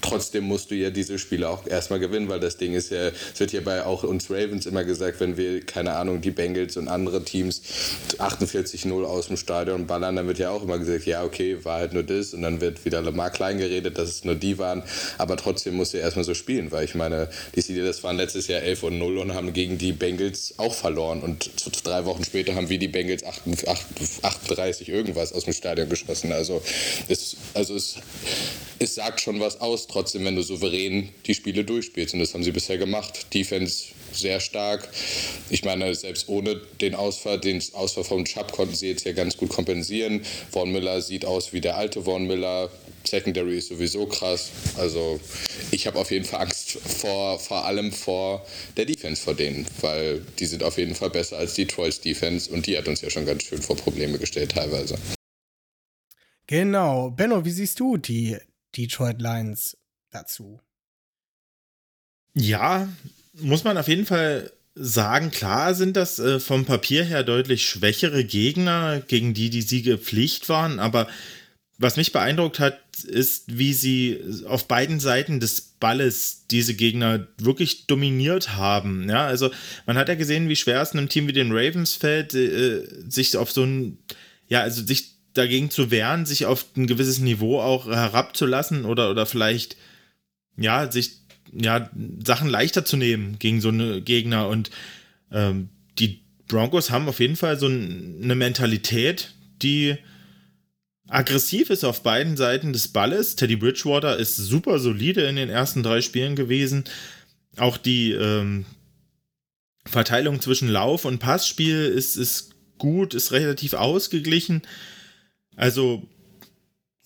trotzdem 0.02 0.46
musst 0.46 0.72
du 0.72 0.76
ja 0.76 0.90
diese 0.90 1.20
Spiele 1.20 1.50
auch 1.50 1.68
erstmal 1.68 2.00
gewinnen, 2.00 2.30
weil 2.30 2.40
das 2.40 2.58
Ding 2.58 2.74
ist 2.74 2.92
ja, 2.92 3.08
es 3.08 3.40
wird 3.40 3.52
ja 3.54 3.62
bei 3.62 3.86
auch 3.86 4.04
uns 4.04 4.30
Ravens 4.30 4.66
immer 4.66 4.84
gesagt, 4.84 5.20
wenn 5.20 5.38
wir, 5.38 5.62
keine 5.62 5.96
Ahnung, 5.96 6.22
die 6.22 6.32
Bengals 6.32 6.78
und 6.78 6.88
andere 6.88 7.24
Teams 7.24 7.62
48-0 8.18 9.04
aus 9.04 9.28
dem 9.28 9.38
Stadion 9.38 9.88
ballern, 9.88 10.16
dann 10.16 10.28
wird 10.28 10.40
ja 10.40 10.50
auch 10.50 10.64
immer 10.64 10.78
gesagt, 10.78 11.06
ja, 11.06 11.24
okay, 11.24 11.64
war 11.64 11.80
halt 11.80 11.94
nur 11.94 12.04
das 12.04 12.34
und 12.34 12.42
dann 12.42 12.62
wird 12.62 12.86
wieder 12.86 13.02
Lamar 13.02 13.30
klein 13.30 13.58
geredet, 13.58 13.98
dass 13.98 14.10
es 14.10 14.24
nur 14.24 14.36
die 14.36 14.58
waren, 14.58 14.84
aber 15.18 15.38
trotzdem 15.38 15.76
musst 15.76 15.94
du 15.94 15.98
ja 15.98 16.04
erstmal 16.04 16.26
so 16.26 16.34
spielen, 16.34 16.72
weil 16.72 16.86
ich 16.86 16.96
meine, 16.96 17.30
die 17.56 17.62
Steelers 17.62 18.04
waren 18.04 18.18
letztes 18.18 18.48
Jahr 18.48 18.62
11 18.62 18.84
und 18.84 18.98
0 18.98 19.18
und 19.18 19.34
haben 19.34 19.54
gegen 19.54 19.78
die 19.78 19.92
Bengals 19.92 20.54
auch 20.58 20.74
verloren. 20.74 21.22
Und 21.22 21.50
drei 21.84 22.06
Wochen 22.06 22.24
später 22.24 22.56
haben 22.56 22.70
wir 22.70 22.80
die 22.80 22.88
Bengals 22.88 23.24
38 23.24 24.90
irgendwas 24.90 25.34
aus 25.34 25.46
dem 25.46 25.54
Stadion 25.54 25.90
geschossen, 25.90 26.32
also 26.32 26.62
es, 27.08 27.38
also 27.54 27.76
es, 27.76 27.96
es 28.86 28.96
sagt 28.96 29.20
schon 29.20 29.40
was 29.40 29.60
aus, 29.60 29.88
trotzdem, 29.88 30.24
wenn 30.26 30.36
du 30.36 30.42
souverän 30.42 31.10
die 31.26 31.34
Spiele 31.34 31.66
durchspielst. 31.66 32.14
Und 32.14 32.22
das 32.22 32.34
haben 32.34 32.44
sie 32.44 32.52
bisher 32.52 32.78
gemacht. 32.78 33.34
Defense 33.34 33.88
sehr 34.14 34.40
stark. 34.40 34.88
Ich 35.50 35.66
meine, 35.66 35.94
selbst 35.94 36.30
ohne 36.30 36.56
den 36.80 36.96
Ausfall, 36.96 37.40
den 37.40 37.62
Ausfall 37.74 38.06
vom 38.06 38.26
Chubb 38.26 38.54
konnten 38.54 38.76
sie 38.76 38.88
jetzt 38.88 39.06
ja 39.06 39.12
ganz 39.12 39.36
gut 39.36 39.50
kompensieren. 39.50 40.22
Von 40.52 40.72
Miller 40.72 41.02
sieht 41.02 41.26
aus 41.26 41.52
wie 41.52 41.62
der 41.62 41.76
alte 41.78 42.04
Von 42.04 42.26
Miller. 42.28 42.70
Secondary 43.04 43.58
ist 43.58 43.68
sowieso 43.68 44.06
krass. 44.06 44.50
Also 44.78 45.20
ich 45.72 45.86
habe 45.86 46.00
auf 46.00 46.10
jeden 46.12 46.26
Fall 46.26 46.42
Angst 46.42 46.72
vor, 46.72 47.40
vor 47.40 47.66
allem 47.66 47.92
vor 47.92 48.46
der 48.78 48.86
Defense 48.86 49.22
vor 49.22 49.36
denen, 49.36 49.68
weil 49.82 50.26
die 50.40 50.46
sind 50.46 50.64
auf 50.64 50.78
jeden 50.78 50.96
Fall 50.96 51.12
besser 51.12 51.38
als 51.38 51.54
Detroits 51.54 52.02
Defense 52.02 52.50
und 52.52 52.66
die 52.66 52.78
hat 52.78 52.88
uns 52.88 53.02
ja 53.02 53.10
schon 53.10 53.26
ganz 53.26 53.44
schön 53.44 53.62
vor 53.62 53.76
Probleme 53.76 54.18
gestellt 54.18 54.54
teilweise. 54.54 54.98
Genau. 56.48 57.12
Benno, 57.12 57.44
wie 57.44 57.52
siehst 57.52 57.80
du 57.80 57.98
die 57.98 58.38
Detroit 58.76 59.22
Lions 59.22 59.78
dazu? 60.12 60.60
Ja, 62.34 62.90
muss 63.34 63.64
man 63.64 63.78
auf 63.78 63.88
jeden 63.88 64.06
Fall 64.06 64.52
sagen, 64.76 65.32
klar 65.32 65.74
sind 65.74 65.96
das 65.96 66.20
äh, 66.20 66.40
vom 66.40 66.66
Papier 66.66 67.04
her 67.06 67.24
deutlich 67.24 67.68
schwächere 67.68 68.26
Gegner, 68.26 69.02
gegen 69.08 69.34
die 69.34 69.50
die 69.50 69.62
Siege 69.62 69.98
Pflicht 69.98 70.50
waren, 70.50 70.80
aber 70.80 71.08
was 71.78 71.98
mich 71.98 72.14
beeindruckt 72.14 72.60
hat, 72.60 72.80
ist, 73.04 73.58
wie 73.58 73.74
sie 73.74 74.22
auf 74.48 74.68
beiden 74.68 75.02
Seiten 75.02 75.42
des 75.42 75.62
Balles 75.62 76.46
diese 76.50 76.74
Gegner 76.74 77.28
wirklich 77.38 77.88
dominiert 77.88 78.56
haben. 78.56 79.10
Ja, 79.10 79.26
also 79.26 79.52
man 79.86 79.98
hat 79.98 80.08
ja 80.08 80.16
gesehen, 80.16 80.48
wie 80.48 80.56
schwer 80.56 80.82
es 80.82 80.92
einem 80.92 81.10
Team 81.10 81.28
wie 81.28 81.34
den 81.34 81.52
Ravens 81.52 81.96
fällt, 81.96 82.34
äh, 82.34 82.88
sich 83.10 83.36
auf 83.36 83.52
so 83.52 83.64
ein, 83.64 83.98
ja, 84.48 84.62
also 84.62 84.86
sich 84.86 85.15
dagegen 85.38 85.70
zu 85.70 85.92
wehren, 85.92 86.26
sich 86.26 86.46
auf 86.46 86.66
ein 86.76 86.88
gewisses 86.88 87.20
Niveau 87.20 87.60
auch 87.60 87.88
herabzulassen 87.88 88.86
oder, 88.86 89.12
oder 89.12 89.26
vielleicht, 89.26 89.78
ja, 90.58 90.92
sich, 90.92 91.18
ja, 91.54 91.90
Sachen 92.26 92.50
leichter 92.50 92.86
zu 92.86 92.98
nehmen 92.98 93.38
gegen 93.40 93.62
so 93.62 93.70
eine 93.70 94.02
Gegner. 94.02 94.48
Und 94.48 94.72
ähm, 95.32 95.70
die 96.00 96.22
Broncos 96.48 96.90
haben 96.90 97.08
auf 97.08 97.20
jeden 97.20 97.36
Fall 97.36 97.60
so 97.60 97.68
eine 97.68 98.36
Mentalität, 98.36 99.34
die 99.62 99.98
aggressiv 101.08 101.70
ist 101.70 101.84
auf 101.84 102.04
beiden 102.04 102.38
Seiten 102.38 102.74
des 102.74 102.88
Balles. 102.88 103.36
Teddy 103.36 103.56
Bridgewater 103.56 104.18
ist 104.18 104.38
super 104.38 104.80
solide 104.80 105.22
in 105.22 105.36
den 105.36 105.50
ersten 105.50 105.84
drei 105.84 106.02
Spielen 106.02 106.36
gewesen. 106.36 106.86
Auch 107.58 107.78
die 107.78 108.12
ähm, 108.12 108.66
Verteilung 109.86 110.42
zwischen 110.42 110.70
Lauf- 110.70 111.06
und 111.06 111.20
Passspiel 111.20 111.86
ist, 111.86 112.16
ist 112.16 112.56
gut, 112.78 113.14
ist 113.14 113.32
relativ 113.32 113.74
ausgeglichen. 113.74 114.62
Also, 115.56 116.08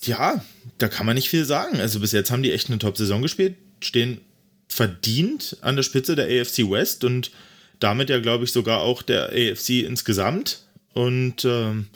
ja, 0.02 0.44
da 0.78 0.88
kann 0.88 1.06
man 1.06 1.16
nicht 1.16 1.30
viel 1.30 1.46
sagen. 1.46 1.80
Also 1.80 2.00
bis 2.00 2.12
jetzt 2.12 2.32
haben 2.32 2.44
die 2.44 2.52
echt 2.52 2.70
eine 2.70 2.80
Top-Saison 2.80 3.22
gespielt, 3.22 3.56
stehen 3.82 4.22
verdient 4.68 5.58
an 5.62 5.76
der 5.76 5.84
Spitze 5.84 6.16
der 6.16 6.26
AFC 6.26 6.70
West 6.70 7.04
und 7.04 7.32
damit 7.80 8.10
ja, 8.10 8.20
glaube 8.20 8.44
ich, 8.44 8.52
sogar 8.52 8.82
auch 8.82 9.02
der 9.02 9.30
AFC 9.30 9.84
insgesamt. 9.84 10.64
Und 10.94 11.46
ähm, 11.46 11.88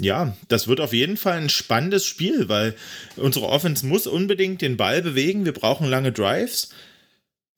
ja, 0.00 0.36
das 0.48 0.68
wird 0.68 0.80
auf 0.80 0.92
jeden 0.92 1.16
Fall 1.16 1.38
ein 1.38 1.48
spannendes 1.48 2.04
Spiel, 2.04 2.48
weil 2.48 2.74
unsere 3.16 3.46
Offense 3.46 3.84
muss 3.86 4.06
unbedingt 4.06 4.62
den 4.62 4.76
Ball 4.76 5.02
bewegen. 5.02 5.44
Wir 5.44 5.52
brauchen 5.52 5.88
lange 5.88 6.12
Drives, 6.12 6.70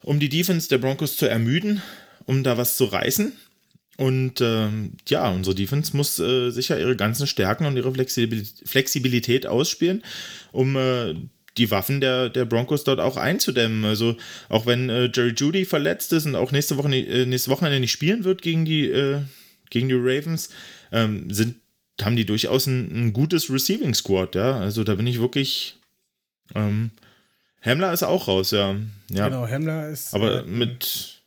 um 0.02 0.18
die 0.18 0.30
Defense 0.30 0.68
der 0.68 0.78
Broncos 0.78 1.16
zu 1.16 1.26
ermüden, 1.26 1.82
um 2.24 2.42
da 2.42 2.56
was 2.56 2.76
zu 2.76 2.86
reißen. 2.86 3.32
Und 3.96 4.40
ähm, 4.40 4.92
ja, 5.08 5.28
unsere 5.28 5.54
Defense 5.54 5.94
muss 5.96 6.18
äh, 6.18 6.50
sicher 6.50 6.80
ihre 6.80 6.96
ganzen 6.96 7.26
Stärken 7.26 7.66
und 7.66 7.76
ihre 7.76 7.92
Flexibilität 7.92 9.46
ausspielen, 9.46 10.02
um 10.52 10.76
äh, 10.76 11.14
die 11.58 11.70
Waffen 11.70 12.00
der, 12.00 12.30
der 12.30 12.44
Broncos 12.44 12.84
dort 12.84 13.00
auch 13.00 13.16
einzudämmen. 13.16 13.84
Also 13.84 14.16
auch 14.48 14.66
wenn 14.66 14.88
äh, 14.88 15.10
Jerry 15.12 15.34
Judy 15.36 15.64
verletzt 15.64 16.12
ist 16.12 16.26
und 16.26 16.34
auch 16.34 16.52
nächste 16.52 16.76
Woche 16.76 16.88
äh, 16.94 17.26
nächste 17.26 17.50
Wochenende 17.50 17.80
nicht 17.80 17.92
spielen 17.92 18.24
wird 18.24 18.42
gegen 18.42 18.64
die, 18.64 18.86
äh, 18.86 19.20
gegen 19.68 19.88
die 19.88 19.96
Ravens, 19.96 20.50
ähm, 20.92 21.30
sind, 21.30 21.56
haben 22.00 22.16
die 22.16 22.24
durchaus 22.24 22.66
ein, 22.66 23.08
ein, 23.08 23.12
gutes 23.12 23.50
Receiving 23.50 23.94
Squad, 23.94 24.34
ja. 24.34 24.58
Also 24.58 24.84
da 24.84 24.94
bin 24.94 25.06
ich 25.06 25.20
wirklich. 25.20 25.76
Ähm, 26.54 26.90
Hemmler 27.60 27.92
ist 27.92 28.02
auch 28.02 28.26
raus, 28.26 28.52
ja. 28.52 28.74
ja. 29.10 29.28
Genau, 29.28 29.46
Hemmler 29.46 29.90
ist. 29.90 30.14
Aber 30.14 30.44
mit 30.44 31.19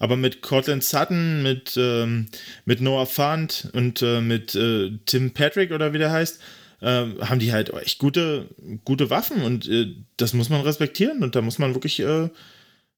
Aber 0.00 0.16
mit 0.16 0.42
Cortland 0.42 0.82
Sutton, 0.82 1.44
mit, 1.44 1.76
ähm, 1.76 2.26
mit 2.64 2.80
Noah 2.80 3.06
Fant 3.06 3.68
und 3.74 4.02
äh, 4.02 4.20
mit 4.20 4.56
äh, 4.56 4.98
Tim 5.06 5.30
Patrick 5.32 5.70
oder 5.70 5.92
wie 5.92 5.98
der 5.98 6.10
heißt, 6.10 6.40
äh, 6.80 7.04
haben 7.20 7.38
die 7.38 7.52
halt 7.52 7.72
echt 7.74 7.98
gute, 7.98 8.48
gute 8.84 9.10
Waffen 9.10 9.42
und 9.42 9.68
äh, 9.68 9.94
das 10.16 10.32
muss 10.32 10.48
man 10.48 10.62
respektieren 10.62 11.22
und 11.22 11.36
da 11.36 11.42
muss 11.42 11.58
man 11.58 11.74
wirklich 11.74 12.00
äh, 12.00 12.30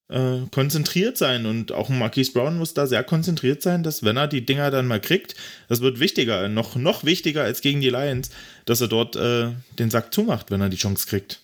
äh, 0.09 0.47
konzentriert 0.53 1.19
sein 1.19 1.47
und 1.47 1.73
auch 1.73 1.89
Marquise 1.89 2.33
Brown 2.33 2.57
muss 2.57 2.75
da 2.75 2.87
sehr 2.87 3.03
konzentriert 3.03 3.61
sein, 3.61 3.83
dass 3.83 4.05
wenn 4.05 4.17
er 4.17 4.29
die 4.29 4.47
Dinger 4.47 4.71
dann 4.71 4.87
mal 4.87 5.01
kriegt, 5.01 5.35
das 5.69 5.81
wird 5.81 5.99
wichtiger, 5.99 6.49
noch, 6.49 6.77
noch 6.77 7.03
wichtiger 7.05 7.43
als 7.43 7.61
gegen 7.61 7.81
die 7.81 7.91
Lions, 7.91 8.31
dass 8.65 8.81
er 8.81 8.89
dort 8.89 9.17
den 9.17 9.91
Sack 9.91 10.15
zumacht, 10.15 10.51
wenn 10.51 10.61
er 10.61 10.69
die 10.69 10.77
Chance 10.77 11.07
kriegt. 11.09 11.41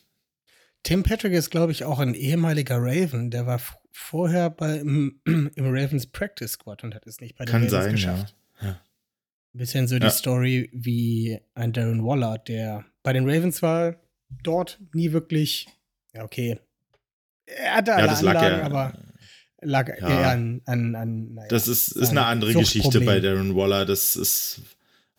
Tim 0.84 1.02
Patrick 1.02 1.32
ist, 1.32 1.50
glaube 1.50 1.72
ich, 1.72 1.84
auch 1.84 1.98
ein 1.98 2.14
ehemaliger 2.14 2.76
Raven. 2.78 3.30
Der 3.30 3.46
war 3.46 3.60
vorher 3.90 4.50
bei, 4.50 4.76
im, 4.78 5.20
im, 5.26 5.50
Ravens 5.56 6.06
Practice 6.06 6.52
Squad 6.52 6.84
und 6.84 6.94
hat 6.94 7.06
es 7.06 7.20
nicht 7.20 7.36
bei 7.36 7.44
den 7.44 7.50
Kann 7.52 7.64
Ravens 7.64 7.72
sein, 7.84 7.92
geschafft. 7.92 8.34
Ja. 8.60 8.66
ja. 8.68 8.80
Ein 9.54 9.58
bisschen 9.58 9.88
so 9.88 9.98
die 9.98 10.04
Ja. 10.04 10.10
Story 10.10 10.70
wie 10.72 11.40
ein 11.54 11.72
Darren 11.72 12.04
Waller, 12.04 12.38
der 12.38 12.84
bei 13.02 13.12
den 13.12 13.28
Ravens 13.28 13.62
war, 13.62 13.96
dort 14.42 14.78
nie 14.94 15.12
wirklich, 15.12 15.68
ja, 16.12 16.22
okay. 16.24 16.58
Er 17.46 17.76
hatte 17.76 17.94
alle 17.94 18.06
das 18.08 18.20
lag 18.22 18.34
Anlagen, 18.36 18.58
ja- 18.58 18.66
aber 18.66 18.98
lag 19.62 19.88
Ja. 19.88 20.08
eher 20.08 20.28
an, 20.30 20.60
an, 20.66 20.94
an 20.94 21.34
naja, 21.34 21.48
Das 21.48 21.66
ist, 21.66 21.88
ist 21.92 22.10
eine 22.10 22.26
andere 22.26 22.52
Geschichte 22.54 23.00
bei 23.00 23.20
Darren 23.20 23.56
Waller. 23.56 23.86
Das 23.86 24.16
ist, 24.16 24.60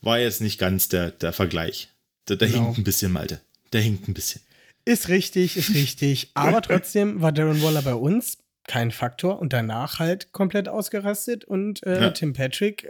war 0.01 0.19
jetzt 0.19 0.41
nicht 0.41 0.59
ganz 0.59 0.87
der, 0.89 1.11
der 1.11 1.33
Vergleich. 1.33 1.89
Der, 2.27 2.37
der 2.37 2.47
Genau. 2.49 2.65
hinkt 2.65 2.77
ein 2.77 2.83
bisschen, 2.83 3.11
Malte. 3.11 3.41
Der 3.73 3.81
hinkt 3.81 4.07
ein 4.07 4.13
bisschen. 4.13 4.41
Ist 4.85 5.09
richtig, 5.09 5.57
ist 5.57 5.73
richtig. 5.73 6.29
Aber 6.35 6.61
trotzdem 6.61 7.19
war 7.21 7.31
Darren 7.31 7.61
Waller 7.63 7.81
bei 7.81 7.95
uns 7.95 8.37
kein 8.69 8.91
Faktor 8.91 9.39
und 9.39 9.51
danach 9.51 9.97
halt 9.97 10.31
komplett 10.31 10.69
ausgerastet 10.69 11.43
und 11.43 11.83
äh, 11.83 12.01
Ja. 12.01 12.09
Tim 12.11 12.33
Patrick 12.33 12.83
äh, 12.83 12.89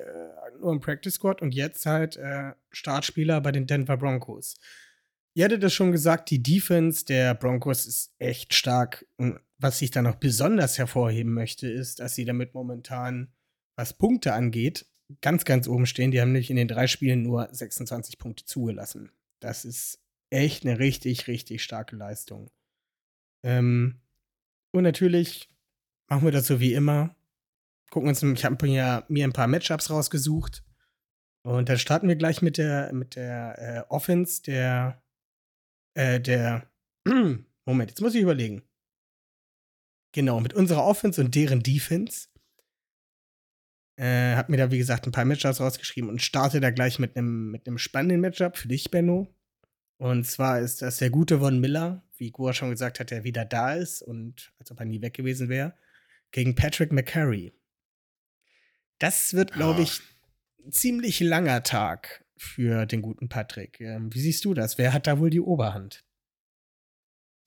nur 0.60 0.74
im 0.74 0.82
Practice 0.82 1.14
Squad 1.16 1.42
und 1.42 1.56
jetzt 1.56 1.86
halt 1.86 2.18
äh, 2.18 2.52
Startspieler 2.70 3.40
bei 3.40 3.54
den 3.54 3.66
Denver 3.66 3.96
Broncos. 3.96 4.56
Ihr 5.34 5.46
hattet 5.46 5.64
das 5.64 5.74
schon 5.74 5.94
gesagt, 5.94 6.30
die 6.32 6.44
Defense 6.44 7.06
der 7.06 7.34
Broncos 7.34 7.86
ist 7.86 8.14
echt 8.20 8.54
stark. 8.54 9.06
Und 9.16 9.40
was 9.58 9.82
ich 9.82 9.90
da 9.92 10.02
noch 10.02 10.16
besonders 10.16 10.78
hervorheben 10.78 11.34
möchte, 11.34 11.70
ist, 11.70 12.02
dass 12.02 12.16
sie 12.16 12.26
damit 12.26 12.54
momentan, 12.54 13.32
was 13.78 13.94
Punkte 13.94 14.34
angeht, 14.34 14.86
ganz, 15.22 15.46
ganz 15.46 15.68
oben 15.70 15.86
stehen. 15.86 16.12
Die 16.12 16.20
haben 16.20 16.34
nämlich 16.34 16.50
in 16.50 16.58
den 16.58 16.68
drei 16.68 16.88
Spielen 16.88 17.24
nur 17.24 17.48
26 17.52 18.18
Punkte 18.18 18.44
zugelassen. 18.44 19.12
Das 19.40 19.64
ist 19.64 20.02
echt 20.30 20.66
eine 20.66 20.78
richtig, 20.78 21.28
richtig 21.28 21.64
starke 21.64 21.96
Leistung. 21.96 22.52
Ähm, 23.44 24.02
und 24.72 24.84
natürlich 24.84 25.48
machen 26.10 26.26
wir 26.26 26.32
das 26.32 26.48
so 26.48 26.60
wie 26.60 26.74
immer. 26.74 27.16
Gucken 27.92 28.10
uns, 28.10 28.22
ich 28.22 28.46
habe 28.46 28.66
mir, 28.66 29.06
mir 29.08 29.24
ein 29.24 29.34
paar 29.34 29.48
Matchups 29.48 29.90
rausgesucht. 29.90 30.64
Und 31.44 31.70
dann 31.70 31.78
starten 31.78 32.08
wir 32.08 32.16
gleich 32.16 32.42
mit 32.42 32.58
der, 32.58 32.92
mit 32.94 33.16
der 33.16 33.58
äh, 33.58 33.94
Offense 33.94 34.42
der, 34.44 35.02
äh, 35.94 36.20
der, 36.20 36.70
Moment, 37.66 37.90
jetzt 37.90 38.02
muss 38.02 38.16
ich 38.16 38.22
überlegen. 38.22 38.64
Genau, 40.12 40.40
mit 40.40 40.54
unserer 40.54 40.84
Offense 40.84 41.22
und 41.22 41.34
deren 41.36 41.62
Defense. 41.64 42.28
Äh, 43.96 44.36
hab 44.36 44.50
mir 44.50 44.58
da, 44.58 44.72
wie 44.72 44.78
gesagt, 44.78 45.06
ein 45.06 45.12
paar 45.12 45.26
Matchups 45.26 45.60
rausgeschrieben 45.60 46.10
und 46.10 46.22
starte 46.22 46.60
da 46.60 46.72
gleich 46.72 47.00
mit 47.00 47.16
einem 47.16 47.52
mit 47.52 47.68
einem 47.68 47.78
spannenden 47.78 48.22
Matchup 48.22 48.58
für 48.58 48.68
dich, 48.68 48.90
Benno. 48.92 49.34
Und 49.98 50.26
zwar 50.26 50.60
ist 50.62 50.82
das 50.82 50.98
der 50.98 51.10
gute 51.10 51.40
Von 51.40 51.60
Miller, 51.60 52.04
wie 52.18 52.32
Gua 52.32 52.54
schon 52.54 52.72
gesagt 52.72 53.00
hat, 53.00 53.12
der 53.12 53.26
wieder 53.26 53.44
da 53.44 53.74
ist 53.74 54.02
und 54.02 54.54
als 54.58 54.72
ob 54.72 54.80
er 54.80 54.86
nie 54.86 55.02
weg 55.02 55.14
gewesen 55.14 55.50
wäre, 55.50 55.74
gegen 56.32 56.56
Patrick 56.56 56.92
McCurry. 56.92 57.54
Das 59.00 59.34
wird, 59.34 59.54
glaube 59.54 59.80
Ja. 59.82 59.86
ich, 59.86 60.02
ein 60.66 60.72
ziemlich 60.72 61.20
langer 61.20 61.64
Tag 61.64 62.26
für 62.38 62.86
den 62.86 63.02
guten 63.02 63.30
Patrick. 63.30 63.80
Ähm, 63.82 64.14
wie 64.14 64.20
siehst 64.20 64.46
du 64.46 64.54
das? 64.54 64.78
Wer 64.78 64.94
hat 64.94 65.08
da 65.08 65.20
wohl 65.20 65.30
die 65.30 65.42
Oberhand? 65.42 66.04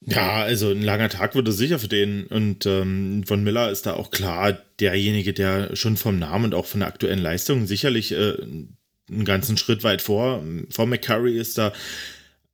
Ja, 0.04 0.42
also 0.42 0.70
ein 0.70 0.82
langer 0.82 1.08
Tag 1.10 1.34
wird 1.36 1.46
es 1.46 1.56
sicher 1.56 1.78
für 1.78 1.88
den. 1.88 2.26
Und 2.26 2.66
ähm, 2.66 3.22
von 3.24 3.44
Miller 3.44 3.70
ist 3.70 3.86
da 3.86 3.94
auch 3.94 4.10
klar 4.10 4.58
derjenige, 4.80 5.32
der 5.32 5.76
schon 5.76 5.96
vom 5.96 6.18
Namen 6.18 6.46
und 6.46 6.54
auch 6.54 6.66
von 6.66 6.80
der 6.80 6.88
aktuellen 6.88 7.20
Leistung 7.20 7.66
sicherlich 7.66 8.12
äh, 8.12 8.34
einen 8.42 9.24
ganzen 9.24 9.56
Schritt 9.56 9.84
weit 9.84 10.02
vor. 10.02 10.42
Vor 10.70 10.86
McCurry 10.86 11.38
ist 11.38 11.56
da. 11.58 11.72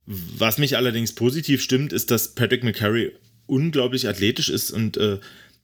Was 0.05 0.57
mich 0.57 0.75
allerdings 0.77 1.13
positiv 1.13 1.61
stimmt, 1.61 1.93
ist, 1.93 2.11
dass 2.11 2.35
Patrick 2.35 2.63
McCurry 2.63 3.11
unglaublich 3.47 4.07
athletisch 4.07 4.49
ist 4.49 4.71
und 4.71 4.97
äh, 4.97 5.19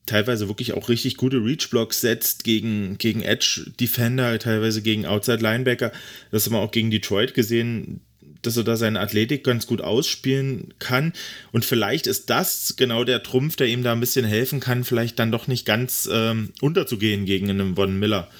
teilweise 0.06 0.48
wirklich 0.48 0.72
auch 0.72 0.88
richtig 0.88 1.16
gute 1.16 1.44
Reach-Blocks 1.44 2.00
setzt 2.00 2.44
gegen, 2.44 2.96
gegen 2.98 3.22
Edge-Defender, 3.22 4.38
teilweise 4.38 4.82
gegen 4.82 5.04
Outside-Linebacker. 5.04 5.92
Das 6.30 6.46
haben 6.46 6.52
wir 6.54 6.60
auch 6.60 6.70
gegen 6.70 6.90
Detroit 6.90 7.34
gesehen, 7.34 8.00
dass 8.42 8.56
er 8.56 8.64
da 8.64 8.76
seine 8.76 9.00
Athletik 9.00 9.44
ganz 9.44 9.66
gut 9.66 9.80
ausspielen 9.80 10.74
kann. 10.78 11.12
Und 11.52 11.64
vielleicht 11.64 12.06
ist 12.06 12.30
das 12.30 12.74
genau 12.76 13.04
der 13.04 13.22
Trumpf, 13.22 13.56
der 13.56 13.66
ihm 13.66 13.82
da 13.82 13.92
ein 13.92 14.00
bisschen 14.00 14.24
helfen 14.24 14.60
kann, 14.60 14.84
vielleicht 14.84 15.18
dann 15.18 15.32
doch 15.32 15.48
nicht 15.48 15.66
ganz 15.66 16.08
ähm, 16.10 16.50
unterzugehen 16.60 17.26
gegen 17.26 17.50
einen 17.50 17.74
Von 17.74 17.98
Miller. 17.98 18.30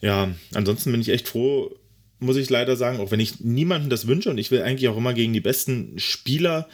Ja, 0.00 0.30
ansonsten 0.54 0.92
bin 0.92 1.00
ich 1.00 1.08
echt 1.08 1.26
froh, 1.26 1.74
muss 2.18 2.36
ich 2.36 2.50
leider 2.50 2.76
sagen, 2.76 3.00
auch 3.00 3.10
wenn 3.10 3.20
ich 3.20 3.40
niemandem 3.40 3.90
das 3.90 4.06
wünsche 4.06 4.30
und 4.30 4.38
ich 4.38 4.50
will 4.50 4.62
eigentlich 4.62 4.88
auch 4.88 4.96
immer 4.96 5.14
gegen 5.14 5.32
die 5.32 5.40
besten 5.40 5.98
Spieler 5.98 6.68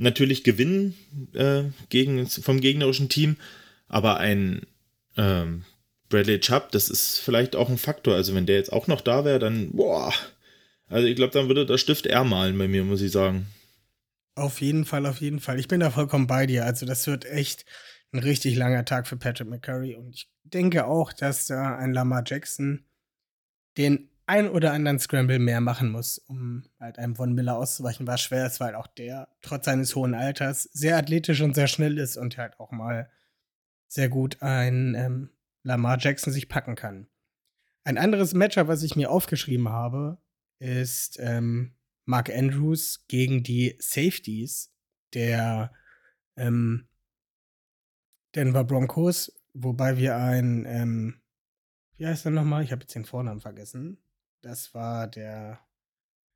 natürlich 0.00 0.44
gewinnen 0.44 0.94
äh, 1.34 1.64
gegen, 1.88 2.26
vom 2.26 2.60
gegnerischen 2.60 3.08
Team, 3.08 3.36
aber 3.88 4.18
ein 4.18 4.62
ähm, 5.16 5.64
Bradley 6.08 6.40
Chubb, 6.40 6.72
das 6.72 6.90
ist 6.90 7.18
vielleicht 7.18 7.54
auch 7.56 7.68
ein 7.68 7.78
Faktor. 7.78 8.14
Also 8.14 8.34
wenn 8.34 8.46
der 8.46 8.56
jetzt 8.56 8.72
auch 8.72 8.86
noch 8.86 9.00
da 9.00 9.24
wäre, 9.24 9.38
dann 9.38 9.70
boah, 9.72 10.12
also 10.90 11.06
ich 11.06 11.16
glaube, 11.16 11.32
dann 11.32 11.48
würde 11.48 11.64
der 11.64 11.78
Stift 11.78 12.06
eher 12.06 12.24
malen 12.24 12.58
bei 12.58 12.66
mir, 12.66 12.84
muss 12.84 13.00
ich 13.00 13.12
sagen. 13.12 13.46
Auf 14.34 14.60
jeden 14.60 14.84
Fall, 14.84 15.06
auf 15.06 15.20
jeden 15.20 15.40
Fall. 15.40 15.58
Ich 15.58 15.68
bin 15.68 15.80
da 15.80 15.90
vollkommen 15.90 16.26
bei 16.26 16.46
dir. 16.46 16.64
Also, 16.64 16.84
das 16.84 17.06
wird 17.06 17.24
echt 17.26 17.64
ein 18.12 18.18
richtig 18.18 18.56
langer 18.56 18.84
Tag 18.84 19.06
für 19.06 19.16
Patrick 19.16 19.48
McCurry. 19.48 19.94
Und 19.94 20.14
ich 20.14 20.28
denke 20.44 20.86
auch, 20.86 21.12
dass 21.12 21.46
da 21.46 21.76
ein 21.76 21.92
Lamar 21.92 22.24
Jackson 22.26 22.84
den 23.78 24.09
ein 24.30 24.48
oder 24.48 24.72
anderen 24.72 25.00
Scramble 25.00 25.40
mehr 25.40 25.60
machen 25.60 25.90
muss, 25.90 26.18
um 26.18 26.62
halt 26.78 27.00
einem 27.00 27.16
Von 27.16 27.32
Miller 27.32 27.56
auszuweichen. 27.56 28.06
War 28.06 28.16
schwer, 28.16 28.48
war 28.60 28.68
halt 28.68 28.76
auch 28.76 28.86
der, 28.86 29.28
trotz 29.42 29.64
seines 29.64 29.96
hohen 29.96 30.14
Alters, 30.14 30.62
sehr 30.72 30.96
athletisch 30.96 31.40
und 31.40 31.54
sehr 31.54 31.66
schnell 31.66 31.98
ist 31.98 32.16
und 32.16 32.38
halt 32.38 32.60
auch 32.60 32.70
mal 32.70 33.10
sehr 33.88 34.08
gut 34.08 34.40
ein 34.40 34.94
ähm, 34.94 35.30
Lamar 35.64 35.98
Jackson 35.98 36.32
sich 36.32 36.48
packen 36.48 36.76
kann. 36.76 37.08
Ein 37.82 37.98
anderes 37.98 38.32
Matchup, 38.32 38.68
was 38.68 38.84
ich 38.84 38.94
mir 38.94 39.10
aufgeschrieben 39.10 39.68
habe, 39.68 40.18
ist 40.60 41.18
ähm, 41.18 41.74
Mark 42.04 42.30
Andrews 42.30 43.06
gegen 43.08 43.42
die 43.42 43.74
Safeties 43.80 44.72
der 45.12 45.72
ähm, 46.36 46.86
Denver 48.36 48.62
Broncos, 48.62 49.32
wobei 49.54 49.96
wir 49.96 50.14
ein, 50.14 50.66
ähm, 50.66 51.20
wie 51.96 52.06
heißt 52.06 52.26
er 52.26 52.30
nochmal? 52.30 52.62
Ich 52.62 52.70
habe 52.70 52.82
jetzt 52.82 52.94
den 52.94 53.04
Vornamen 53.04 53.40
vergessen. 53.40 53.98
Das 54.42 54.74
war 54.74 55.06
der 55.06 55.60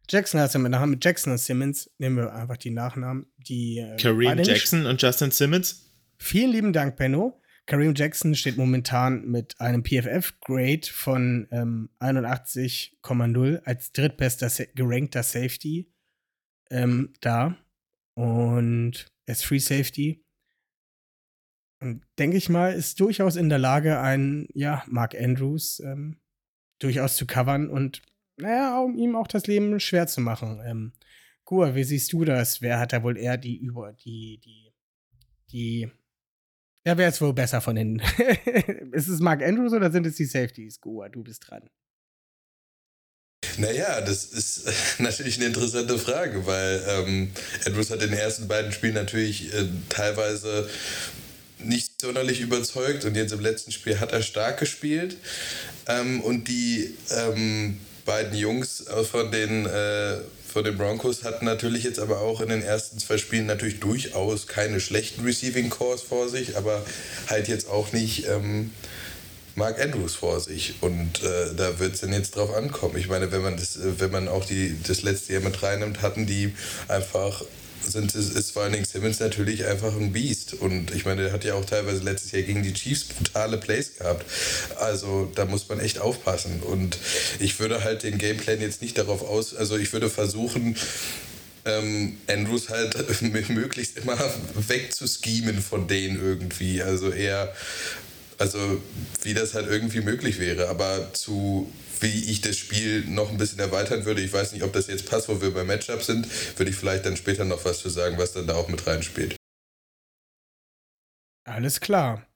Jackson 0.08 0.40
heißt 0.40 0.54
er 0.54 0.60
mit 0.60 0.72
Namen. 0.72 0.98
Jackson 1.00 1.32
und 1.32 1.38
Simmons. 1.38 1.90
Nehmen 1.98 2.16
wir 2.16 2.34
einfach 2.34 2.56
die 2.56 2.70
Nachnamen. 2.70 3.26
Die, 3.38 3.78
äh, 3.78 3.96
Kareem 3.96 4.38
Jackson 4.42 4.86
und 4.86 5.00
Justin 5.00 5.30
Simmons. 5.30 5.90
Vielen 6.18 6.50
lieben 6.50 6.72
Dank, 6.72 6.96
Benno. 6.96 7.40
Kareem 7.66 7.94
Jackson 7.94 8.34
steht 8.34 8.58
momentan 8.58 9.24
mit 9.24 9.58
einem 9.58 9.82
PFF-Grade 9.82 10.86
von 10.90 11.48
ähm, 11.50 11.88
81,0 11.98 13.62
als 13.64 13.92
drittbester 13.92 14.50
gerankter 14.74 15.22
Safety 15.22 15.90
ähm, 16.70 17.14
da. 17.20 17.56
Und 18.14 19.06
ist 19.26 19.44
Free 19.46 19.58
Safety. 19.58 20.22
Und 21.80 22.04
denke 22.18 22.36
ich 22.36 22.50
mal, 22.50 22.74
ist 22.74 23.00
durchaus 23.00 23.36
in 23.36 23.48
der 23.48 23.58
Lage, 23.58 23.98
einen, 24.00 24.46
ja, 24.52 24.84
Mark 24.86 25.14
Andrews 25.14 25.80
ähm, 25.80 26.20
durchaus 26.78 27.16
zu 27.16 27.26
covern 27.26 27.68
und, 27.68 28.02
naja, 28.36 28.80
um 28.80 28.96
ihm 28.96 29.16
auch 29.16 29.26
das 29.26 29.46
Leben 29.46 29.78
schwer 29.80 30.06
zu 30.06 30.20
machen. 30.20 30.60
Ähm, 30.64 30.92
Gua, 31.44 31.74
wie 31.74 31.84
siehst 31.84 32.12
du 32.12 32.24
das? 32.24 32.62
Wer 32.62 32.78
hat 32.78 32.92
da 32.92 33.02
wohl 33.02 33.18
eher 33.18 33.36
die 33.36 33.56
über, 33.58 33.92
die, 33.92 34.40
die, 34.42 34.72
die 35.52 35.90
ja, 36.86 36.98
wer 36.98 37.08
ist 37.08 37.20
wohl 37.20 37.32
besser 37.32 37.60
von 37.62 37.76
den. 37.76 38.00
ist 38.92 39.08
es 39.08 39.20
Mark 39.20 39.42
Andrews 39.42 39.72
oder 39.72 39.90
sind 39.90 40.06
es 40.06 40.16
die 40.16 40.26
Safeties? 40.26 40.80
Goa, 40.80 41.08
du 41.08 41.22
bist 41.22 41.48
dran. 41.48 41.68
Naja, 43.56 44.02
das 44.02 44.26
ist 44.26 44.66
natürlich 45.00 45.36
eine 45.36 45.46
interessante 45.46 45.98
Frage, 45.98 46.46
weil 46.46 46.84
ähm, 46.88 47.30
Andrews 47.64 47.90
hat 47.90 48.02
in 48.02 48.10
den 48.10 48.18
ersten 48.18 48.48
beiden 48.48 48.72
Spielen 48.72 48.94
natürlich 48.94 49.54
äh, 49.54 49.66
teilweise 49.88 50.68
nicht 51.66 52.00
sonderlich 52.00 52.40
überzeugt 52.40 53.04
und 53.04 53.16
jetzt 53.16 53.32
im 53.32 53.40
letzten 53.40 53.72
Spiel 53.72 54.00
hat 54.00 54.12
er 54.12 54.22
stark 54.22 54.58
gespielt. 54.58 55.16
Ähm, 55.86 56.20
und 56.20 56.48
die 56.48 56.94
ähm, 57.10 57.78
beiden 58.04 58.36
Jungs 58.36 58.84
von 59.10 59.30
den, 59.30 59.66
äh, 59.66 60.18
von 60.46 60.64
den 60.64 60.76
Broncos 60.76 61.24
hatten 61.24 61.44
natürlich 61.44 61.84
jetzt 61.84 61.98
aber 61.98 62.20
auch 62.20 62.40
in 62.40 62.48
den 62.48 62.62
ersten 62.62 62.98
zwei 62.98 63.18
Spielen 63.18 63.46
natürlich 63.46 63.80
durchaus 63.80 64.46
keine 64.46 64.80
schlechten 64.80 65.24
Receiving 65.24 65.70
Cores 65.70 66.02
vor 66.02 66.28
sich, 66.28 66.56
aber 66.56 66.84
halt 67.28 67.48
jetzt 67.48 67.68
auch 67.68 67.92
nicht 67.92 68.26
ähm, 68.28 68.70
Mark 69.56 69.80
Andrews 69.80 70.14
vor 70.14 70.40
sich. 70.40 70.74
Und 70.80 71.22
äh, 71.22 71.54
da 71.56 71.78
wird 71.78 71.94
es 71.94 72.00
dann 72.00 72.12
jetzt 72.12 72.36
drauf 72.36 72.54
ankommen. 72.54 72.96
Ich 72.96 73.08
meine, 73.08 73.32
wenn 73.32 73.42
man 73.42 73.56
das, 73.56 73.78
wenn 73.80 74.10
man 74.10 74.28
auch 74.28 74.44
die, 74.44 74.76
das 74.86 75.02
letzte 75.02 75.34
Jahr 75.34 75.42
mit 75.42 75.62
reinnimmt, 75.62 76.02
hatten 76.02 76.26
die 76.26 76.54
einfach 76.88 77.44
sind, 77.86 78.14
ist, 78.14 78.36
ist 78.36 78.50
vor 78.50 78.62
allen 78.62 78.72
Dingen 78.72 78.84
Simmons 78.84 79.20
natürlich 79.20 79.66
einfach 79.66 79.94
ein 79.94 80.12
Biest. 80.12 80.54
Und 80.54 80.94
ich 80.94 81.04
meine, 81.04 81.24
der 81.24 81.32
hat 81.32 81.44
ja 81.44 81.54
auch 81.54 81.64
teilweise 81.64 82.02
letztes 82.02 82.32
Jahr 82.32 82.42
gegen 82.42 82.62
die 82.62 82.72
Chiefs 82.72 83.04
brutale 83.04 83.58
Plays 83.58 83.96
gehabt. 83.98 84.24
Also 84.76 85.30
da 85.34 85.44
muss 85.44 85.68
man 85.68 85.80
echt 85.80 86.00
aufpassen. 86.00 86.60
Und 86.62 86.98
ich 87.38 87.58
würde 87.60 87.84
halt 87.84 88.02
den 88.02 88.18
Gameplan 88.18 88.60
jetzt 88.60 88.82
nicht 88.82 88.98
darauf 88.98 89.22
aus, 89.22 89.54
also 89.54 89.76
ich 89.76 89.92
würde 89.92 90.10
versuchen, 90.10 90.76
ähm, 91.64 92.18
Andrews 92.28 92.68
halt 92.68 92.94
möglichst 93.48 93.98
immer 93.98 94.18
wegzuschemen 94.54 95.60
von 95.62 95.88
denen 95.88 96.20
irgendwie. 96.20 96.82
Also 96.82 97.10
eher, 97.10 97.54
also 98.38 98.82
wie 99.22 99.34
das 99.34 99.54
halt 99.54 99.66
irgendwie 99.68 100.00
möglich 100.00 100.38
wäre. 100.38 100.68
Aber 100.68 101.12
zu 101.12 101.70
wie 102.00 102.30
ich 102.30 102.40
das 102.40 102.58
Spiel 102.58 103.04
noch 103.06 103.30
ein 103.30 103.38
bisschen 103.38 103.58
erweitern 103.58 104.04
würde. 104.04 104.20
Ich 104.20 104.32
weiß 104.32 104.52
nicht, 104.52 104.62
ob 104.62 104.72
das 104.72 104.88
jetzt 104.88 105.08
passt, 105.08 105.28
wo 105.28 105.40
wir 105.40 105.52
bei 105.52 105.64
Matchup 105.64 106.02
sind. 106.02 106.28
Würde 106.58 106.70
ich 106.70 106.76
vielleicht 106.76 107.06
dann 107.06 107.16
später 107.16 107.44
noch 107.44 107.64
was 107.64 107.80
zu 107.80 107.88
sagen, 107.88 108.18
was 108.18 108.32
dann 108.32 108.46
da 108.46 108.54
auch 108.54 108.68
mit 108.68 108.86
reinspielt. 108.86 109.36
Alles 111.44 111.80
klar. 111.80 112.26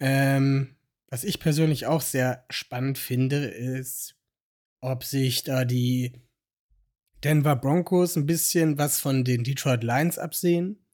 Ähm, 0.00 0.76
was 1.08 1.24
ich 1.24 1.40
persönlich 1.40 1.86
auch 1.86 2.00
sehr 2.00 2.44
spannend 2.50 2.98
finde, 2.98 3.46
ist, 3.46 4.16
ob 4.80 5.04
sich 5.04 5.42
da 5.42 5.64
die 5.64 6.12
Denver 7.24 7.56
Broncos 7.56 8.16
ein 8.16 8.26
bisschen 8.26 8.78
was 8.78 9.00
von 9.00 9.24
den 9.24 9.42
Detroit 9.42 9.82
Lions 9.82 10.18
absehen, 10.18 10.84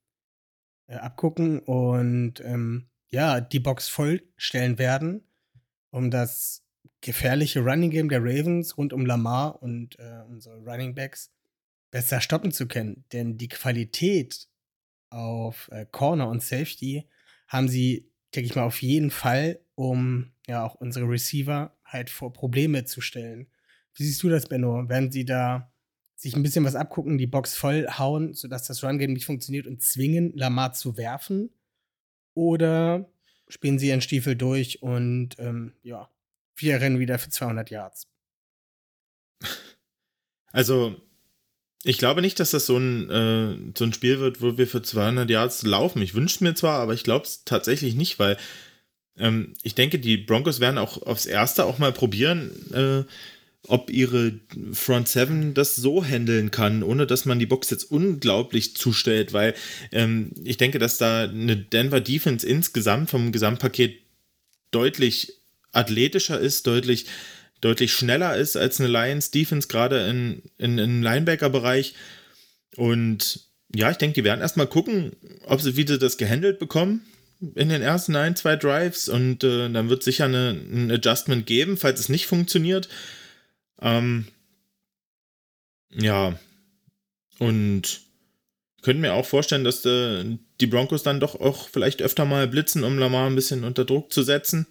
äh, 0.87 0.97
abgucken 0.97 1.59
und 1.59 2.41
ähm, 2.41 2.89
ja, 3.15 3.41
die 3.41 3.61
Box 3.61 3.89
vollstellen 3.89 4.79
werden, 4.79 5.27
um 5.91 6.11
das 6.11 6.65
gefährliche 7.01 7.61
Running 7.61 7.91
Game 7.91 8.09
der 8.09 8.21
Ravens 8.21 8.77
rund 8.77 8.93
um 8.93 9.07
Lamar 9.07 9.63
und 9.63 9.99
äh, 9.99 10.23
unsere 10.29 10.57
Running 10.57 10.95
Backs 10.95 11.31
besser 11.91 12.21
stoppen 12.21 12.51
zu 12.51 12.67
können. 12.67 13.05
Denn 13.13 13.39
die 13.39 13.49
Qualität 13.49 14.49
auf 15.11 15.69
äh, 15.71 15.87
Corner 15.91 16.29
und 16.29 16.43
Safety 16.43 17.09
haben 17.47 17.69
sie, 17.69 18.11
denke 18.35 18.47
ich 18.49 18.57
mal, 18.57 18.65
auf 18.65 18.83
jeden 18.83 19.11
Fall, 19.11 19.61
um 19.77 20.33
ja 20.49 20.65
auch 20.65 20.75
unsere 20.75 21.09
Receiver 21.09 21.77
halt 21.85 22.11
vor 22.11 22.33
Probleme 22.33 22.85
zu 22.85 23.01
stellen. 23.01 23.47
Wie 23.95 24.03
siehst 24.03 24.23
du 24.25 24.29
das, 24.29 24.47
Benno? 24.47 24.89
Werden 24.89 25.13
sie 25.13 25.25
da 25.25 25.73
sich 26.17 26.35
ein 26.35 26.43
bisschen 26.43 26.65
was 26.65 26.75
abgucken, 26.75 27.19
die 27.19 27.29
Box 27.29 27.55
voll 27.55 27.87
hauen, 27.87 28.35
sodass 28.35 28.67
das 28.67 28.83
Run 28.83 28.99
Game 28.99 29.13
nicht 29.13 29.27
funktioniert 29.27 29.69
und 29.69 29.83
zwingen, 29.83 30.33
Lamar 30.35 30.73
zu 30.73 30.97
werfen? 30.97 31.51
Oder 32.35 33.09
spielen 33.49 33.79
sie 33.79 33.89
ihren 33.89 34.01
Stiefel 34.01 34.37
durch 34.37 34.83
und 34.83 35.31
ähm, 35.39 35.73
ja, 35.83 36.11
wir 36.57 36.81
rennen 36.81 36.99
wieder 36.99 37.19
für 37.19 37.31
200 37.31 37.71
Yards. 37.71 38.09
Also, 40.53 40.97
ich 41.83 41.99
glaube 41.99 42.23
nicht, 42.23 42.41
dass 42.41 42.53
das 42.53 42.67
so 42.67 42.77
ein, 42.77 43.11
äh, 43.11 43.73
so 43.77 43.85
ein 43.85 43.93
Spiel 43.93 44.21
wird, 44.21 44.41
wo 44.41 44.57
wir 44.57 44.67
für 44.67 44.83
200 44.83 45.29
Yards 45.29 45.63
laufen. 45.65 46.01
Ich 46.01 46.15
wünsche 46.15 46.37
es 46.37 46.41
mir 46.41 46.55
zwar, 46.55 46.81
aber 46.81 46.95
ich 46.95 47.05
glaube 47.05 47.27
es 47.27 47.45
tatsächlich 47.45 47.95
nicht, 47.95 48.19
weil 48.19 48.37
ähm, 49.17 49.55
ich 49.63 49.75
denke, 49.75 49.99
die 49.99 50.17
Broncos 50.17 50.61
werden 50.61 50.79
auch 50.79 51.03
aufs 51.03 51.27
Erste 51.27 51.65
auch 51.65 51.79
mal 51.79 51.93
probieren, 51.93 52.73
äh, 52.73 53.05
ob 53.67 53.91
ihre 53.91 54.39
Front 54.73 55.09
Seven 55.09 55.55
das 55.55 55.77
so 55.77 56.05
handeln 56.05 56.51
kann, 56.51 56.83
ohne 56.83 57.07
dass 57.07 57.25
man 57.25 57.39
die 57.39 57.47
Box 57.47 57.71
jetzt 57.71 57.91
unglaublich 57.91 58.77
zustellt, 58.77 59.33
weil 59.33 59.55
ähm, 59.93 60.33
ich 60.45 60.57
denke, 60.57 60.79
dass 60.79 60.99
da 60.99 61.23
eine 61.25 61.57
Denver 61.57 62.01
Defense 62.01 62.47
insgesamt 62.47 63.11
vom 63.11 63.33
Gesamtpaket 63.33 63.99
deutlich 64.71 65.41
athletischer 65.73 66.39
ist, 66.39 66.67
deutlich, 66.67 67.07
deutlich 67.61 67.93
schneller 67.93 68.37
ist 68.37 68.57
als 68.57 68.81
eine 68.81 68.89
Lions 68.89 69.31
Defense, 69.31 69.69
gerade 69.69 70.07
in, 70.09 70.43
in, 70.59 70.79
im 70.79 71.03
Linebacker-Bereich. 71.03 71.95
Und 72.77 73.41
ja, 73.75 73.91
ich 73.91 73.97
denke, 73.97 74.15
die 74.15 74.25
werden 74.25 74.41
erstmal 74.41 74.67
gucken, 74.67 75.13
ob 75.47 75.61
sie 75.61 75.77
wieder 75.77 75.99
das 75.99 76.19
gehandelt 76.19 76.59
bekommen 76.59 77.03
in 77.55 77.69
den 77.69 77.83
ersten 77.83 78.17
ein, 78.17 78.37
zwei 78.37 78.57
Drives 78.57 79.09
und 79.09 79.45
äh, 79.45 79.69
dann 79.69 79.91
wird 79.91 80.03
sicher 80.03 80.25
eine, 80.25 80.51
ein 80.51 80.91
Adjustment 80.91 81.47
geben, 81.47 81.77
falls 81.77 82.01
es 82.01 82.09
nicht 82.09 82.27
funktioniert. 82.27 82.89
Ähm, 83.81 84.27
ja, 85.91 86.39
und 87.39 88.01
könnte 88.83 89.01
mir 89.01 89.15
auch 89.15 89.27
vorstellen, 89.27 89.65
dass 89.65 89.85
äh, 89.87 90.37
die 90.61 90.67
Broncos 90.67 91.03
dann 91.03 91.21
doch 91.21 91.41
auch 91.41 91.69
vielleicht 91.69 92.03
öfter 92.03 92.25
mal 92.25 92.47
blitzen, 92.47 92.85
um 92.85 92.99
Lamar 92.99 93.29
ein 93.29 93.35
bisschen 93.35 93.65
unter 93.65 93.85
Druck 93.85 94.13
zu 94.13 94.23
setzen. 94.23 94.67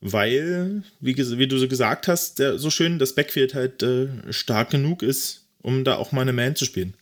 Weil, 0.00 0.84
wie, 1.00 1.16
wie, 1.16 1.48
du 1.48 1.58
so 1.58 1.66
gesagt 1.66 2.06
hast, 2.06 2.38
der, 2.38 2.58
so 2.58 2.70
schön 2.70 3.00
das 3.00 3.14
Backfield 3.14 3.54
halt 3.54 3.82
äh, 3.82 4.32
stark 4.32 4.70
genug 4.70 5.02
ist, 5.02 5.48
um 5.60 5.82
da 5.82 5.96
auch 5.96 6.12
mal 6.12 6.22
eine 6.22 6.32
Man 6.32 6.54
zu 6.54 6.64
spielen. 6.64 6.94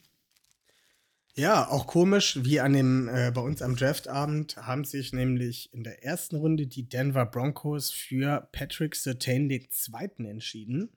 Ja, 1.35 1.69
auch 1.69 1.87
komisch, 1.87 2.39
wie 2.43 2.61
an 2.61 2.73
dem, 2.73 3.09
äh, 3.09 3.31
bei 3.35 3.43
uns 3.43 3.61
am 3.61 3.77
Draftabend 3.77 4.57
haben 4.57 4.85
sich 4.85 5.13
nämlich 5.13 5.69
in 5.75 5.85
der 5.85 6.03
ersten 6.03 6.37
Runde 6.37 6.67
die 6.67 6.89
Denver 6.89 7.27
Broncos 7.27 7.91
für 7.91 8.49
Patrick 8.53 8.95
Sertain 8.95 9.51
den 9.51 9.69
zweiten 9.69 10.25
entschieden, 10.25 10.89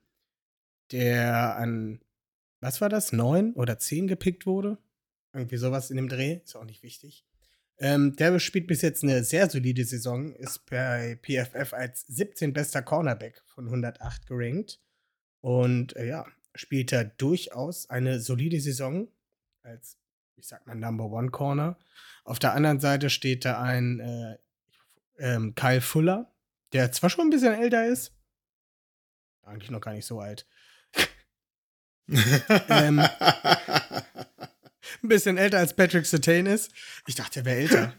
der 0.92 1.56
an, 1.56 2.00
was 2.60 2.80
war 2.80 2.88
das, 2.88 3.12
neun 3.12 3.52
oder 3.54 3.78
zehn 3.78 4.06
gepickt 4.06 4.46
wurde? 4.46 4.78
Irgendwie 5.32 5.56
sowas 5.56 5.90
in 5.90 5.96
dem 5.96 6.08
Dreh, 6.08 6.40
ist 6.44 6.56
auch 6.56 6.64
nicht 6.64 6.82
wichtig. 6.82 7.24
Ähm, 7.78 8.14
der 8.16 8.38
spielt 8.38 8.66
bis 8.66 8.82
jetzt 8.82 9.02
eine 9.02 9.24
sehr 9.24 9.48
solide 9.48 9.84
Saison, 9.84 10.34
ist 10.34 10.66
bei 10.66 11.18
PFF 11.22 11.72
als 11.72 12.04
17 12.08 12.52
bester 12.52 12.82
Cornerback 12.82 13.42
von 13.46 13.66
108 13.66 14.26
gerankt. 14.26 14.80
Und 15.40 15.96
äh, 15.96 16.06
ja, 16.06 16.26
spielt 16.54 16.92
er 16.92 17.04
durchaus 17.04 17.88
eine 17.88 18.20
solide 18.20 18.60
Saison 18.60 19.08
als, 19.62 19.96
ich 20.36 20.46
sag 20.46 20.66
mal, 20.66 20.74
Number 20.74 21.06
One 21.06 21.30
Corner. 21.30 21.78
Auf 22.24 22.38
der 22.38 22.52
anderen 22.52 22.80
Seite 22.80 23.08
steht 23.08 23.46
da 23.46 23.62
ein 23.62 24.00
äh, 24.00 24.36
ähm, 25.18 25.54
Kyle 25.54 25.80
Fuller, 25.80 26.30
der 26.72 26.92
zwar 26.92 27.08
schon 27.08 27.28
ein 27.28 27.30
bisschen 27.30 27.54
älter 27.54 27.86
ist, 27.86 28.12
eigentlich 29.42 29.70
noch 29.70 29.80
gar 29.80 29.92
nicht 29.92 30.06
so 30.06 30.20
alt. 30.20 30.46
Ähm, 32.68 33.00
ein 33.00 35.08
bisschen 35.08 35.38
älter 35.38 35.58
als 35.58 35.74
Patrick 35.74 36.06
Sertain 36.06 36.46
ist. 36.46 36.72
Ich 37.06 37.14
dachte, 37.14 37.40
er 37.40 37.44
wäre 37.44 37.58
älter. 37.58 37.94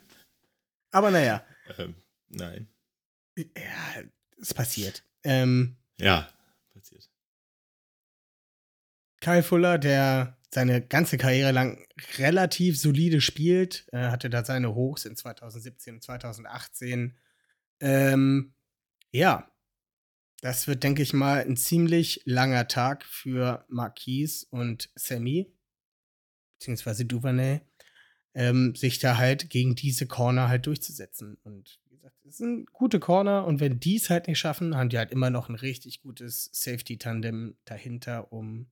Aber 0.92 1.12
naja. 1.12 1.46
Ähm, 1.78 1.96
nein. 2.30 2.68
Ja, 3.38 4.04
es 4.42 4.54
passiert. 4.54 5.04
Ähm, 5.24 5.78
ja, 6.00 6.30
passiert. 6.74 7.10
Kyle 9.22 9.44
Fuller, 9.44 9.78
der 9.78 10.38
seine 10.54 10.82
ganze 10.82 11.18
Karriere 11.18 11.52
lang 11.52 11.86
relativ 12.18 12.80
solide 12.80 13.22
spielt, 13.22 13.88
äh, 13.94 14.10
hatte 14.10 14.30
da 14.30 14.44
seine 14.44 14.76
Hochs 14.76 15.06
in 15.06 15.16
2017 15.16 15.96
und 15.96 16.04
2018. 16.04 17.18
Ähm, 17.80 18.54
ja, 19.12 19.51
das 20.42 20.68
wird, 20.68 20.84
denke 20.84 21.02
ich 21.02 21.14
mal, 21.14 21.42
ein 21.42 21.56
ziemlich 21.56 22.22
langer 22.26 22.68
Tag 22.68 23.06
für 23.06 23.66
Marquise 23.70 24.48
und 24.50 24.90
Sammy 24.96 25.54
beziehungsweise 26.62 27.06
Duvernay, 27.06 27.62
ähm, 28.36 28.76
sich 28.76 29.00
da 29.00 29.18
halt 29.18 29.50
gegen 29.50 29.76
diese 29.76 30.06
Corner 30.06 30.48
halt 30.48 30.68
durchzusetzen. 30.68 31.38
Und 31.44 31.80
wie 31.86 31.96
gesagt, 31.96 32.16
das 32.24 32.38
sind 32.38 32.72
gute 32.72 33.00
Corner 33.00 33.46
und 33.46 33.60
wenn 33.60 33.80
die 33.80 33.96
es 33.96 34.12
halt 34.12 34.28
nicht 34.28 34.38
schaffen, 34.38 34.78
haben 34.78 34.90
die 34.90 35.00
halt 35.00 35.12
immer 35.12 35.32
noch 35.32 35.50
ein 35.50 35.56
richtig 35.56 36.02
gutes 36.02 36.50
Safety-Tandem 36.54 37.58
dahinter, 37.66 38.32
um 38.32 38.70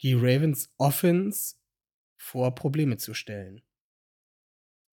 die 0.00 0.14
Ravens 0.14 0.72
Offense 0.78 1.56
vor 2.16 2.54
Probleme 2.54 2.96
zu 2.98 3.14
stellen. 3.14 3.62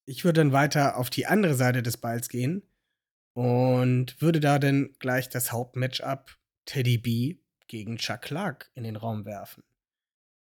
Ich 0.04 0.24
würde 0.24 0.40
dann 0.40 0.52
weiter 0.52 0.96
auf 0.96 1.10
die 1.10 1.26
andere 1.26 1.54
Seite 1.54 1.82
des 1.82 1.96
Balls 1.96 2.28
gehen 2.28 2.62
und 3.36 4.18
würde 4.22 4.40
da 4.40 4.58
dann 4.58 4.94
gleich 4.98 5.28
das 5.28 5.52
Hauptmatchup 5.52 6.38
Teddy 6.64 6.96
B 6.96 7.36
gegen 7.66 7.98
Chuck 7.98 8.22
Clark 8.22 8.70
in 8.74 8.82
den 8.82 8.96
Raum 8.96 9.26
werfen. 9.26 9.62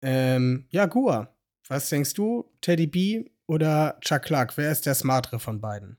Ähm, 0.01 0.67
ja, 0.71 0.87
Gua, 0.87 1.37
was 1.69 1.91
denkst 1.91 2.15
du, 2.15 2.51
Teddy 2.63 2.87
B 2.87 3.31
oder 3.47 3.99
Chuck 4.01 4.23
Clark? 4.23 4.57
Wer 4.57 4.73
ist 4.73 4.87
der 4.87 4.95
smartere 4.95 5.39
von 5.39 5.61
beiden? 5.61 5.99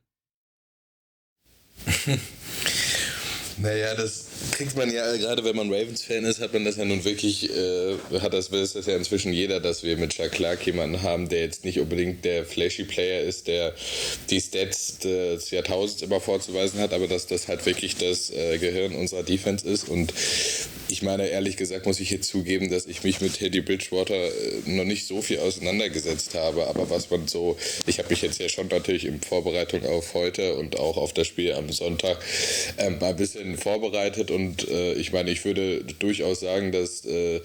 Naja, 3.61 3.93
das 3.93 4.28
kriegt 4.51 4.75
man 4.75 4.91
ja, 4.91 5.15
gerade 5.17 5.43
wenn 5.43 5.55
man 5.55 5.73
Ravens-Fan 5.73 6.25
ist, 6.25 6.39
hat 6.39 6.53
man 6.53 6.65
das 6.65 6.77
ja 6.77 6.85
nun 6.85 7.03
wirklich, 7.03 7.49
äh, 7.49 7.95
hat 8.21 8.33
das, 8.33 8.51
weiß 8.51 8.73
das 8.73 8.85
ja 8.85 8.95
inzwischen 8.95 9.33
jeder, 9.33 9.59
dass 9.59 9.83
wir 9.83 9.97
mit 9.97 10.11
Chuck 10.11 10.31
Clark 10.31 10.65
jemanden 10.65 11.01
haben, 11.01 11.29
der 11.29 11.41
jetzt 11.41 11.65
nicht 11.65 11.79
unbedingt 11.79 12.25
der 12.25 12.45
flashy 12.45 12.83
Player 12.83 13.21
ist, 13.21 13.47
der 13.47 13.73
die 14.29 14.41
Stats 14.41 14.99
des 14.99 15.51
Jahrtausends 15.51 16.01
immer 16.01 16.19
vorzuweisen 16.19 16.79
hat, 16.79 16.93
aber 16.93 17.07
dass 17.07 17.27
das 17.27 17.47
halt 17.47 17.65
wirklich 17.65 17.97
das 17.97 18.29
äh, 18.29 18.57
Gehirn 18.57 18.95
unserer 18.95 19.23
Defense 19.23 19.67
ist 19.67 19.87
und 19.87 20.13
ich 20.91 21.03
meine, 21.03 21.27
ehrlich 21.27 21.55
gesagt 21.55 21.85
muss 21.85 21.99
ich 21.99 22.09
hier 22.09 22.21
zugeben, 22.21 22.69
dass 22.71 22.87
ich 22.87 23.03
mich 23.03 23.21
mit 23.21 23.35
Teddy 23.35 23.61
Bridgewater 23.61 24.15
äh, 24.15 24.61
noch 24.65 24.85
nicht 24.85 25.05
so 25.05 25.21
viel 25.21 25.39
auseinandergesetzt 25.39 26.33
habe. 26.35 26.67
Aber 26.67 26.89
was 26.89 27.09
man 27.11 27.27
so, 27.27 27.57
ich 27.85 27.99
habe 27.99 28.09
mich 28.09 28.21
jetzt 28.21 28.39
ja 28.39 28.49
schon 28.49 28.67
natürlich 28.67 29.05
in 29.05 29.21
Vorbereitung 29.21 29.85
auf 29.85 30.13
heute 30.13 30.55
und 30.55 30.79
auch 30.79 30.97
auf 30.97 31.13
das 31.13 31.27
Spiel 31.27 31.53
am 31.53 31.71
Sonntag 31.71 32.17
äh, 32.77 32.89
mal 32.89 33.11
ein 33.11 33.15
bisschen 33.15 33.57
vorbereitet. 33.57 34.28
Und 34.29 34.67
äh, 34.67 34.93
ich 34.93 35.11
meine, 35.11 35.31
ich 35.31 35.43
würde 35.45 35.83
durchaus 35.99 36.41
sagen, 36.41 36.71
dass 36.71 37.05
äh, 37.05 37.41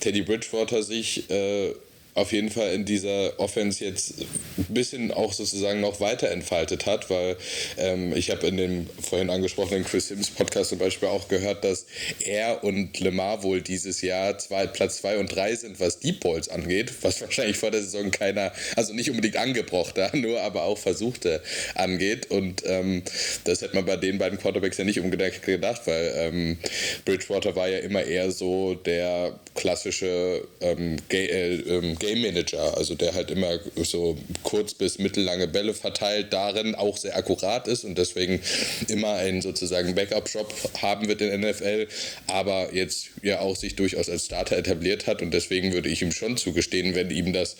Teddy 0.00 0.22
Bridgewater 0.22 0.82
sich 0.82 1.30
äh, 1.30 1.72
auf 2.14 2.32
jeden 2.32 2.50
Fall 2.50 2.72
in 2.72 2.84
dieser 2.84 3.38
Offense 3.38 3.84
jetzt 3.84 4.14
ein 4.56 4.64
bisschen 4.68 5.12
auch 5.12 5.32
sozusagen 5.32 5.80
noch 5.80 6.00
weiter 6.00 6.30
entfaltet 6.30 6.86
hat, 6.86 7.10
weil 7.10 7.36
ähm, 7.76 8.14
ich 8.16 8.30
habe 8.30 8.46
in 8.46 8.56
dem 8.56 8.86
vorhin 9.00 9.30
angesprochenen 9.30 9.84
Chris 9.84 10.08
Sims 10.08 10.30
Podcast 10.30 10.70
zum 10.70 10.78
Beispiel 10.78 11.08
auch 11.08 11.28
gehört, 11.28 11.64
dass 11.64 11.86
er 12.20 12.64
und 12.64 12.98
Lemar 12.98 13.42
wohl 13.42 13.62
dieses 13.62 14.02
Jahr 14.02 14.38
zwei, 14.38 14.66
Platz 14.66 14.98
2 14.98 15.18
und 15.18 15.34
3 15.34 15.54
sind, 15.54 15.80
was 15.80 16.00
Deep 16.00 16.20
Balls 16.20 16.48
angeht, 16.48 16.92
was 17.02 17.20
wahrscheinlich 17.20 17.56
vor 17.56 17.70
der 17.70 17.82
Saison 17.82 18.10
keiner, 18.10 18.52
also 18.76 18.92
nicht 18.92 19.10
unbedingt 19.10 19.36
angebrochter, 19.36 20.10
nur 20.16 20.40
aber 20.40 20.64
auch 20.64 20.78
versuchte 20.78 21.42
angeht. 21.74 22.30
Und 22.30 22.62
ähm, 22.66 23.02
das 23.44 23.62
hätte 23.62 23.76
man 23.76 23.86
bei 23.86 23.96
den 23.96 24.18
beiden 24.18 24.38
Quarterbacks 24.38 24.78
ja 24.78 24.84
nicht 24.84 25.00
unbedingt 25.00 25.42
gedacht, 25.42 25.82
weil 25.86 26.12
ähm, 26.16 26.58
Bridgewater 27.04 27.54
war 27.56 27.68
ja 27.68 27.78
immer 27.78 28.04
eher 28.04 28.30
so 28.30 28.74
der 28.74 29.38
klassische 29.54 30.46
ähm, 30.60 30.96
Ga 31.08 31.18
äh, 31.18 31.54
ähm, 31.54 31.98
Game 32.08 32.22
Manager, 32.22 32.76
also 32.76 32.94
der 32.94 33.14
halt 33.14 33.30
immer 33.30 33.58
so 33.76 34.16
kurz 34.42 34.72
bis 34.74 34.98
mittellange 34.98 35.46
Bälle 35.46 35.74
verteilt, 35.74 36.32
darin 36.32 36.74
auch 36.74 36.96
sehr 36.96 37.16
akkurat 37.16 37.68
ist 37.68 37.84
und 37.84 37.98
deswegen 37.98 38.40
immer 38.88 39.12
einen 39.12 39.42
sozusagen 39.42 39.94
Backup-Shop 39.94 40.52
haben 40.80 41.08
wird 41.08 41.20
in 41.20 41.40
NFL, 41.40 41.86
aber 42.26 42.74
jetzt 42.74 43.08
ja 43.22 43.40
auch 43.40 43.56
sich 43.56 43.76
durchaus 43.76 44.08
als 44.08 44.26
Starter 44.26 44.56
etabliert 44.56 45.06
hat 45.06 45.22
und 45.22 45.32
deswegen 45.32 45.72
würde 45.72 45.88
ich 45.88 46.02
ihm 46.02 46.12
schon 46.12 46.36
zugestehen, 46.36 46.94
wenn 46.94 47.10
ihm 47.10 47.32
das 47.32 47.56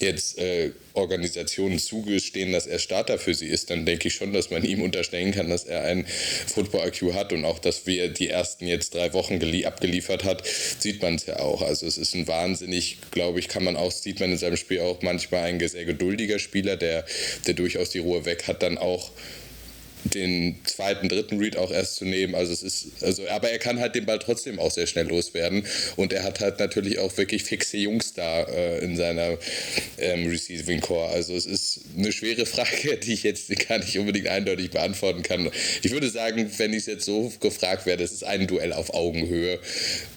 jetzt 0.00 0.38
äh, 0.38 0.70
Organisationen 0.94 1.78
zugestehen, 1.78 2.52
dass 2.52 2.66
er 2.66 2.78
Starter 2.78 3.18
für 3.18 3.34
sie 3.34 3.46
ist, 3.46 3.70
dann 3.70 3.86
denke 3.86 4.08
ich 4.08 4.14
schon, 4.14 4.32
dass 4.32 4.50
man 4.50 4.64
ihm 4.64 4.82
unterstellen 4.82 5.32
kann, 5.32 5.48
dass 5.48 5.64
er 5.64 5.84
ein 5.84 6.06
Football-IQ 6.06 7.14
hat 7.14 7.32
und 7.32 7.44
auch, 7.44 7.58
dass 7.58 7.86
wir 7.86 8.08
die 8.08 8.28
ersten 8.28 8.66
jetzt 8.66 8.94
drei 8.94 9.12
Wochen 9.12 9.40
abgeliefert 9.64 10.24
hat, 10.24 10.44
sieht 10.78 11.02
man 11.02 11.16
es 11.16 11.26
ja 11.26 11.38
auch. 11.40 11.62
Also 11.62 11.86
es 11.86 11.98
ist 11.98 12.14
ein 12.14 12.26
wahnsinnig, 12.26 12.98
glaube 13.10 13.38
ich, 13.38 13.48
kann 13.48 13.64
man 13.64 13.76
auch, 13.76 13.90
sieht 13.90 14.20
man 14.20 14.32
in 14.32 14.38
seinem 14.38 14.56
Spiel 14.56 14.80
auch 14.80 15.02
manchmal 15.02 15.44
ein 15.44 15.68
sehr 15.68 15.84
geduldiger 15.84 16.38
Spieler, 16.38 16.76
der, 16.76 17.04
der 17.46 17.54
durchaus 17.54 17.90
die 17.90 17.98
Ruhe 17.98 18.24
weg 18.24 18.44
hat, 18.46 18.62
dann 18.62 18.78
auch 18.78 19.10
den 20.04 20.56
zweiten, 20.64 21.08
dritten 21.08 21.38
Read 21.38 21.56
auch 21.56 21.70
erst 21.70 21.96
zu 21.96 22.04
nehmen. 22.04 22.34
Also 22.34 22.52
es 22.52 22.62
ist, 22.62 23.02
also, 23.02 23.26
aber 23.28 23.50
er 23.50 23.58
kann 23.58 23.80
halt 23.80 23.94
den 23.94 24.06
Ball 24.06 24.18
trotzdem 24.18 24.58
auch 24.58 24.70
sehr 24.70 24.86
schnell 24.86 25.06
loswerden. 25.08 25.64
Und 25.96 26.12
er 26.12 26.22
hat 26.22 26.40
halt 26.40 26.58
natürlich 26.58 26.98
auch 26.98 27.16
wirklich 27.16 27.44
fixe 27.44 27.76
Jungs 27.76 28.14
da 28.14 28.42
äh, 28.44 28.78
in 28.78 28.96
seiner 28.96 29.38
ähm, 29.98 30.28
Receiving 30.28 30.80
Core. 30.80 31.08
Also 31.10 31.34
es 31.34 31.46
ist 31.46 31.80
eine 31.96 32.12
schwere 32.12 32.46
Frage, 32.46 32.96
die 33.02 33.14
ich 33.14 33.22
jetzt 33.22 33.48
gar 33.68 33.78
nicht 33.78 33.98
unbedingt 33.98 34.28
eindeutig 34.28 34.70
beantworten 34.70 35.22
kann. 35.22 35.50
Ich 35.82 35.90
würde 35.92 36.10
sagen, 36.10 36.50
wenn 36.56 36.72
ich 36.72 36.80
es 36.80 36.86
jetzt 36.86 37.04
so 37.04 37.32
gefragt 37.40 37.86
werde, 37.86 38.04
es 38.04 38.12
ist 38.12 38.24
ein 38.24 38.46
Duell 38.46 38.72
auf 38.72 38.94
Augenhöhe. 38.94 39.58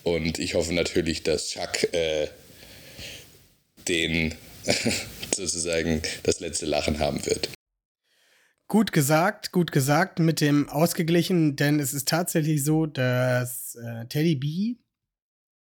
Und 0.04 0.40
ich 0.40 0.56
hoffe 0.56 0.74
natürlich, 0.74 1.24
dass 1.24 1.50
Chuck 1.50 1.94
äh, 1.94 2.28
den 3.88 4.36
sozusagen 5.36 6.02
das 6.24 6.40
letzte 6.40 6.66
Lachen 6.66 7.00
haben 7.00 7.26
wird. 7.26 7.50
Gut 8.68 8.92
gesagt, 8.92 9.52
gut 9.52 9.72
gesagt, 9.72 10.18
mit 10.18 10.42
dem 10.42 10.68
ausgeglichen, 10.70 11.56
denn 11.56 11.80
es 11.80 11.94
ist 11.94 12.08
tatsächlich 12.08 12.64
so, 12.64 12.88
dass 12.88 13.76
äh, 13.76 14.08
Teddy 14.08 14.36
B 14.36 14.76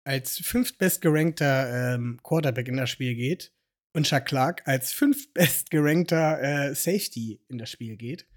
als 0.05 0.39
fünftbestgerankter 0.39 1.95
ähm, 1.95 2.21
Quarterback 2.23 2.69
in 2.69 2.77
das 2.77 2.91
Spiel 2.91 3.17
geht 3.17 3.53
und 3.93 4.07
Chuck 4.07 4.27
Clark 4.27 4.63
als 4.67 4.93
fünftbestgerankter 4.93 6.43
äh, 6.43 6.75
Safety 6.75 7.41
in 7.49 7.59
das 7.59 7.71
Spiel 7.71 7.97
geht. 7.97 8.29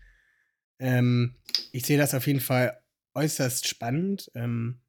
Ähm, 0.80 1.36
ich 1.72 1.86
sehe 1.86 1.98
das 1.98 2.16
auf 2.16 2.26
jeden 2.26 2.42
Fall 2.42 2.82
äußerst 3.14 3.68
spannend. 3.68 4.32
Ähm, 4.34 4.82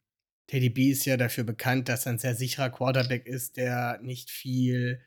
Teddy 0.47 0.70
B 0.70 0.91
ist 0.91 1.05
ja 1.05 1.16
dafür 1.16 1.45
bekannt, 1.45 1.89
dass 1.89 2.07
er 2.07 2.12
ein 2.12 2.18
sehr 2.18 2.35
sicherer 2.35 2.70
Quarterback 2.70 3.27
ist, 3.27 3.57
der 3.57 3.99
nicht 4.01 4.31
viel 4.31 5.03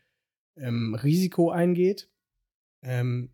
ähm, 0.58 0.96
Risiko 0.96 1.50
eingeht. 1.50 2.10
Ähm, 2.82 3.32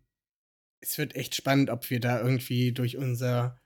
es 0.80 0.98
wird 0.98 1.16
echt 1.16 1.34
spannend, 1.34 1.70
ob 1.70 1.90
wir 1.90 2.00
da 2.00 2.20
irgendwie 2.20 2.72
durch 2.72 2.96
unser, 2.96 3.60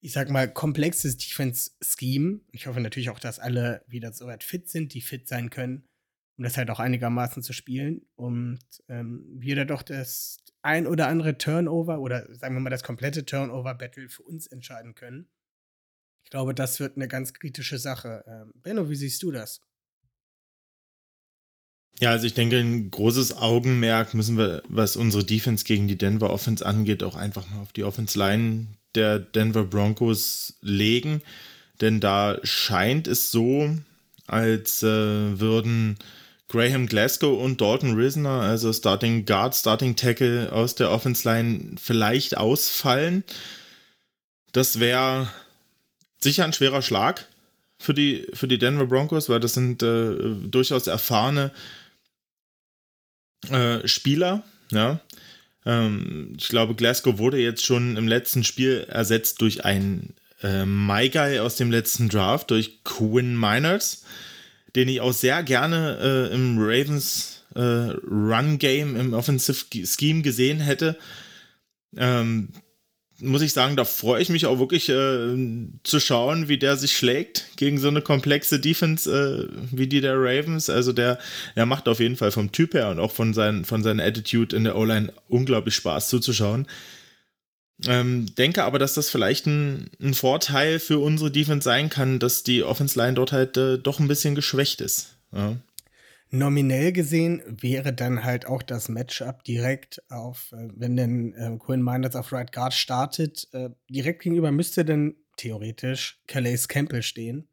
ich 0.00 0.12
sag 0.12 0.30
mal, 0.30 0.52
komplexes 0.52 1.16
Defense-Scheme, 1.16 2.40
ich 2.52 2.66
hoffe 2.66 2.80
natürlich 2.80 3.10
auch, 3.10 3.20
dass 3.20 3.38
alle 3.38 3.84
wieder 3.86 4.12
so 4.12 4.26
weit 4.26 4.44
fit 4.44 4.68
sind, 4.68 4.94
die 4.94 5.00
fit 5.00 5.28
sein 5.28 5.50
können, 5.50 5.88
um 6.36 6.44
das 6.44 6.56
halt 6.56 6.70
auch 6.70 6.80
einigermaßen 6.80 7.42
zu 7.42 7.52
spielen. 7.52 8.06
Und 8.16 8.60
ähm, 8.88 9.26
wir 9.38 9.56
da 9.56 9.64
doch 9.64 9.82
das 9.82 10.38
ein 10.62 10.86
oder 10.86 11.08
andere 11.08 11.38
Turnover 11.38 12.00
oder 12.00 12.32
sagen 12.34 12.54
wir 12.54 12.60
mal 12.60 12.70
das 12.70 12.82
komplette 12.82 13.24
Turnover-Battle 13.24 14.08
für 14.08 14.22
uns 14.22 14.46
entscheiden 14.46 14.94
können. 14.94 15.28
Ich 16.24 16.30
glaube, 16.30 16.54
das 16.54 16.80
wird 16.80 16.96
eine 16.96 17.08
ganz 17.08 17.32
kritische 17.32 17.78
Sache. 17.78 18.24
Ähm, 18.26 18.52
Benno, 18.62 18.88
wie 18.88 18.96
siehst 18.96 19.22
du 19.22 19.30
das? 19.30 19.60
Ja, 22.00 22.12
also 22.12 22.26
ich 22.26 22.32
denke, 22.32 22.56
ein 22.56 22.90
großes 22.90 23.36
Augenmerk 23.36 24.14
müssen 24.14 24.38
wir, 24.38 24.62
was 24.68 24.96
unsere 24.96 25.22
Defense 25.22 25.66
gegen 25.66 25.86
die 25.86 25.98
Denver 25.98 26.30
Offense 26.30 26.64
angeht, 26.64 27.02
auch 27.02 27.14
einfach 27.14 27.48
mal 27.50 27.60
auf 27.60 27.72
die 27.72 27.84
Offense 27.84 28.18
Line 28.18 28.68
der 28.94 29.18
Denver 29.18 29.64
Broncos 29.64 30.54
legen. 30.62 31.20
Denn 31.82 32.00
da 32.00 32.38
scheint 32.42 33.06
es 33.06 33.30
so, 33.30 33.76
als 34.26 34.82
äh, 34.82 34.86
würden 35.38 35.98
Graham 36.48 36.86
Glasgow 36.86 37.38
und 37.38 37.60
Dalton 37.60 37.94
Risner, 37.94 38.40
also 38.40 38.72
Starting 38.72 39.26
Guard, 39.26 39.54
Starting 39.54 39.94
Tackle 39.94 40.50
aus 40.52 40.74
der 40.76 40.90
Offense 40.90 41.28
Line, 41.28 41.76
vielleicht 41.78 42.38
ausfallen. 42.38 43.24
Das 44.52 44.80
wäre 44.80 45.28
sicher 46.18 46.46
ein 46.46 46.54
schwerer 46.54 46.80
Schlag 46.80 47.26
für 47.78 47.92
die, 47.92 48.26
für 48.32 48.48
die 48.48 48.58
Denver 48.58 48.86
Broncos, 48.86 49.28
weil 49.28 49.40
das 49.40 49.52
sind 49.52 49.82
äh, 49.82 50.14
durchaus 50.50 50.86
erfahrene 50.86 51.52
äh, 53.48 53.86
Spieler, 53.86 54.42
ja. 54.70 55.00
Ähm, 55.66 56.34
ich 56.38 56.48
glaube, 56.48 56.74
Glasgow 56.74 57.18
wurde 57.18 57.38
jetzt 57.38 57.64
schon 57.64 57.96
im 57.96 58.08
letzten 58.08 58.44
Spiel 58.44 58.86
ersetzt 58.88 59.40
durch 59.40 59.64
einen 59.64 60.14
äh, 60.42 60.64
Guy 61.08 61.38
aus 61.38 61.56
dem 61.56 61.70
letzten 61.70 62.08
Draft, 62.08 62.50
durch 62.50 62.82
Quinn 62.84 63.38
Miners, 63.38 64.04
den 64.74 64.88
ich 64.88 65.00
auch 65.00 65.12
sehr 65.12 65.42
gerne 65.42 65.98
äh, 66.30 66.34
im 66.34 66.56
Ravens 66.58 67.44
äh, 67.54 67.60
Run 67.60 68.58
Game 68.58 68.96
im 68.96 69.12
Offensive 69.12 69.64
Scheme 69.84 70.22
gesehen 70.22 70.60
hätte. 70.60 70.96
Ähm, 71.96 72.50
muss 73.20 73.42
ich 73.42 73.52
sagen, 73.52 73.76
da 73.76 73.84
freue 73.84 74.22
ich 74.22 74.28
mich 74.28 74.46
auch 74.46 74.58
wirklich 74.58 74.88
äh, 74.88 75.36
zu 75.82 76.00
schauen, 76.00 76.48
wie 76.48 76.58
der 76.58 76.76
sich 76.76 76.96
schlägt 76.96 77.46
gegen 77.56 77.78
so 77.78 77.88
eine 77.88 78.02
komplexe 78.02 78.60
Defense 78.60 79.10
äh, 79.10 79.48
wie 79.70 79.86
die 79.86 80.00
der 80.00 80.16
Ravens. 80.16 80.70
Also 80.70 80.92
der, 80.92 81.18
der 81.56 81.66
macht 81.66 81.88
auf 81.88 82.00
jeden 82.00 82.16
Fall 82.16 82.30
vom 82.30 82.52
Typ 82.52 82.74
her 82.74 82.90
und 82.90 82.98
auch 82.98 83.12
von, 83.12 83.34
sein, 83.34 83.64
von 83.64 83.82
seiner 83.82 84.04
Attitude 84.04 84.56
in 84.56 84.64
der 84.64 84.76
O-Line 84.76 85.12
unglaublich 85.28 85.74
Spaß 85.74 86.08
zuzuschauen. 86.08 86.66
Ähm, 87.86 88.26
denke 88.34 88.64
aber, 88.64 88.78
dass 88.78 88.94
das 88.94 89.08
vielleicht 89.08 89.46
ein, 89.46 89.90
ein, 90.02 90.14
Vorteil 90.14 90.78
für 90.78 90.98
unsere 90.98 91.30
Defense 91.30 91.64
sein 91.64 91.88
kann, 91.88 92.18
dass 92.18 92.42
die 92.42 92.62
Offense 92.62 92.98
Line 92.98 93.14
dort 93.14 93.32
halt 93.32 93.56
äh, 93.56 93.78
doch 93.78 94.00
ein 94.00 94.08
bisschen 94.08 94.34
geschwächt 94.34 94.80
ist. 94.82 95.14
Ja. 95.32 95.56
Nominell 96.32 96.92
gesehen 96.92 97.42
wäre 97.46 97.92
dann 97.92 98.22
halt 98.22 98.46
auch 98.46 98.62
das 98.62 98.88
Matchup 98.88 99.42
direkt 99.42 100.02
auf, 100.10 100.52
äh, 100.52 100.68
wenn 100.76 100.96
denn 100.96 101.34
äh, 101.34 101.56
Quinn 101.58 101.82
Miners 101.82 102.14
auf 102.14 102.32
Right 102.32 102.52
Guard 102.52 102.72
startet, 102.72 103.48
äh, 103.52 103.70
direkt 103.88 104.22
gegenüber 104.22 104.52
müsste 104.52 104.84
dann 104.84 105.14
theoretisch 105.36 106.20
Calais 106.28 106.68
Campbell 106.68 107.02
stehen. 107.02 107.48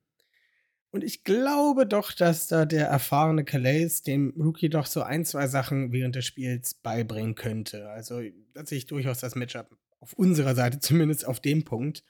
Und 0.91 1.03
ich 1.03 1.23
glaube 1.23 1.85
doch, 1.85 2.11
dass 2.11 2.47
da 2.47 2.65
der 2.65 2.87
erfahrene 2.87 3.43
Calais 3.43 4.03
dem 4.03 4.33
Rookie 4.37 4.69
doch 4.69 4.85
so 4.85 5.01
ein, 5.01 5.25
zwei 5.25 5.47
Sachen 5.47 5.91
während 5.91 6.15
des 6.15 6.25
Spiels 6.25 6.75
beibringen 6.75 7.35
könnte. 7.35 7.89
Also, 7.89 8.21
da 8.53 8.65
sehe 8.65 8.77
ich 8.77 8.85
durchaus 8.85 9.19
das 9.19 9.35
Matchup 9.35 9.77
auf 9.99 10.13
unserer 10.13 10.55
Seite, 10.55 10.79
zumindest 10.81 11.25
auf 11.27 11.39
dem 11.39 11.65
Punkt. 11.65 12.03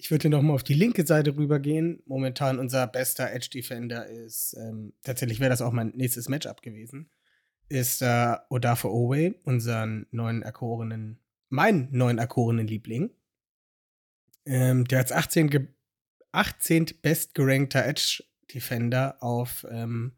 Ich 0.00 0.10
würde 0.12 0.30
noch 0.30 0.42
mal 0.42 0.54
auf 0.54 0.62
die 0.62 0.74
linke 0.74 1.04
Seite 1.04 1.36
rübergehen. 1.36 2.02
Momentan 2.06 2.60
unser 2.60 2.86
bester 2.86 3.32
Edge 3.32 3.50
Defender 3.52 4.06
ist, 4.06 4.54
ähm, 4.56 4.92
tatsächlich 5.02 5.40
wäre 5.40 5.50
das 5.50 5.60
auch 5.60 5.72
mein 5.72 5.88
nächstes 5.96 6.28
Matchup 6.28 6.62
gewesen, 6.62 7.10
ist 7.68 8.00
äh, 8.02 8.36
Odafe 8.48 8.90
Owe, 8.92 9.34
unseren 9.44 10.06
neuen 10.12 10.42
erkorenen, 10.42 11.18
mein 11.48 11.88
neuen 11.90 12.18
erkorenen 12.18 12.66
Liebling. 12.68 13.10
ähm, 14.46 14.84
der 14.86 15.00
als 15.00 15.12
18. 15.12 15.50
Ge 15.50 15.68
18. 16.32 16.86
bestgerankter 17.02 17.84
Edge 17.84 18.22
Defender 18.54 19.22
auf, 19.22 19.66
ähm, 19.70 20.12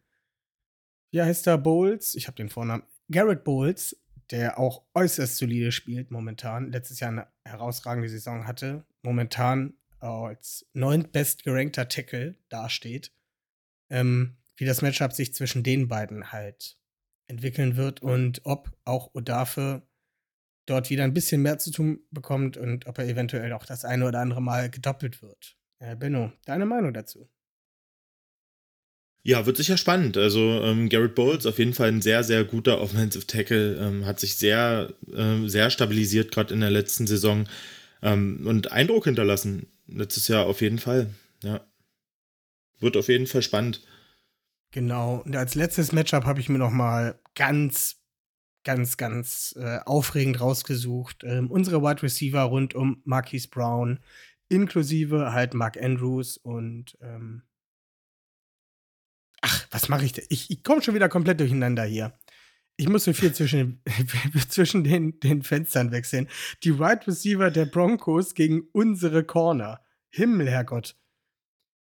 wie 1.11 1.22
heißt 1.22 1.47
der, 1.47 1.59
Bowles? 1.59 2.14
Ich 2.14 2.26
habe 2.26 2.37
den 2.37 2.49
Vornamen. 2.51 2.85
Garrett 3.11 3.43
Bowles, 3.45 4.00
der 4.31 4.59
auch 4.59 4.85
äußerst 4.95 5.37
solide 5.37 5.72
spielt 5.72 6.11
momentan. 6.11 6.70
Letztes 6.70 7.01
Jahr 7.01 7.11
eine 7.11 7.26
herausragende 7.45 8.09
Saison 8.09 8.47
hatte. 8.47 8.85
Momentan 9.03 9.74
als 9.99 10.66
neuntbest 10.72 11.45
gerankter 11.45 11.89
Tackle 11.89 12.37
dasteht. 12.49 13.12
Ähm, 13.91 14.37
wie 14.57 14.64
das 14.64 14.83
Matchup 14.83 15.12
sich 15.12 15.35
zwischen 15.35 15.62
den 15.62 15.89
beiden 15.89 16.33
halt 16.33 16.78
entwickeln 17.26 17.76
wird 17.76 18.03
und 18.03 18.43
ob 18.45 18.70
auch 18.85 19.14
Odafe 19.14 19.83
dort 20.66 20.91
wieder 20.91 21.05
ein 21.05 21.14
bisschen 21.14 21.43
mehr 21.43 21.59
zu 21.59 21.70
tun 21.70 22.01
bekommt 22.11 22.57
und 22.57 22.87
ob 22.87 22.99
er 22.99 23.07
eventuell 23.07 23.53
auch 23.53 23.64
das 23.64 23.85
eine 23.85 24.07
oder 24.07 24.20
andere 24.20 24.43
Mal 24.43 24.70
gedoppelt 24.70 25.22
wird. 25.22 25.57
Äh, 25.78 25.97
Benno, 25.97 26.33
deine 26.45 26.66
Meinung 26.66 26.93
dazu? 26.93 27.28
Ja, 29.23 29.45
wird 29.45 29.59
sicher 29.59 29.77
spannend. 29.77 30.16
Also 30.16 30.41
ähm, 30.62 30.89
Garrett 30.89 31.14
Bowles 31.14 31.45
auf 31.45 31.59
jeden 31.59 31.75
Fall 31.75 31.89
ein 31.89 32.01
sehr, 32.01 32.25
sehr 32.25 32.45
guter 32.45 32.81
Offensive 32.81 33.27
Tackle, 33.27 33.77
ähm, 33.77 34.07
hat 34.07 34.18
sich 34.18 34.37
sehr, 34.37 34.95
äh, 35.14 35.47
sehr 35.47 35.71
stabilisiert 35.71 36.33
gerade 36.33 36.55
in 36.55 36.61
der 36.61 36.71
letzten 36.71 37.07
Saison 37.07 37.47
ähm, 38.03 38.47
und 38.47 38.73
Eindruck 38.73 39.05
hinterlassen. 39.05 39.66
Letztes 39.87 40.29
Jahr 40.29 40.47
auf 40.47 40.62
jeden 40.62 40.79
Fall. 40.79 41.11
Ja, 41.43 41.61
wird 42.79 42.97
auf 42.97 43.09
jeden 43.09 43.27
Fall 43.27 43.43
spannend. 43.43 43.83
Genau. 44.71 45.23
Und 45.25 45.37
als 45.37 45.55
letztes 45.55 45.93
Matchup 45.93 46.25
habe 46.25 46.41
ich 46.41 46.49
mir 46.49 46.59
noch 46.59 46.71
mal 46.71 47.21
ganz, 47.35 47.97
ganz, 48.64 48.97
ganz 48.97 49.55
äh, 49.59 49.81
aufregend 49.85 50.41
rausgesucht. 50.41 51.25
Ähm, 51.25 51.51
unsere 51.51 51.83
Wide 51.83 52.03
Receiver 52.03 52.43
rund 52.43 52.75
um 52.75 53.03
Marquise 53.05 53.49
Brown, 53.49 53.99
inklusive 54.49 55.33
halt 55.33 55.53
Mark 55.53 55.77
Andrews 55.77 56.39
und 56.39 56.97
ähm 57.03 57.43
Ach, 59.43 59.66
was 59.70 59.88
mache 59.88 60.05
ich 60.05 60.12
denn? 60.12 60.26
Ich, 60.28 60.51
ich 60.51 60.62
komme 60.62 60.82
schon 60.82 60.95
wieder 60.95 61.09
komplett 61.09 61.41
durcheinander 61.41 61.84
hier. 61.84 62.18
Ich 62.76 62.88
muss 62.88 63.05
so 63.05 63.12
viel 63.12 63.32
zwischen, 63.32 63.82
zwischen 64.49 64.84
den, 64.84 65.20
den 65.20 65.43
Fenstern 65.43 65.93
wechseln. 65.93 66.28
Die 66.62 66.78
Wide 66.78 67.07
Receiver 67.07 67.51
der 67.51 67.66
Broncos 67.66 68.34
gegen 68.34 68.62
unsere 68.72 69.24
Corner. 69.24 69.80
Himmel, 70.09 70.51
Herrgott. 70.51 70.97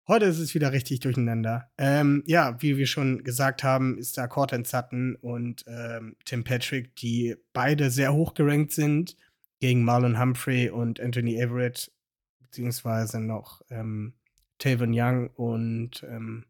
Heute 0.09 0.24
ist 0.24 0.40
es 0.40 0.55
wieder 0.55 0.72
richtig 0.72 0.99
durcheinander. 1.01 1.70
Ähm, 1.78 2.24
ja, 2.26 2.61
wie 2.61 2.76
wir 2.76 2.86
schon 2.86 3.22
gesagt 3.22 3.62
haben, 3.62 3.97
ist 3.99 4.18
da 4.18 4.26
Cortland 4.26 4.66
Sutton 4.66 5.14
und 5.14 5.64
ähm, 5.68 6.16
Tim 6.24 6.43
Patrick, 6.43 6.97
die 6.97 7.36
beide 7.53 7.90
sehr 7.90 8.12
hoch 8.12 8.34
gerankt 8.34 8.72
sind, 8.72 9.16
gegen 9.61 9.84
Marlon 9.84 10.18
Humphrey 10.18 10.70
und 10.70 10.99
Anthony 10.99 11.40
Everett, 11.40 11.93
beziehungsweise 12.40 13.20
noch 13.20 13.62
ähm, 13.70 14.14
Tavon 14.59 14.90
Young 14.93 15.28
und 15.28 16.03
ähm, 16.03 16.47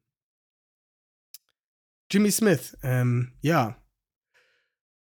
Jimmy 2.13 2.31
Smith. 2.31 2.77
Ähm, 2.83 3.33
ja. 3.41 3.77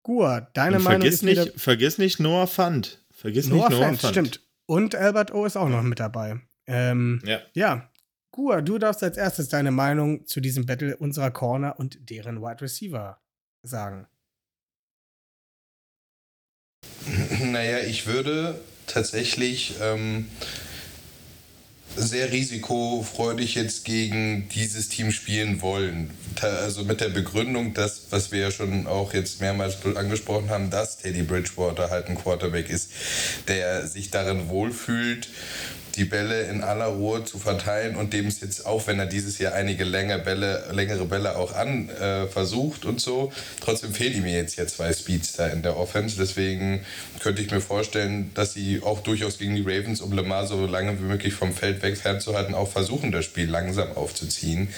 Gua, 0.04 0.42
deine 0.54 0.78
und 0.78 0.84
Meinung 0.84 1.02
vergiss 1.02 1.16
ist 1.16 1.24
nicht, 1.24 1.42
wieder 1.42 1.60
Vergiss 1.60 1.98
nicht 1.98 2.20
Noah 2.20 2.48
Fund. 2.48 3.04
Vergiss 3.12 3.48
Noah 3.48 3.70
nicht 3.70 3.80
Noah 3.80 3.88
Fant, 3.88 4.02
Fund. 4.02 4.12
stimmt. 4.12 4.42
Und 4.68 4.96
Albert 4.96 5.34
O 5.34 5.46
ist 5.46 5.58
auch 5.58 5.70
noch 5.70 5.84
mit 5.84 6.00
dabei. 6.00 6.42
Ähm, 6.68 7.22
Ja. 7.26 7.42
ja. 7.54 7.92
Gua, 8.32 8.62
du 8.62 8.78
darfst 8.78 9.02
als 9.04 9.18
erstes 9.18 9.48
deine 9.50 9.72
Meinung 9.72 10.26
zu 10.26 10.42
diesem 10.42 10.66
Battle 10.66 10.98
unserer 10.98 11.32
Corner 11.32 11.80
und 11.80 12.10
deren 12.10 12.42
Wide 12.42 12.62
Receiver 12.62 13.22
sagen. 13.64 14.08
Naja, 17.42 17.80
ich 17.80 18.08
würde 18.08 18.60
tatsächlich 18.88 19.76
ähm, 19.82 20.28
sehr 21.96 22.32
risikofreudig 22.32 23.56
jetzt 23.56 23.86
gegen 23.86 24.50
dieses 24.50 24.90
Team 24.90 25.12
spielen 25.12 25.62
wollen. 25.62 26.10
Also 26.42 26.84
mit 26.84 27.02
der 27.02 27.10
Begründung, 27.10 27.74
dass, 27.74 28.08
was 28.10 28.32
wir 28.32 28.40
ja 28.40 28.52
schon 28.52 28.88
auch 28.88 29.14
jetzt 29.14 29.42
mehrmals 29.42 29.78
angesprochen 29.96 30.50
haben, 30.50 30.70
dass 30.70 30.98
Teddy 30.98 31.24
Bridgewater 31.24 31.90
halt 31.90 32.08
ein 32.08 32.16
Quarterback 32.16 32.70
ist, 32.70 32.92
der 33.48 33.88
sich 33.88 34.12
darin 34.12 34.50
wohlfühlt, 34.50 35.30
die 35.96 36.06
Bälle 36.06 36.44
in 36.44 36.62
aller 36.64 36.86
Ruhe 36.86 37.24
zu 37.24 37.40
verteilen 37.40 37.96
und 37.96 38.14
dem 38.14 38.28
es 38.28 38.42
jetzt 38.42 38.66
auch, 38.66 38.88
wenn 38.88 39.00
er 39.00 39.06
dieses 39.06 39.38
Jahr 39.40 39.54
einige 39.54 39.84
längere 39.84 40.20
Bälle, 40.20 40.66
längere 40.72 41.06
Bälle 41.06 41.38
auch 41.38 41.54
an 41.54 41.90
äh, 41.90 42.28
versucht 42.28 42.86
und 42.86 43.00
so, 43.00 43.32
trotzdem 43.62 43.94
fehlen 43.94 44.16
ihm 44.16 44.26
jetzt 44.26 44.58
ja 44.58 44.68
zwei 44.68 44.94
Speedster 44.94 45.52
in 45.52 45.62
der 45.62 45.78
Offense. 45.78 46.18
Deswegen 46.18 46.86
könnte 47.20 47.42
ich 47.42 47.52
mir 47.52 47.62
vorstellen, 47.62 48.32
dass 48.34 48.54
sie 48.54 48.82
auch 48.84 49.02
durchaus 49.02 49.38
gegen 49.38 49.56
die 49.56 49.62
Ravens, 49.62 50.02
um 50.02 50.12
Lamar 50.12 50.48
so 50.48 50.66
lange 50.66 51.00
wie 51.00 51.04
möglich 51.04 51.34
vom 51.34 51.54
Feld 51.54 51.82
weg 51.82 51.98
fernzuhalten, 51.98 52.54
auch 52.54 52.72
versuchen, 52.72 53.12
das 53.12 53.26
Spiel 53.26 53.50
langsam 53.50 53.94
aufzuziehen. 53.94 54.70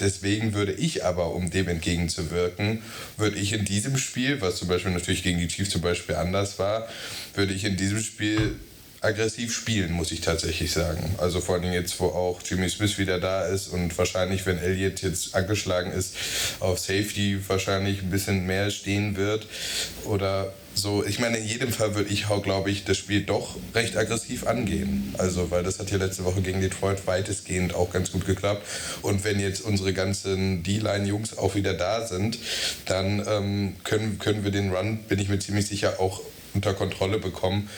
Deswegen 0.00 0.54
würde 0.54 0.72
ich 0.72 1.04
aber, 1.04 1.34
um 1.34 1.50
dem 1.50 1.68
entgegenzuwirken, 1.68 2.82
würde 3.16 3.38
ich 3.38 3.52
in 3.52 3.64
diesem 3.64 3.98
Spiel, 3.98 4.40
was 4.40 4.56
zum 4.56 4.68
Beispiel 4.68 4.92
natürlich 4.92 5.22
gegen 5.22 5.38
die 5.38 5.48
Chiefs 5.48 5.70
zum 5.70 5.82
Beispiel 5.82 6.14
anders 6.14 6.58
war, 6.58 6.88
würde 7.34 7.52
ich 7.52 7.64
in 7.64 7.76
diesem 7.76 8.00
Spiel 8.00 8.56
aggressiv 9.02 9.52
spielen, 9.52 9.92
muss 9.92 10.12
ich 10.12 10.20
tatsächlich 10.20 10.72
sagen. 10.72 11.16
Also 11.18 11.40
vor 11.40 11.56
allem 11.56 11.72
jetzt, 11.72 11.98
wo 12.00 12.06
auch 12.06 12.40
Jimmy 12.44 12.68
Smith 12.68 12.98
wieder 12.98 13.18
da 13.18 13.44
ist 13.46 13.68
und 13.68 13.96
wahrscheinlich, 13.98 14.46
wenn 14.46 14.58
Elliott 14.58 15.02
jetzt 15.02 15.34
angeschlagen 15.34 15.92
ist, 15.92 16.14
auf 16.60 16.78
Safety 16.78 17.38
wahrscheinlich 17.48 18.02
ein 18.02 18.10
bisschen 18.10 18.46
mehr 18.46 18.70
stehen 18.70 19.16
wird. 19.16 19.46
Oder 20.04 20.52
so, 20.74 21.04
ich 21.04 21.18
meine, 21.18 21.36
in 21.36 21.46
jedem 21.46 21.72
Fall 21.72 21.94
würde 21.94 22.10
ich, 22.10 22.26
glaube 22.42 22.70
ich, 22.70 22.84
das 22.84 22.96
Spiel 22.96 23.22
doch 23.22 23.56
recht 23.74 23.96
aggressiv 23.96 24.46
angehen. 24.46 25.14
Also, 25.18 25.50
weil 25.50 25.62
das 25.64 25.78
hat 25.78 25.90
ja 25.90 25.98
letzte 25.98 26.24
Woche 26.24 26.40
gegen 26.40 26.60
Detroit 26.60 27.06
weitestgehend 27.06 27.74
auch 27.74 27.90
ganz 27.90 28.12
gut 28.12 28.24
geklappt. 28.24 28.66
Und 29.02 29.24
wenn 29.24 29.38
jetzt 29.40 29.62
unsere 29.62 29.92
ganzen 29.92 30.62
D-Line-Jungs 30.62 31.36
auch 31.36 31.54
wieder 31.54 31.74
da 31.74 32.06
sind, 32.06 32.38
dann 32.86 33.22
ähm, 33.28 33.76
können, 33.84 34.18
können 34.18 34.44
wir 34.44 34.50
den 34.50 34.72
Run, 34.72 34.98
bin 35.08 35.18
ich 35.18 35.28
mir 35.28 35.40
ziemlich 35.40 35.66
sicher, 35.66 36.00
auch 36.00 36.22
unter 36.54 36.72
Kontrolle 36.74 37.18
bekommen. 37.18 37.68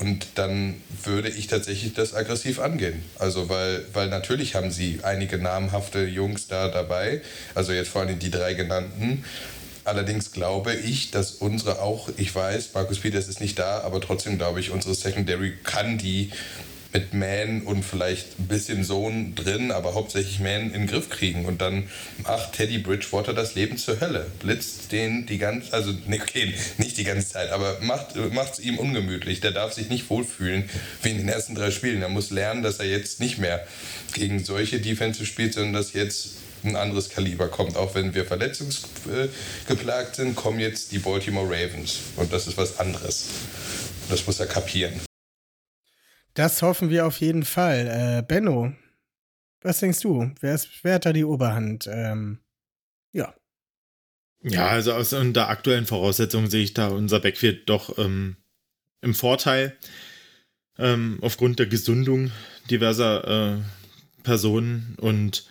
Und 0.00 0.26
dann 0.34 0.74
würde 1.04 1.30
ich 1.30 1.46
tatsächlich 1.46 1.94
das 1.94 2.14
aggressiv 2.14 2.58
angehen. 2.58 3.02
Also, 3.18 3.48
weil, 3.48 3.84
weil 3.94 4.08
natürlich 4.08 4.54
haben 4.54 4.70
sie 4.70 5.00
einige 5.02 5.38
namhafte 5.38 6.04
Jungs 6.04 6.48
da 6.48 6.68
dabei. 6.68 7.22
Also 7.54 7.72
jetzt 7.72 7.88
vor 7.88 8.02
allem 8.02 8.18
die 8.18 8.30
drei 8.30 8.52
genannten. 8.52 9.24
Allerdings 9.84 10.32
glaube 10.32 10.74
ich, 10.74 11.12
dass 11.12 11.30
unsere 11.30 11.80
auch, 11.80 12.10
ich 12.16 12.34
weiß, 12.34 12.70
Markus 12.74 12.98
Peters 12.98 13.28
ist 13.28 13.40
nicht 13.40 13.58
da, 13.58 13.80
aber 13.82 14.00
trotzdem 14.00 14.36
glaube 14.36 14.60
ich, 14.60 14.70
unsere 14.70 14.94
Secondary 14.94 15.52
kann 15.62 15.96
die 15.96 16.30
mit 16.92 17.14
Man 17.14 17.62
und 17.62 17.84
vielleicht 17.84 18.38
ein 18.38 18.48
bisschen 18.48 18.84
Sohn 18.84 19.34
drin, 19.34 19.70
aber 19.70 19.94
hauptsächlich 19.94 20.40
Man 20.40 20.66
in 20.66 20.72
den 20.72 20.86
Griff 20.86 21.10
kriegen. 21.10 21.44
Und 21.44 21.60
dann 21.60 21.88
macht 22.22 22.54
Teddy 22.54 22.78
Bridgewater 22.78 23.34
das 23.34 23.54
Leben 23.54 23.76
zur 23.76 24.00
Hölle. 24.00 24.26
Blitzt 24.40 24.92
den 24.92 25.26
die 25.26 25.38
ganze, 25.38 25.72
also 25.72 25.92
okay, 26.10 26.54
nicht 26.78 26.96
die 26.96 27.04
ganze 27.04 27.28
Zeit, 27.28 27.50
aber 27.50 27.78
macht 27.80 28.14
es 28.14 28.60
ihm 28.60 28.78
ungemütlich. 28.78 29.40
Der 29.40 29.52
darf 29.52 29.72
sich 29.72 29.88
nicht 29.88 30.08
wohlfühlen 30.10 30.68
wie 31.02 31.10
in 31.10 31.18
den 31.18 31.28
ersten 31.28 31.54
drei 31.54 31.70
Spielen. 31.70 32.02
Er 32.02 32.08
muss 32.08 32.30
lernen, 32.30 32.62
dass 32.62 32.78
er 32.78 32.86
jetzt 32.86 33.20
nicht 33.20 33.38
mehr 33.38 33.66
gegen 34.14 34.44
solche 34.44 34.80
Defensive 34.80 35.26
spielt, 35.26 35.54
sondern 35.54 35.74
dass 35.74 35.92
jetzt 35.92 36.36
ein 36.64 36.76
anderes 36.76 37.10
Kaliber 37.10 37.48
kommt. 37.48 37.76
Auch 37.76 37.94
wenn 37.94 38.14
wir 38.14 38.24
verletzungsgeplagt 38.24 40.16
sind, 40.16 40.34
kommen 40.34 40.60
jetzt 40.60 40.92
die 40.92 40.98
Baltimore 40.98 41.46
Ravens. 41.46 41.98
Und 42.16 42.32
das 42.32 42.46
ist 42.46 42.56
was 42.56 42.78
anderes. 42.78 43.26
Das 44.08 44.26
muss 44.26 44.40
er 44.40 44.46
kapieren. 44.46 45.05
Das 46.36 46.60
hoffen 46.60 46.90
wir 46.90 47.06
auf 47.06 47.18
jeden 47.20 47.44
Fall. 47.44 47.86
Äh, 48.18 48.22
Benno, 48.22 48.72
was 49.62 49.80
denkst 49.80 50.00
du? 50.00 50.30
Wer, 50.40 50.54
ist, 50.54 50.68
wer 50.82 50.94
hat 50.94 51.06
da 51.06 51.14
die 51.14 51.24
Oberhand? 51.24 51.88
Ähm, 51.90 52.40
ja. 53.10 53.34
Ja, 54.42 54.68
also 54.68 54.92
aus 54.92 55.14
unter 55.14 55.48
aktuellen 55.48 55.86
Voraussetzungen 55.86 56.50
sehe 56.50 56.62
ich 56.62 56.74
da 56.74 56.88
unser 56.88 57.20
Backfield 57.20 57.66
doch 57.70 57.96
ähm, 57.96 58.36
im 59.00 59.14
Vorteil. 59.14 59.78
Ähm, 60.78 61.18
aufgrund 61.22 61.58
der 61.58 61.66
Gesundung 61.66 62.30
diverser 62.70 63.56
äh, 63.56 63.62
Personen 64.22 64.94
und 65.00 65.48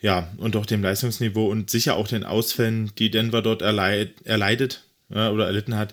ja, 0.00 0.32
und 0.38 0.56
auch 0.56 0.64
dem 0.64 0.82
Leistungsniveau 0.82 1.46
und 1.46 1.68
sicher 1.68 1.94
auch 1.96 2.08
den 2.08 2.24
Ausfällen, 2.24 2.90
die 2.96 3.10
Denver 3.10 3.42
dort 3.42 3.60
erleid, 3.60 4.22
erleidet 4.24 4.82
ja, 5.10 5.30
oder 5.30 5.44
erlitten 5.44 5.76
hat, 5.76 5.92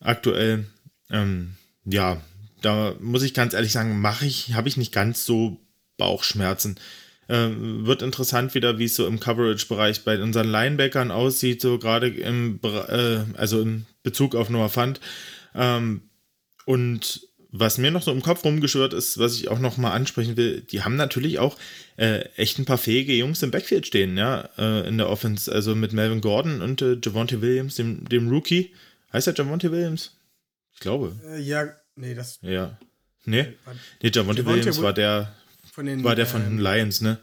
aktuell. 0.00 0.66
Ähm, 1.08 1.54
ja, 1.84 2.20
da 2.60 2.94
muss 3.00 3.22
ich 3.22 3.34
ganz 3.34 3.54
ehrlich 3.54 3.72
sagen, 3.72 4.00
mache 4.00 4.26
ich, 4.26 4.54
habe 4.54 4.68
ich 4.68 4.76
nicht 4.76 4.92
ganz 4.92 5.24
so 5.24 5.60
Bauchschmerzen. 5.96 6.78
Ähm, 7.28 7.86
wird 7.86 8.02
interessant 8.02 8.54
wieder, 8.54 8.78
wie 8.78 8.86
es 8.86 8.96
so 8.96 9.06
im 9.06 9.20
Coverage-Bereich 9.20 10.02
bei 10.02 10.20
unseren 10.20 10.48
Linebackern 10.48 11.12
aussieht, 11.12 11.60
so 11.60 11.78
gerade 11.78 12.08
im, 12.08 12.58
äh, 12.64 13.18
also 13.36 13.60
im 13.60 13.86
Bezug 14.02 14.34
auf 14.34 14.50
Noah 14.50 14.68
Fund. 14.68 15.00
Ähm, 15.54 16.02
und 16.66 17.20
was 17.52 17.78
mir 17.78 17.90
noch 17.90 18.02
so 18.02 18.12
im 18.12 18.22
Kopf 18.22 18.44
rumgeschwört 18.44 18.94
ist, 18.94 19.18
was 19.18 19.34
ich 19.34 19.48
auch 19.48 19.58
noch 19.58 19.76
mal 19.76 19.92
ansprechen 19.92 20.36
will, 20.36 20.60
die 20.62 20.82
haben 20.82 20.96
natürlich 20.96 21.38
auch 21.38 21.56
äh, 21.96 22.20
echt 22.36 22.58
ein 22.58 22.64
paar 22.64 22.78
fähige 22.78 23.12
Jungs 23.14 23.42
im 23.42 23.50
Backfield 23.50 23.86
stehen, 23.86 24.16
ja, 24.16 24.48
äh, 24.56 24.88
in 24.88 24.98
der 24.98 25.08
Offense. 25.08 25.50
Also 25.50 25.74
mit 25.74 25.92
Melvin 25.92 26.20
Gordon 26.20 26.62
und 26.62 26.82
äh, 26.82 26.96
Javonte 27.02 27.42
Williams, 27.42 27.74
dem, 27.76 28.08
dem 28.08 28.28
Rookie. 28.28 28.72
Heißt 29.12 29.26
er 29.26 29.34
Javonte 29.34 29.72
Williams? 29.72 30.16
Ich 30.72 30.80
glaube. 30.80 31.16
Äh, 31.26 31.40
ja, 31.40 31.68
nee, 32.00 32.14
das. 32.14 32.38
Ja. 32.42 32.78
Nee, 33.24 33.54
nee 34.02 34.10
Javonte 34.12 34.44
Williams 34.46 34.78
Wi- 34.78 34.82
war 34.82 34.92
der, 34.94 35.34
Von 35.72 35.86
den, 35.86 36.02
war 36.04 36.16
der 36.16 36.26
von 36.26 36.42
ähm, 36.42 36.56
den 36.56 36.58
Lions, 36.58 37.00
ne? 37.00 37.18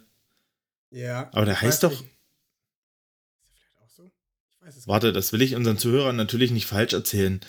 Ja. 0.92 1.30
Aber 1.34 1.46
der 1.46 1.60
heißt 1.62 1.84
doch- 1.84 1.90
nicht. 1.92 2.02
Ist 2.02 2.08
der 2.08 3.48
vielleicht 3.50 3.78
auch 3.84 3.90
so? 3.90 4.04
Ich 4.06 4.62
weiß 4.66 4.76
es 4.78 4.88
Warte, 4.88 5.12
das 5.14 5.34
will 5.34 5.42
ich 5.42 5.56
unseren 5.56 5.78
Zuhörern 5.78 6.16
natürlich 6.16 6.52
nicht 6.52 6.66
falsch 6.68 6.94
erzählen. 6.94 7.42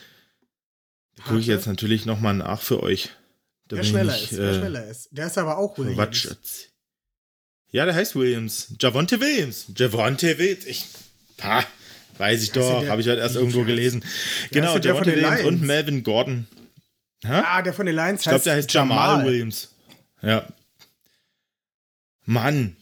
Da 1.16 1.24
gucke 1.24 1.40
ich 1.40 1.46
jetzt 1.46 1.66
natürlich 1.66 2.06
nochmal 2.06 2.34
nach 2.34 2.62
für 2.62 2.82
euch. 2.82 3.10
Ich 3.70 3.88
schneller 3.88 4.12
nicht, 4.14 4.32
ist, 4.32 4.38
wer 4.38 4.50
äh, 4.50 4.54
schneller 4.58 4.86
ist. 4.86 5.08
Der 5.10 5.26
ist 5.26 5.36
aber 5.36 5.58
auch 5.58 5.76
Williams. 5.76 5.96
Quatsch. 5.96 6.28
Ja, 7.70 7.84
der 7.84 7.94
heißt 7.94 8.16
Williams. 8.16 8.72
Javonte 8.80 9.20
Williams. 9.20 9.66
Javonte 9.76 10.38
Williams. 10.38 10.64
Ich, 10.64 10.86
ha, 11.42 11.62
weiß 12.16 12.42
ich 12.44 12.52
doch. 12.52 12.80
der- 12.80 12.90
Habe 12.90 13.02
ich 13.02 13.08
halt 13.08 13.18
erst 13.18 13.36
irgendwo 13.36 13.64
gelesen. 13.64 14.02
Genau, 14.52 14.72
ja 14.74 14.78
der 14.78 14.94
von 14.96 15.04
Javonte 15.06 15.16
Williams 15.16 15.44
und. 15.46 15.62
Melvin 15.66 16.02
Gordon. 16.02 16.46
Hä? 17.24 17.42
Ah, 17.44 17.62
der 17.62 17.72
von 17.72 17.86
den 17.86 17.96
Lions 17.96 18.20
Ich 18.20 18.28
glaube, 18.28 18.44
der 18.44 18.54
heißt 18.54 18.72
Jamal. 18.72 19.24
Williams. 19.24 19.68
Ja. 20.22 20.46
Mann, 22.24 22.76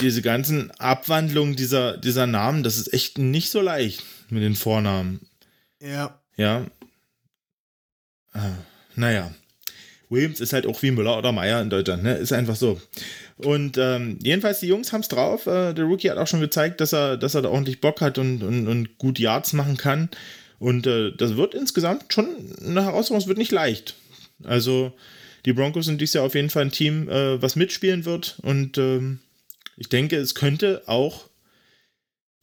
diese 0.00 0.22
ganzen 0.22 0.70
Abwandlungen 0.72 1.56
dieser, 1.56 1.96
dieser 1.96 2.26
Namen, 2.26 2.62
das 2.62 2.78
ist 2.78 2.92
echt 2.92 3.18
nicht 3.18 3.50
so 3.50 3.60
leicht 3.60 4.02
mit 4.30 4.42
den 4.42 4.54
Vornamen. 4.54 5.20
Ja. 5.80 6.18
Ja. 6.36 6.66
Ah, 8.32 8.52
naja. 8.96 9.32
Williams 10.08 10.40
ist 10.40 10.52
halt 10.52 10.66
auch 10.66 10.80
wie 10.82 10.90
Müller 10.90 11.16
oder 11.18 11.30
Meier 11.30 11.62
in 11.62 11.70
Deutschland, 11.70 12.02
ne? 12.02 12.14
Ist 12.14 12.32
einfach 12.32 12.56
so. 12.56 12.80
Und 13.36 13.78
ähm, 13.78 14.18
jedenfalls, 14.22 14.60
die 14.60 14.66
Jungs 14.66 14.92
haben 14.92 15.02
es 15.02 15.08
drauf. 15.08 15.46
Äh, 15.46 15.72
der 15.72 15.84
Rookie 15.84 16.10
hat 16.10 16.18
auch 16.18 16.26
schon 16.26 16.40
gezeigt, 16.40 16.80
dass 16.80 16.92
er, 16.92 17.16
dass 17.16 17.34
er 17.34 17.42
da 17.42 17.48
ordentlich 17.48 17.80
Bock 17.80 18.00
hat 18.00 18.18
und, 18.18 18.42
und, 18.42 18.66
und 18.66 18.98
gut 18.98 19.18
Yards 19.18 19.52
machen 19.52 19.76
kann. 19.76 20.10
Und 20.60 20.86
äh, 20.86 21.10
das 21.16 21.36
wird 21.36 21.54
insgesamt 21.54 22.12
schon 22.12 22.28
eine 22.64 22.84
Herausforderung. 22.84 23.22
Es 23.22 23.26
wird 23.26 23.38
nicht 23.38 23.50
leicht. 23.50 23.96
Also, 24.44 24.92
die 25.44 25.52
Broncos 25.52 25.86
sind 25.86 26.00
dieses 26.00 26.14
Jahr 26.14 26.24
auf 26.24 26.34
jeden 26.36 26.50
Fall 26.50 26.66
ein 26.66 26.70
Team, 26.70 27.08
äh, 27.08 27.42
was 27.42 27.56
mitspielen 27.56 28.04
wird. 28.04 28.38
Und 28.42 28.78
ähm, 28.78 29.18
ich 29.76 29.88
denke, 29.88 30.16
es 30.16 30.34
könnte 30.36 30.82
auch, 30.86 31.28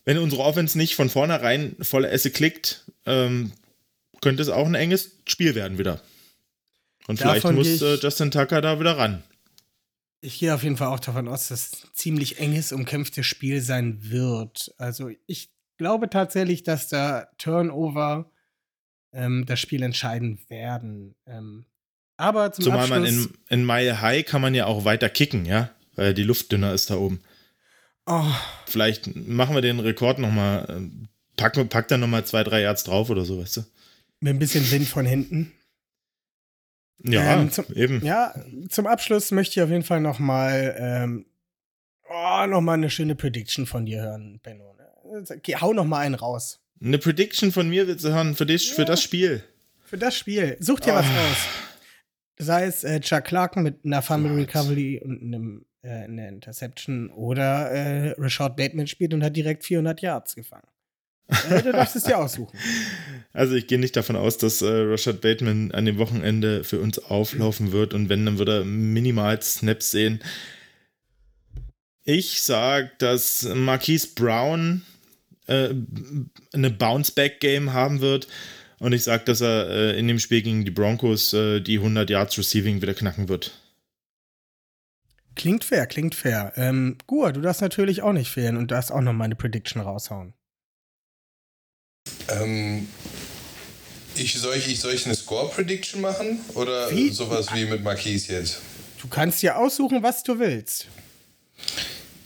wenn 0.03 0.18
unsere 0.18 0.41
Offense 0.41 0.78
nicht 0.78 0.95
von 0.95 1.09
vornherein 1.09 1.76
volle 1.80 2.09
Esse 2.09 2.32
klickt, 2.32 2.86
ähm, 3.05 3.51
könnte 4.22 4.41
es 4.41 4.49
auch 4.49 4.65
ein 4.65 4.76
enges 4.76 5.11
Spiel 5.28 5.53
werden 5.55 5.78
wieder. 5.78 6.01
Und 7.07 7.20
vielleicht 7.20 7.43
Davon 7.45 7.55
muss 7.55 7.68
gehe 7.68 7.76
ich- 7.76 7.82
äh, 7.84 7.95
Justin 8.03 8.32
Tucker 8.32 8.61
da 8.61 8.80
wieder 8.80 8.97
ran. 8.97 9.24
Ich 10.22 10.39
gehe 10.39 10.53
auf 10.55 10.63
jeden 10.63 10.78
Fall 10.78 10.88
auch 10.88 10.99
davon 10.99 11.28
aus, 11.28 11.49
dass 11.49 11.68
es 11.74 11.84
ein 11.84 11.89
ziemlich 11.93 12.39
enges, 12.39 12.72
umkämpftes 12.72 13.28
Spiel 13.28 13.61
sein 13.61 14.09
wird. 14.09 14.74
Also 14.80 15.11
ich 15.28 15.51
glaube 15.78 16.09
tatsächlich, 16.09 16.63
dass 16.63 16.88
da 16.88 17.28
Turnover 17.38 18.30
ähm, 19.13 19.45
das 19.45 19.59
Spiel 19.59 19.84
entscheiden 19.84 20.39
werden. 20.49 21.15
Ähm, 21.25 21.65
aber 22.17 22.51
zum 22.51 22.63
Zumal 22.65 22.80
Abschluss, 22.82 22.99
man 22.99 23.05
in, 23.05 23.59
in 23.61 23.65
Mile 23.65 24.01
High 24.01 24.25
kann 24.25 24.41
man 24.41 24.55
ja 24.55 24.65
auch 24.65 24.86
weiter 24.86 25.09
kicken, 25.09 25.45
ja, 25.45 25.69
weil 25.95 26.13
die 26.13 26.23
Luft 26.23 26.51
dünner 26.51 26.73
ist 26.73 26.89
da 26.89 26.95
oben. 26.95 27.21
oh, 28.07 28.23
Vielleicht 28.65 29.15
machen 29.15 29.53
wir 29.55 29.61
den 29.61 29.80
Rekord 29.80 30.17
nochmal, 30.19 30.82
pack, 31.36 31.69
pack 31.69 31.88
da 31.88 31.97
nochmal 31.97 32.25
zwei, 32.25 32.43
drei 32.43 32.61
Yards 32.61 32.84
drauf 32.84 33.09
oder 33.09 33.23
so, 33.25 33.39
weißt 33.41 33.57
du? 33.57 33.61
mit 34.19 34.34
ein 34.34 34.39
bisschen 34.39 34.69
Wind 34.71 34.88
von 34.88 35.05
hinten. 35.05 35.51
Ja, 37.03 37.39
Ähm, 37.39 37.51
zum- 37.51 37.65
eben. 37.75 38.03
Ja, 38.03 38.34
zum 38.69 38.88
Abschluss 38.88 39.30
möchte 39.30 39.59
ich 39.59 39.63
auf 39.63 39.69
jeden 39.69 39.84
Fall 39.84 40.01
noch 40.01 40.17
mal, 40.17 40.75
ähm, 40.80 41.25
oh, 42.09 42.45
noch 42.47 42.61
mal 42.61 42.73
eine 42.73 42.89
schöne 42.89 43.13
Prediction 43.13 43.67
von 43.67 43.86
dir 43.86 44.01
hören, 44.01 44.39
Benno. 44.41 44.75
Geh, 45.43 45.55
hau 45.55 45.73
noch 45.73 45.85
mal 45.85 45.99
einen 45.99 46.15
raus. 46.15 46.59
Eine 46.81 46.97
Prediction 46.99 47.51
von 47.51 47.67
mir 47.69 47.87
willst 47.87 48.05
du 48.05 48.09
hören 48.09 48.35
für, 48.35 48.45
dich, 48.45 48.71
für 48.73 48.81
Ja. 48.81 48.87
das 48.87 49.01
Spiel. 49.01 49.43
Für 49.83 49.97
das 49.97 50.15
Spiel. 50.15 50.57
Such 50.59 50.79
dir 50.81 50.93
was 50.93 51.05
Ah. 51.05 51.31
aus. 51.31 51.37
Sei 52.39 52.65
es 52.65 52.83
äh, 52.83 52.99
Chuck 52.99 53.23
Clarken 53.23 53.63
mit 53.63 53.83
einer 53.83 54.01
Fumble. 54.01 54.35
Recovery 54.35 55.01
und 55.03 55.21
einem, 55.23 55.65
äh, 55.81 55.89
einer 56.03 56.27
Interception 56.29 57.09
oder 57.09 57.71
äh, 57.71 58.13
Rashad 58.19 58.55
Bateman 58.57 58.85
spielt 58.87 59.13
und 59.13 59.23
hat 59.23 59.35
direkt 59.35 59.65
400 59.65 60.01
Yards 60.01 60.35
gefangen. 60.35 60.67
Äh, 61.49 61.63
du 61.63 61.71
darfst 61.71 61.95
es 61.95 62.03
dir 62.03 62.17
aussuchen. 62.19 62.57
Also 63.33 63.53
ich 63.53 63.67
gehe 63.67 63.77
nicht 63.79 63.95
davon 63.95 64.15
aus, 64.15 64.37
dass 64.39 64.61
äh, 64.63 64.67
Rashad 64.67 65.21
Bateman 65.21 65.71
an 65.71 65.85
dem 65.85 65.97
Wochenende 65.99 66.63
für 66.63 66.79
uns 66.79 66.97
auflaufen 66.97 67.71
wird 67.71 67.93
und 67.93 68.09
wenn, 68.09 68.25
dann 68.25 68.39
wird 68.39 68.49
er 68.49 68.63
minimal 68.65 69.39
Snaps 69.43 69.91
sehen. 69.91 70.21
Ich 72.03 72.41
sag, 72.41 72.97
dass 72.99 73.43
Marquise 73.53 74.07
Brown 74.15 74.83
äh, 75.47 75.73
eine 76.53 76.69
Bounce-Back-Game 76.69 77.73
haben 77.73 78.01
wird 78.01 78.27
und 78.79 78.93
ich 78.93 79.03
sag, 79.03 79.25
dass 79.25 79.41
er 79.41 79.69
äh, 79.69 79.99
in 79.99 80.07
dem 80.07 80.19
Spiel 80.19 80.41
gegen 80.41 80.65
die 80.65 80.71
Broncos 80.71 81.33
äh, 81.33 81.61
die 81.61 81.77
100 81.77 82.09
Yards 82.09 82.37
Receiving 82.37 82.81
wieder 82.81 82.93
knacken 82.93 83.27
wird. 83.27 83.51
Klingt 85.35 85.63
fair, 85.63 85.85
klingt 85.85 86.15
fair. 86.15 86.53
Ähm, 86.55 86.97
Gur, 87.05 87.31
du 87.31 87.41
darfst 87.41 87.61
natürlich 87.61 88.01
auch 88.01 88.13
nicht 88.13 88.29
fehlen 88.29 88.57
und 88.57 88.71
darfst 88.71 88.91
auch 88.91 89.01
noch 89.01 89.13
mal 89.13 89.25
eine 89.25 89.35
Prediction 89.35 89.81
raushauen. 89.81 90.33
Ähm, 92.29 92.87
ich, 94.15 94.33
soll, 94.33 94.55
ich, 94.55 94.79
soll 94.79 94.93
ich 94.93 95.05
eine 95.05 95.15
Score-Prediction 95.15 96.01
machen? 96.01 96.39
Oder 96.55 96.89
Wie? 96.91 97.09
sowas 97.09 97.47
wie 97.53 97.65
mit 97.65 97.83
Marquise 97.83 98.33
jetzt? 98.33 98.61
Du 98.99 99.07
kannst 99.07 99.43
dir 99.43 99.57
aussuchen, 99.57 100.01
was 100.01 100.23
du 100.23 100.39
willst. 100.39 100.87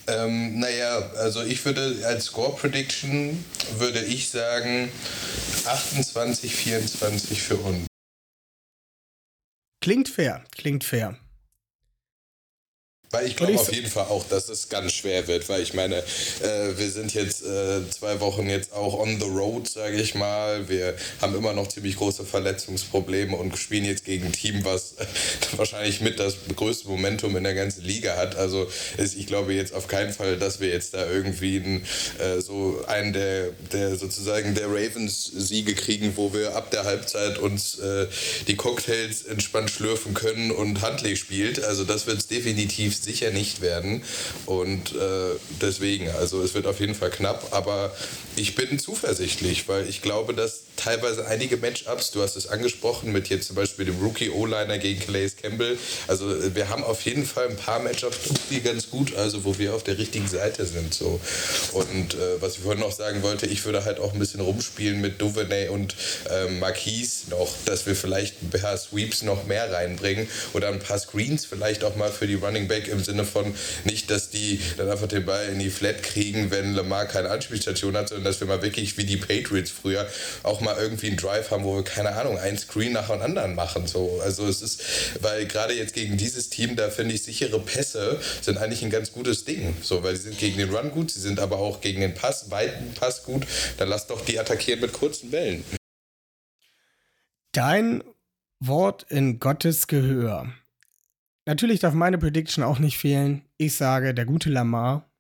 Ähm, 0.08 0.60
naja, 0.60 1.12
also 1.18 1.44
ich 1.44 1.64
würde 1.66 2.06
als 2.06 2.26
Score-Prediction 2.26 3.44
würde 3.78 4.04
ich 4.04 4.30
sagen 4.30 4.92
28, 5.66 6.56
24 6.56 7.42
für 7.42 7.58
uns. 7.58 7.88
Klingt 9.84 10.10
fair, 10.10 10.44
klingt 10.52 10.84
fair. 10.84 11.18
Weil 13.12 13.28
ich 13.28 13.36
glaube 13.36 13.56
auf 13.56 13.74
jeden 13.74 13.90
Fall 13.90 14.06
auch, 14.06 14.26
dass 14.30 14.48
es 14.48 14.70
ganz 14.70 14.94
schwer 14.94 15.28
wird, 15.28 15.50
weil 15.50 15.62
ich 15.62 15.74
meine, 15.74 15.98
äh, 15.98 16.78
wir 16.78 16.90
sind 16.90 17.14
jetzt 17.14 17.44
äh, 17.44 17.82
zwei 17.90 18.22
Wochen 18.22 18.50
jetzt 18.50 18.72
auch 18.72 18.98
on 18.98 19.20
the 19.20 19.28
road, 19.28 19.68
sage 19.68 20.00
ich 20.00 20.16
mal. 20.16 20.70
Wir 20.70 20.96
haben 21.20 21.36
immer 21.36 21.52
noch 21.52 21.68
ziemlich 21.68 21.98
große 21.98 22.24
Verletzungsprobleme 22.24 23.36
und 23.36 23.58
spielen 23.58 23.84
jetzt 23.84 24.06
gegen 24.06 24.28
ein 24.28 24.32
Team, 24.32 24.64
was 24.64 24.94
äh, 24.94 25.06
wahrscheinlich 25.58 26.00
mit 26.00 26.22
das 26.22 26.36
größte 26.56 26.88
Momentum 26.88 27.36
in 27.36 27.44
der 27.44 27.54
ganzen 27.54 27.84
Liga 27.84 28.16
hat. 28.16 28.38
Also 28.38 28.72
ist, 28.96 29.18
ich 29.18 29.28
glaube 29.28 29.54
jetzt 29.56 29.74
auf 29.74 29.90
keinen 29.90 30.14
Fall, 30.14 30.38
dass 30.38 30.62
wir 30.62 30.70
jetzt 30.70 30.94
da 30.94 31.06
irgendwie 31.06 31.58
einen, 31.58 31.86
äh, 32.18 32.40
so 32.40 32.82
einen 32.88 33.12
der, 33.12 33.50
der 33.74 33.98
sozusagen 33.98 34.56
der 34.56 34.68
Ravens 34.68 35.26
Siege 35.26 35.76
kriegen, 35.76 36.16
wo 36.16 36.34
wir 36.34 36.56
ab 36.56 36.72
der 36.72 36.86
Halbzeit 36.86 37.40
uns 37.40 37.78
äh, 37.78 38.08
die 38.48 38.56
Cocktails 38.56 39.24
entspannt 39.24 39.70
schlürfen 39.70 40.14
können 40.14 40.52
und 40.52 40.82
Huntley 40.82 41.18
spielt. 41.18 41.62
Also 41.62 41.84
das 41.84 42.08
wird 42.08 42.20
es 42.20 42.28
definitiv 42.28 43.01
sicher 43.04 43.32
nicht 43.32 43.62
werden. 43.62 44.04
Und 44.46 44.96
äh, 44.96 45.36
deswegen, 45.62 46.10
also 46.10 46.42
es 46.42 46.54
wird 46.54 46.68
auf 46.68 46.80
jeden 46.80 46.96
Fall 46.96 47.10
knapp, 47.10 47.50
aber 47.52 47.96
ich 48.36 48.56
bin 48.56 48.80
zuversichtlich, 48.80 49.68
weil 49.68 49.88
ich 49.88 50.02
glaube, 50.02 50.34
dass 50.34 50.64
teilweise 50.84 51.26
einige 51.28 51.58
Matchups, 51.58 52.12
du 52.12 52.22
hast 52.22 52.36
es 52.36 52.48
angesprochen, 52.48 53.12
mit 53.12 53.30
jetzt 53.30 53.48
zum 53.48 53.56
Beispiel 53.56 53.86
dem 53.86 54.00
Rookie 54.02 54.30
O-Liner 54.30 54.78
gegen 54.78 55.00
Calais 55.00 55.32
Campbell, 55.40 55.78
also 56.08 56.34
äh, 56.34 56.56
wir 56.56 56.70
haben 56.70 56.84
auf 56.84 57.02
jeden 57.02 57.26
Fall 57.26 57.50
ein 57.50 57.56
paar 57.56 57.80
Matchups, 57.80 58.18
die 58.50 58.62
ganz 58.62 58.90
gut, 58.90 59.16
also 59.16 59.44
wo 59.44 59.58
wir 59.58 59.76
auf 59.76 59.84
der 59.84 59.98
richtigen 59.98 60.28
Seite 60.28 60.66
sind. 60.66 60.94
So. 60.94 61.20
Und 61.74 62.16
äh, 62.16 62.42
was 62.42 62.56
ich 62.56 62.64
vorhin 62.64 62.80
noch 62.80 62.92
sagen 62.92 63.22
wollte, 63.22 63.46
ich 63.46 63.64
würde 63.66 63.86
halt 63.86 64.00
auch 64.00 64.14
ein 64.14 64.20
bisschen 64.20 64.42
rumspielen 64.42 65.02
mit 65.02 65.22
Duvernay 65.22 65.70
und 65.70 65.96
ähm, 66.30 66.60
Marquise 66.60 67.30
noch, 67.30 67.56
dass 67.66 67.86
wir 67.86 67.96
vielleicht 67.96 68.42
ein 68.42 68.50
paar 68.50 68.78
Sweeps 68.78 69.22
noch 69.22 69.46
mehr 69.46 69.72
reinbringen 69.72 70.28
oder 70.54 70.70
ein 70.70 70.80
paar 70.80 71.00
Screens 71.00 71.46
vielleicht 71.46 71.84
auch 71.84 71.96
mal 71.96 72.12
für 72.12 72.28
die 72.28 72.36
Running 72.36 72.68
Back 72.68 72.88
im 72.88 73.04
Sinne 73.04 73.26
von 73.26 73.54
nicht, 73.84 74.10
dass 74.10 74.30
die 74.30 74.60
dann 74.78 74.90
einfach 74.90 75.08
den 75.08 75.26
Ball 75.26 75.50
in 75.50 75.60
die 75.60 75.70
Flat 75.70 76.02
kriegen, 76.04 76.52
wenn 76.52 76.74
Lamar 76.74 77.06
keine 77.06 77.30
Anspielstation 77.30 77.96
hat, 77.96 78.10
sondern 78.10 78.26
dass 78.26 78.40
wir 78.40 78.48
mal 78.48 78.62
wirklich 78.62 78.98
wie 78.98 79.06
die 79.06 79.18
Patriots 79.18 79.72
früher 79.72 80.08
auch 80.44 80.62
mal 80.62 80.71
irgendwie 80.78 81.08
einen 81.08 81.18
Drive 81.18 81.52
haben, 81.52 81.64
wo 81.64 81.76
wir 81.76 81.84
keine 81.84 82.16
Ahnung, 82.16 82.38
ein 82.38 82.58
Screen 82.58 82.94
nach 82.94 83.10
dem 83.10 83.22
anderen 83.22 83.56
machen. 83.56 83.88
So. 83.88 84.20
Also 84.24 84.48
es 84.48 84.62
ist, 84.62 85.22
weil 85.22 85.46
gerade 85.48 85.74
jetzt 85.74 85.94
gegen 85.94 86.18
dieses 86.18 86.50
Team, 86.50 86.76
da 86.76 86.90
finde 86.90 87.16
ich 87.16 87.24
sichere 87.24 87.60
Pässe 87.60 88.20
sind 88.42 88.58
eigentlich 88.58 88.84
ein 88.84 88.90
ganz 88.90 89.12
gutes 89.12 89.46
Ding. 89.46 89.76
So, 89.82 90.04
weil 90.04 90.16
sie 90.16 90.30
sind 90.30 90.40
gegen 90.40 90.58
den 90.58 90.74
Run 90.74 90.92
gut, 90.92 91.12
sie 91.12 91.22
sind 91.22 91.40
aber 91.40 91.60
auch 91.60 91.82
gegen 91.82 92.02
den 92.02 92.14
Pass, 92.14 92.52
weiten 92.52 92.94
Pass 92.94 93.24
gut. 93.24 93.46
Dann 93.78 93.90
lass 93.90 94.08
doch 94.08 94.24
die 94.26 94.40
attackieren 94.40 94.82
mit 94.82 94.94
kurzen 94.94 95.32
Bällen. 95.32 95.64
Dein 97.52 98.04
Wort 98.60 99.06
in 99.10 99.40
Gottes 99.40 99.88
Gehör. 99.88 100.54
Natürlich 101.46 101.80
darf 101.80 101.94
meine 101.94 102.18
Prediction 102.18 102.64
auch 102.64 102.80
nicht 102.80 102.98
fehlen. 102.98 103.44
Ich 103.58 103.76
sage, 103.76 104.14
der 104.14 104.26
gute 104.26 104.50
Lamar. 104.50 105.12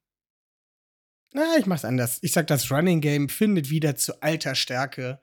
Na, 1.34 1.58
ich 1.58 1.66
mach's 1.66 1.86
anders. 1.86 2.20
Ich 2.22 2.34
sag, 2.34 2.47
das 2.47 2.72
Running 2.72 3.02
Game 3.02 3.30
findet 3.30 3.70
wieder 3.70 3.95
zu 3.95 4.22
alter 4.22 4.54
Stärke. 4.54 5.20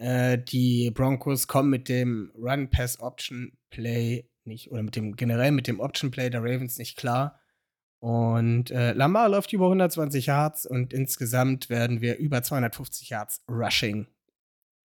Äh, 0.00 0.38
die 0.38 0.90
Broncos 0.90 1.46
kommen 1.46 1.68
mit 1.68 1.90
dem 1.90 2.32
Run-Pass-Option-Play 2.34 4.30
nicht, 4.44 4.72
oder 4.72 4.82
mit 4.82 4.96
dem 4.96 5.14
generell 5.14 5.52
mit 5.52 5.66
dem 5.66 5.78
Option-Play 5.78 6.30
der 6.30 6.40
Ravens 6.40 6.78
nicht 6.78 6.96
klar. 6.96 7.38
Und 7.98 8.70
äh, 8.70 8.92
Lamar 8.92 9.28
läuft 9.28 9.52
über 9.52 9.66
120 9.66 10.24
Yards 10.24 10.64
und 10.64 10.94
insgesamt 10.94 11.68
werden 11.68 12.00
wir 12.00 12.16
über 12.16 12.42
250 12.42 13.10
Yards 13.10 13.44
Rushing 13.46 14.06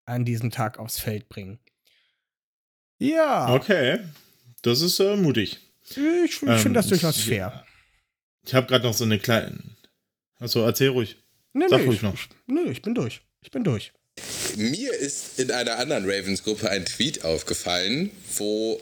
an 0.05 0.25
diesem 0.25 0.51
Tag 0.51 0.77
aufs 0.77 0.99
Feld 0.99 1.29
bringen. 1.29 1.59
Ja. 2.99 3.53
Okay. 3.53 3.99
Das 4.61 4.81
ist 4.81 4.99
äh, 4.99 5.15
mutig. 5.15 5.57
Ich, 5.89 5.97
ich 5.97 6.43
ähm, 6.43 6.57
finde 6.57 6.79
das 6.79 6.87
durchaus 6.87 7.21
fair. 7.21 7.65
Ich 8.45 8.53
habe 8.53 8.67
gerade 8.67 8.85
noch 8.85 8.93
so 8.93 9.05
eine 9.05 9.19
kleine. 9.19 9.57
Achso, 10.39 10.65
erzähl 10.65 10.89
ruhig. 10.89 11.15
Nee, 11.53 11.67
Sag 11.69 11.79
nee, 11.79 11.85
ruhig 11.85 11.97
ich, 11.97 12.03
noch. 12.03 12.17
Nö, 12.47 12.69
ich 12.69 12.81
bin 12.81 12.93
durch. 12.93 13.21
Ich 13.41 13.51
bin 13.51 13.63
durch. 13.63 13.93
Mir 14.55 14.93
ist 14.93 15.37
in 15.39 15.51
einer 15.51 15.77
anderen 15.77 16.05
Ravens-Gruppe 16.09 16.69
ein 16.69 16.85
Tweet 16.85 17.23
aufgefallen, 17.23 18.09
wo 18.37 18.81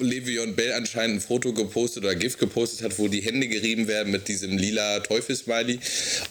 Le'Veon 0.00 0.54
Bell 0.54 0.72
anscheinend 0.72 1.16
ein 1.16 1.20
Foto 1.20 1.52
gepostet 1.52 2.04
oder 2.04 2.14
GIF 2.14 2.38
gepostet 2.38 2.82
hat, 2.82 2.98
wo 2.98 3.08
die 3.08 3.20
Hände 3.20 3.48
gerieben 3.48 3.86
werden 3.86 4.10
mit 4.10 4.28
diesem 4.28 4.58
lila 4.58 5.00
Teufelsmiley. 5.00 5.78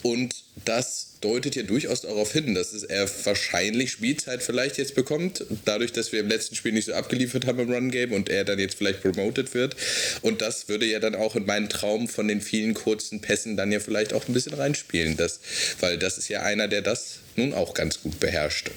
Und 0.03 0.35
das 0.65 1.08
deutet 1.21 1.55
ja 1.55 1.63
durchaus 1.63 2.01
darauf 2.01 2.31
hin, 2.31 2.55
dass 2.55 2.73
es 2.73 2.83
er 2.83 3.09
wahrscheinlich 3.25 3.91
Spielzeit 3.91 4.41
vielleicht 4.41 4.77
jetzt 4.77 4.95
bekommt, 4.95 5.45
dadurch, 5.65 5.91
dass 5.91 6.11
wir 6.11 6.19
im 6.19 6.29
letzten 6.29 6.55
Spiel 6.55 6.71
nicht 6.71 6.85
so 6.85 6.93
abgeliefert 6.93 7.45
haben 7.45 7.59
im 7.59 7.71
Run-Game 7.71 8.13
und 8.13 8.29
er 8.29 8.45
dann 8.45 8.59
jetzt 8.59 8.77
vielleicht 8.77 9.01
promoted 9.01 9.53
wird. 9.53 9.75
Und 10.21 10.41
das 10.41 10.69
würde 10.69 10.85
ja 10.85 10.99
dann 10.99 11.15
auch 11.15 11.35
in 11.35 11.45
meinen 11.45 11.69
Traum 11.69 12.07
von 12.07 12.27
den 12.27 12.41
vielen 12.41 12.73
kurzen 12.73 13.21
Pässen 13.21 13.57
dann 13.57 13.71
ja 13.71 13.79
vielleicht 13.79 14.13
auch 14.13 14.27
ein 14.27 14.33
bisschen 14.33 14.53
reinspielen, 14.53 15.17
das, 15.17 15.39
weil 15.79 15.97
das 15.97 16.17
ist 16.17 16.29
ja 16.29 16.41
einer, 16.43 16.67
der 16.67 16.81
das 16.81 17.19
nun 17.35 17.53
auch 17.53 17.73
ganz 17.73 18.01
gut 18.01 18.19
beherrscht. 18.19 18.71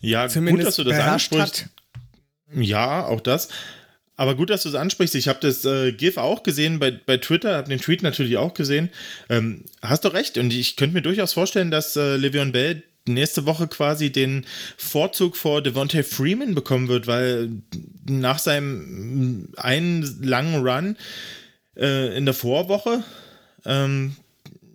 Ja, 0.00 0.28
Zumindest 0.28 0.58
gut, 0.58 0.68
dass 0.68 0.76
du 0.76 0.84
das 0.84 0.98
ansprichst. 1.00 1.62
Hat. 1.62 1.70
Ja, 2.54 3.06
auch 3.06 3.20
das. 3.20 3.48
Aber 4.16 4.34
gut, 4.34 4.50
dass 4.50 4.62
du 4.62 4.70
es 4.70 4.74
ansprichst. 4.74 5.14
Ich 5.14 5.28
habe 5.28 5.40
das 5.40 5.64
äh, 5.64 5.92
GIF 5.92 6.16
auch 6.16 6.42
gesehen 6.42 6.78
bei, 6.78 6.90
bei 6.90 7.18
Twitter, 7.18 7.56
habe 7.56 7.68
den 7.68 7.80
Tweet 7.80 8.02
natürlich 8.02 8.38
auch 8.38 8.54
gesehen. 8.54 8.88
Ähm, 9.28 9.64
hast 9.82 10.04
du 10.04 10.08
recht. 10.08 10.38
Und 10.38 10.52
ich 10.52 10.76
könnte 10.76 10.94
mir 10.94 11.02
durchaus 11.02 11.34
vorstellen, 11.34 11.70
dass 11.70 11.96
äh, 11.96 12.16
Le'Veon 12.16 12.52
Bell 12.52 12.82
nächste 13.08 13.46
Woche 13.46 13.68
quasi 13.68 14.10
den 14.10 14.44
Vorzug 14.76 15.36
vor 15.36 15.62
Devontae 15.62 16.02
Freeman 16.02 16.54
bekommen 16.54 16.88
wird, 16.88 17.06
weil 17.06 17.50
nach 18.08 18.38
seinem 18.38 19.48
einen 19.56 20.02
langen 20.22 20.66
Run 20.66 20.96
äh, 21.76 22.16
in 22.16 22.24
der 22.24 22.34
Vorwoche 22.34 23.04
ähm, 23.64 24.16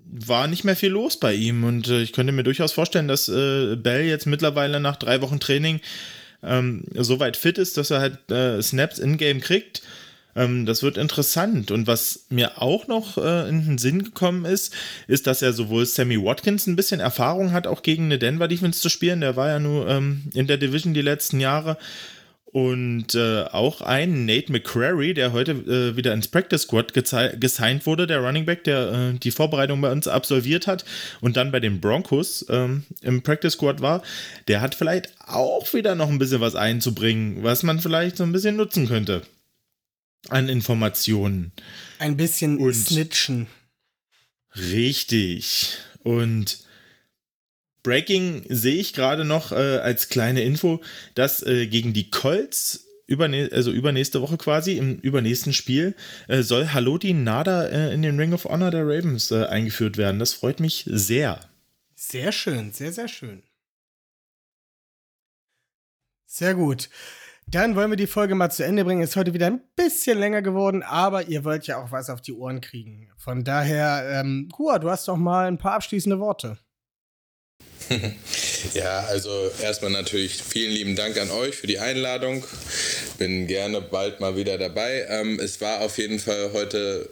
war 0.05 0.47
nicht 0.47 0.63
mehr 0.63 0.75
viel 0.75 0.89
los 0.91 1.19
bei 1.19 1.33
ihm. 1.33 1.63
Und 1.63 1.87
äh, 1.87 2.01
ich 2.01 2.13
könnte 2.13 2.31
mir 2.31 2.43
durchaus 2.43 2.73
vorstellen, 2.73 3.07
dass 3.07 3.27
äh, 3.27 3.75
Bell 3.75 4.05
jetzt 4.05 4.27
mittlerweile 4.27 4.79
nach 4.79 4.97
drei 4.97 5.21
Wochen 5.21 5.39
Training 5.39 5.81
ähm, 6.43 6.83
so 6.95 7.19
weit 7.19 7.37
fit 7.37 7.57
ist, 7.57 7.77
dass 7.77 7.91
er 7.91 7.99
halt 7.99 8.31
äh, 8.31 8.61
Snaps 8.61 8.99
in-game 8.99 9.41
kriegt. 9.41 9.81
Ähm, 10.35 10.65
das 10.65 10.83
wird 10.83 10.97
interessant. 10.97 11.71
Und 11.71 11.87
was 11.87 12.25
mir 12.29 12.61
auch 12.61 12.87
noch 12.87 13.17
äh, 13.17 13.49
in 13.49 13.65
den 13.65 13.77
Sinn 13.77 14.03
gekommen 14.03 14.45
ist, 14.45 14.73
ist, 15.07 15.27
dass 15.27 15.41
er 15.41 15.53
sowohl 15.53 15.85
Sammy 15.85 16.23
Watkins 16.23 16.67
ein 16.67 16.75
bisschen 16.75 16.99
Erfahrung 16.99 17.51
hat, 17.51 17.67
auch 17.67 17.83
gegen 17.83 18.05
eine 18.05 18.19
Denver 18.19 18.47
Defense 18.47 18.79
zu 18.81 18.89
spielen. 18.89 19.21
Der 19.21 19.35
war 19.35 19.49
ja 19.49 19.59
nur 19.59 19.87
ähm, 19.87 20.23
in 20.33 20.47
der 20.47 20.57
Division 20.57 20.93
die 20.93 21.01
letzten 21.01 21.39
Jahre. 21.39 21.77
Und 22.53 23.15
äh, 23.15 23.43
auch 23.43 23.79
ein 23.79 24.25
Nate 24.25 24.51
McCrary, 24.51 25.13
der 25.13 25.31
heute 25.31 25.51
äh, 25.51 25.95
wieder 25.95 26.13
ins 26.13 26.27
Practice 26.27 26.63
Squad 26.63 26.93
gesigned 26.93 27.85
wurde, 27.85 28.07
der 28.07 28.19
Running 28.19 28.45
Back, 28.45 28.65
der 28.65 28.91
äh, 28.91 29.17
die 29.17 29.31
Vorbereitung 29.31 29.79
bei 29.79 29.89
uns 29.89 30.09
absolviert 30.09 30.67
hat 30.67 30.83
und 31.21 31.37
dann 31.37 31.51
bei 31.51 31.61
den 31.61 31.79
Broncos 31.79 32.45
ähm, 32.49 32.83
im 33.01 33.21
Practice 33.21 33.53
Squad 33.53 33.81
war, 33.81 34.03
der 34.49 34.59
hat 34.59 34.75
vielleicht 34.75 35.13
auch 35.25 35.73
wieder 35.73 35.95
noch 35.95 36.09
ein 36.09 36.19
bisschen 36.19 36.41
was 36.41 36.55
einzubringen, 36.55 37.41
was 37.41 37.63
man 37.63 37.79
vielleicht 37.79 38.17
so 38.17 38.23
ein 38.23 38.33
bisschen 38.33 38.57
nutzen 38.57 38.87
könnte 38.87 39.21
an 40.29 40.49
Informationen. 40.49 41.51
Ein 41.99 42.17
bisschen 42.17 42.57
und 42.57 42.73
snitchen. 42.73 43.47
Richtig. 44.55 45.77
Und 46.03 46.59
Breaking 47.83 48.45
sehe 48.49 48.75
ich 48.75 48.93
gerade 48.93 49.25
noch 49.25 49.51
äh, 49.51 49.77
als 49.77 50.09
kleine 50.09 50.43
Info, 50.43 50.81
dass 51.15 51.41
äh, 51.43 51.67
gegen 51.67 51.93
die 51.93 52.09
Colts 52.09 52.87
übernä 53.07 53.49
also 53.51 53.71
übernächste 53.71 54.21
Woche 54.21 54.37
quasi, 54.37 54.77
im 54.77 54.97
übernächsten 54.97 55.53
Spiel, 55.53 55.95
äh, 56.27 56.41
soll 56.43 56.69
Haloti 56.69 57.13
Nada 57.13 57.65
äh, 57.65 57.93
in 57.93 58.01
den 58.01 58.19
Ring 58.19 58.33
of 58.33 58.45
Honor 58.45 58.71
der 58.71 58.83
Ravens 58.83 59.31
äh, 59.31 59.45
eingeführt 59.45 59.97
werden. 59.97 60.19
Das 60.19 60.33
freut 60.33 60.59
mich 60.59 60.83
sehr. 60.87 61.39
Sehr 61.95 62.31
schön, 62.31 62.71
sehr, 62.71 62.91
sehr 62.91 63.07
schön. 63.07 63.43
Sehr 66.25 66.55
gut. 66.55 66.89
Dann 67.47 67.75
wollen 67.75 67.89
wir 67.89 67.97
die 67.97 68.07
Folge 68.07 68.35
mal 68.35 68.49
zu 68.49 68.63
Ende 68.63 68.85
bringen. 68.85 69.01
Ist 69.01 69.17
heute 69.17 69.33
wieder 69.33 69.47
ein 69.47 69.61
bisschen 69.75 70.17
länger 70.17 70.41
geworden, 70.41 70.83
aber 70.83 71.27
ihr 71.27 71.43
wollt 71.43 71.67
ja 71.67 71.83
auch 71.83 71.91
was 71.91 72.09
auf 72.09 72.21
die 72.21 72.31
Ohren 72.31 72.61
kriegen. 72.61 73.09
Von 73.17 73.43
daher, 73.43 74.21
ähm, 74.21 74.47
Hua, 74.57 74.79
du 74.79 74.89
hast 74.89 75.09
doch 75.09 75.17
mal 75.17 75.47
ein 75.47 75.57
paar 75.57 75.73
abschließende 75.73 76.19
Worte. 76.19 76.57
Ja, 78.73 79.01
also 79.05 79.51
erstmal 79.61 79.91
natürlich 79.91 80.41
vielen 80.41 80.71
lieben 80.71 80.95
Dank 80.95 81.17
an 81.17 81.31
euch 81.31 81.55
für 81.55 81.67
die 81.67 81.79
Einladung. 81.79 82.45
Bin 83.17 83.47
gerne 83.47 83.81
bald 83.81 84.19
mal 84.19 84.35
wieder 84.35 84.57
dabei. 84.57 85.05
Ähm, 85.09 85.39
es 85.39 85.59
war 85.61 85.81
auf 85.81 85.97
jeden 85.97 86.19
Fall 86.19 86.51
heute 86.53 87.09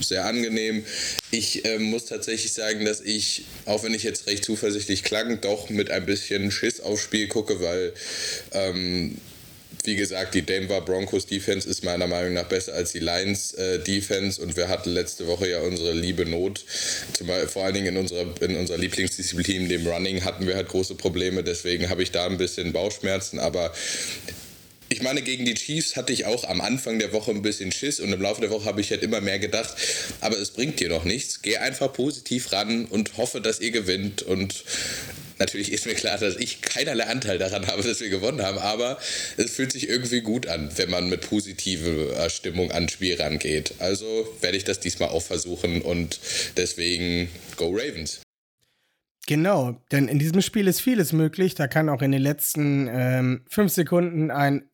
sehr 0.00 0.24
angenehm. 0.24 0.84
Ich 1.30 1.64
äh, 1.64 1.78
muss 1.78 2.06
tatsächlich 2.06 2.52
sagen, 2.52 2.84
dass 2.84 3.00
ich, 3.00 3.44
auch 3.64 3.82
wenn 3.82 3.94
ich 3.94 4.02
jetzt 4.02 4.26
recht 4.26 4.44
zuversichtlich 4.44 5.02
klang, 5.02 5.40
doch 5.40 5.70
mit 5.70 5.90
ein 5.90 6.06
bisschen 6.06 6.50
Schiss 6.50 6.80
aufs 6.80 7.02
Spiel 7.02 7.28
gucke, 7.28 7.60
weil 7.60 7.92
ähm, 8.52 9.18
wie 9.88 9.96
gesagt, 9.96 10.34
die 10.34 10.42
Denver 10.42 10.82
Broncos 10.82 11.24
Defense 11.24 11.66
ist 11.66 11.82
meiner 11.82 12.06
Meinung 12.06 12.34
nach 12.34 12.44
besser 12.44 12.74
als 12.74 12.92
die 12.92 12.98
Lions 12.98 13.54
äh, 13.54 13.78
Defense. 13.78 14.40
Und 14.40 14.54
wir 14.54 14.68
hatten 14.68 14.90
letzte 14.90 15.26
Woche 15.26 15.48
ja 15.48 15.60
unsere 15.60 15.94
liebe 15.94 16.26
Not, 16.26 16.62
zum 17.14 17.26
vor 17.46 17.64
allen 17.64 17.72
Dingen 17.72 17.86
in 17.86 17.96
unserer, 17.96 18.26
in 18.42 18.56
unserer 18.56 18.76
Lieblingsdisziplin, 18.76 19.70
dem 19.70 19.86
Running, 19.86 20.24
hatten 20.24 20.46
wir 20.46 20.56
halt 20.56 20.68
große 20.68 20.94
Probleme, 20.94 21.42
deswegen 21.42 21.88
habe 21.88 22.02
ich 22.02 22.10
da 22.10 22.26
ein 22.26 22.36
bisschen 22.36 22.74
Bauchschmerzen, 22.74 23.38
aber 23.38 23.72
ich 24.90 25.02
meine, 25.02 25.22
gegen 25.22 25.44
die 25.44 25.54
Chiefs 25.54 25.96
hatte 25.96 26.12
ich 26.12 26.24
auch 26.24 26.44
am 26.44 26.60
Anfang 26.60 26.98
der 26.98 27.12
Woche 27.12 27.30
ein 27.30 27.42
bisschen 27.42 27.72
Schiss. 27.72 28.00
Und 28.00 28.10
im 28.10 28.22
Laufe 28.22 28.40
der 28.40 28.50
Woche 28.50 28.64
habe 28.64 28.80
ich 28.80 28.90
halt 28.90 29.02
immer 29.02 29.20
mehr 29.20 29.38
gedacht, 29.38 29.74
aber 30.20 30.38
es 30.38 30.50
bringt 30.50 30.80
dir 30.80 30.88
noch 30.88 31.04
nichts. 31.04 31.42
Geh 31.42 31.58
einfach 31.58 31.92
positiv 31.92 32.52
ran 32.52 32.86
und 32.86 33.18
hoffe, 33.18 33.42
dass 33.42 33.60
ihr 33.60 33.70
gewinnt. 33.70 34.22
Und 34.22 34.64
Natürlich 35.38 35.72
ist 35.72 35.86
mir 35.86 35.94
klar, 35.94 36.18
dass 36.18 36.36
ich 36.36 36.62
keinerlei 36.62 37.06
Anteil 37.06 37.38
daran 37.38 37.66
habe, 37.66 37.82
dass 37.82 38.00
wir 38.00 38.08
gewonnen 38.08 38.42
haben, 38.42 38.58
aber 38.58 38.98
es 39.36 39.52
fühlt 39.52 39.72
sich 39.72 39.88
irgendwie 39.88 40.20
gut 40.20 40.46
an, 40.46 40.70
wenn 40.76 40.90
man 40.90 41.08
mit 41.08 41.22
positiver 41.22 42.28
Stimmung 42.28 42.72
ans 42.72 42.92
Spiel 42.92 43.20
rangeht. 43.20 43.74
Also 43.78 44.06
werde 44.40 44.56
ich 44.56 44.64
das 44.64 44.80
diesmal 44.80 45.10
auch 45.10 45.22
versuchen 45.22 45.82
und 45.82 46.18
deswegen 46.56 47.28
Go 47.56 47.70
Ravens. 47.70 48.20
Genau, 49.26 49.80
denn 49.92 50.08
in 50.08 50.18
diesem 50.18 50.40
Spiel 50.40 50.66
ist 50.68 50.80
vieles 50.80 51.12
möglich. 51.12 51.54
Da 51.54 51.68
kann 51.68 51.90
auch 51.90 52.00
in 52.00 52.12
den 52.12 52.22
letzten 52.22 52.88
ähm, 52.90 53.44
fünf 53.48 53.72
Sekunden 53.72 54.30
ein 54.30 54.70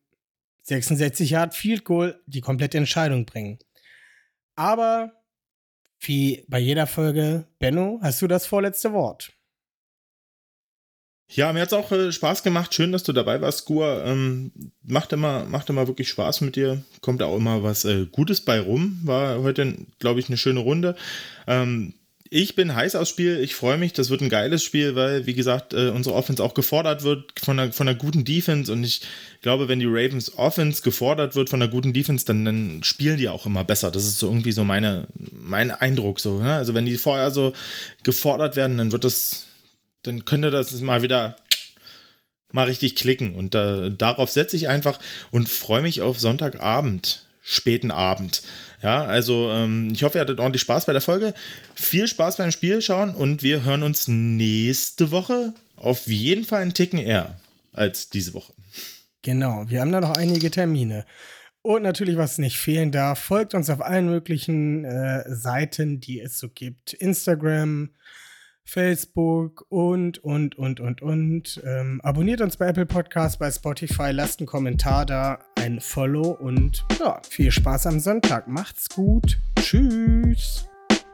66 0.63 1.29
Yard 1.29 1.53
Field 1.53 1.83
Goal 1.83 2.21
die 2.25 2.41
komplette 2.41 2.77
Entscheidung 2.77 3.25
bringen. 3.25 3.59
Aber 4.55 5.11
wie 5.99 6.45
bei 6.47 6.59
jeder 6.59 6.87
Folge, 6.87 7.47
Benno, 7.59 7.99
hast 8.01 8.21
du 8.21 8.27
das 8.27 8.45
vorletzte 8.45 8.93
Wort. 8.93 9.34
Ja, 11.27 11.51
mir 11.51 11.61
hat 11.61 11.69
es 11.69 11.73
auch 11.73 11.91
äh, 11.91 12.11
Spaß 12.11 12.43
gemacht. 12.43 12.73
Schön, 12.73 12.91
dass 12.91 13.03
du 13.03 13.11
dabei 13.11 13.41
warst, 13.41 13.65
Gua. 13.65 14.03
Ähm, 14.05 14.51
macht, 14.83 15.11
immer, 15.11 15.45
macht 15.45 15.69
immer 15.69 15.87
wirklich 15.87 16.09
Spaß 16.09 16.41
mit 16.41 16.55
dir. 16.55 16.83
Kommt 17.01 17.23
auch 17.23 17.35
immer 17.35 17.63
was 17.63 17.83
äh, 17.85 18.05
Gutes 18.11 18.41
bei 18.41 18.59
rum. 18.59 18.99
War 19.03 19.41
heute, 19.41 19.75
glaube 19.99 20.19
ich, 20.19 20.27
eine 20.27 20.37
schöne 20.37 20.59
Runde. 20.59 20.95
Ähm, 21.47 21.93
ich 22.29 22.55
bin 22.55 22.75
heiß 22.75 22.95
aufs 22.95 23.09
Spiel. 23.09 23.39
Ich 23.39 23.55
freue 23.55 23.77
mich. 23.77 23.93
Das 23.93 24.09
wird 24.09 24.21
ein 24.21 24.29
geiles 24.29 24.63
Spiel, 24.63 24.95
weil, 24.95 25.25
wie 25.25 25.33
gesagt, 25.33 25.73
äh, 25.73 25.89
unsere 25.89 26.15
Offense 26.15 26.43
auch 26.43 26.53
gefordert 26.53 27.03
wird 27.03 27.39
von 27.39 27.59
einer, 27.59 27.71
von 27.71 27.87
einer 27.87 27.97
guten 27.97 28.23
Defense. 28.23 28.71
Und 28.71 28.83
ich 28.83 29.01
glaube, 29.41 29.67
wenn 29.67 29.79
die 29.79 29.87
Ravens 29.87 30.37
Offense 30.37 30.83
gefordert 30.83 31.35
wird 31.35 31.49
von 31.49 31.61
einer 31.61 31.71
guten 31.71 31.93
Defense, 31.93 32.25
dann, 32.25 32.45
dann 32.45 32.81
spielen 32.83 33.17
die 33.17 33.29
auch 33.29 33.47
immer 33.47 33.63
besser. 33.63 33.89
Das 33.89 34.03
ist 34.03 34.19
so 34.19 34.27
irgendwie 34.27 34.51
so 34.51 34.63
meine, 34.63 35.07
mein 35.31 35.71
Eindruck. 35.71 36.19
So, 36.19 36.39
ne? 36.39 36.53
Also, 36.53 36.75
wenn 36.75 36.85
die 36.85 36.97
vorher 36.97 37.31
so 37.31 37.53
gefordert 38.03 38.55
werden, 38.55 38.77
dann 38.77 38.91
wird 38.91 39.03
das 39.03 39.45
dann 40.07 40.25
könnte 40.25 40.51
das 40.51 40.71
mal 40.81 41.01
wieder 41.01 41.35
mal 42.51 42.65
richtig 42.65 42.95
klicken. 42.95 43.35
Und 43.35 43.53
äh, 43.55 43.91
darauf 43.91 44.31
setze 44.31 44.55
ich 44.55 44.67
einfach 44.67 44.99
und 45.31 45.49
freue 45.49 45.81
mich 45.81 46.01
auf 46.01 46.19
Sonntagabend, 46.19 47.25
späten 47.41 47.91
Abend. 47.91 48.41
Ja, 48.81 49.03
also 49.03 49.51
ähm, 49.51 49.91
ich 49.93 50.03
hoffe, 50.03 50.17
ihr 50.17 50.21
hattet 50.21 50.39
ordentlich 50.39 50.61
Spaß 50.61 50.85
bei 50.85 50.93
der 50.93 51.01
Folge. 51.01 51.33
Viel 51.75 52.07
Spaß 52.07 52.37
beim 52.37 52.51
Spiel 52.51 52.81
schauen 52.81 53.13
und 53.13 53.43
wir 53.43 53.63
hören 53.63 53.83
uns 53.83 54.07
nächste 54.07 55.11
Woche 55.11 55.53
auf 55.75 56.07
jeden 56.07 56.45
Fall 56.45 56.61
einen 56.61 56.73
Ticken 56.73 56.99
eher 56.99 57.37
als 57.73 58.09
diese 58.09 58.33
Woche. 58.33 58.53
Genau, 59.21 59.65
wir 59.67 59.81
haben 59.81 59.91
da 59.91 60.01
noch 60.01 60.15
einige 60.15 60.51
Termine. 60.51 61.05
Und 61.61 61.81
natürlich, 61.81 62.15
was 62.15 62.37
nicht 62.37 62.57
fehlen 62.57 62.91
darf, 62.91 63.17
folgt 63.17 63.55
uns 63.55 63.71
auf 63.71 63.81
allen 63.81 64.05
möglichen 64.05 64.85
äh, 64.85 65.23
Seiten, 65.27 65.99
die 65.99 66.21
es 66.21 66.37
so 66.37 66.47
gibt. 66.47 66.93
Instagram, 66.93 67.89
Facebook 68.65 69.65
und, 69.69 70.17
und, 70.23 70.57
und, 70.57 70.79
und, 70.79 71.01
und. 71.01 71.61
Ähm, 71.65 72.01
abonniert 72.03 72.41
uns 72.41 72.57
bei 72.57 72.67
Apple 72.67 72.85
Podcasts, 72.85 73.37
bei 73.37 73.49
Spotify, 73.49 74.11
lasst 74.11 74.39
einen 74.39 74.47
Kommentar 74.47 75.05
da, 75.05 75.39
ein 75.55 75.79
Follow 75.79 76.31
und 76.31 76.83
ja, 76.99 77.21
viel 77.29 77.51
Spaß 77.51 77.87
am 77.87 77.99
Sonntag. 77.99 78.47
Macht's 78.47 78.89
gut. 78.89 79.37
Tschüss. 79.57 80.67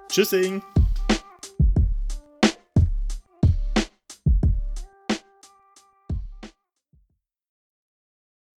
Tschüssing. 0.10 0.62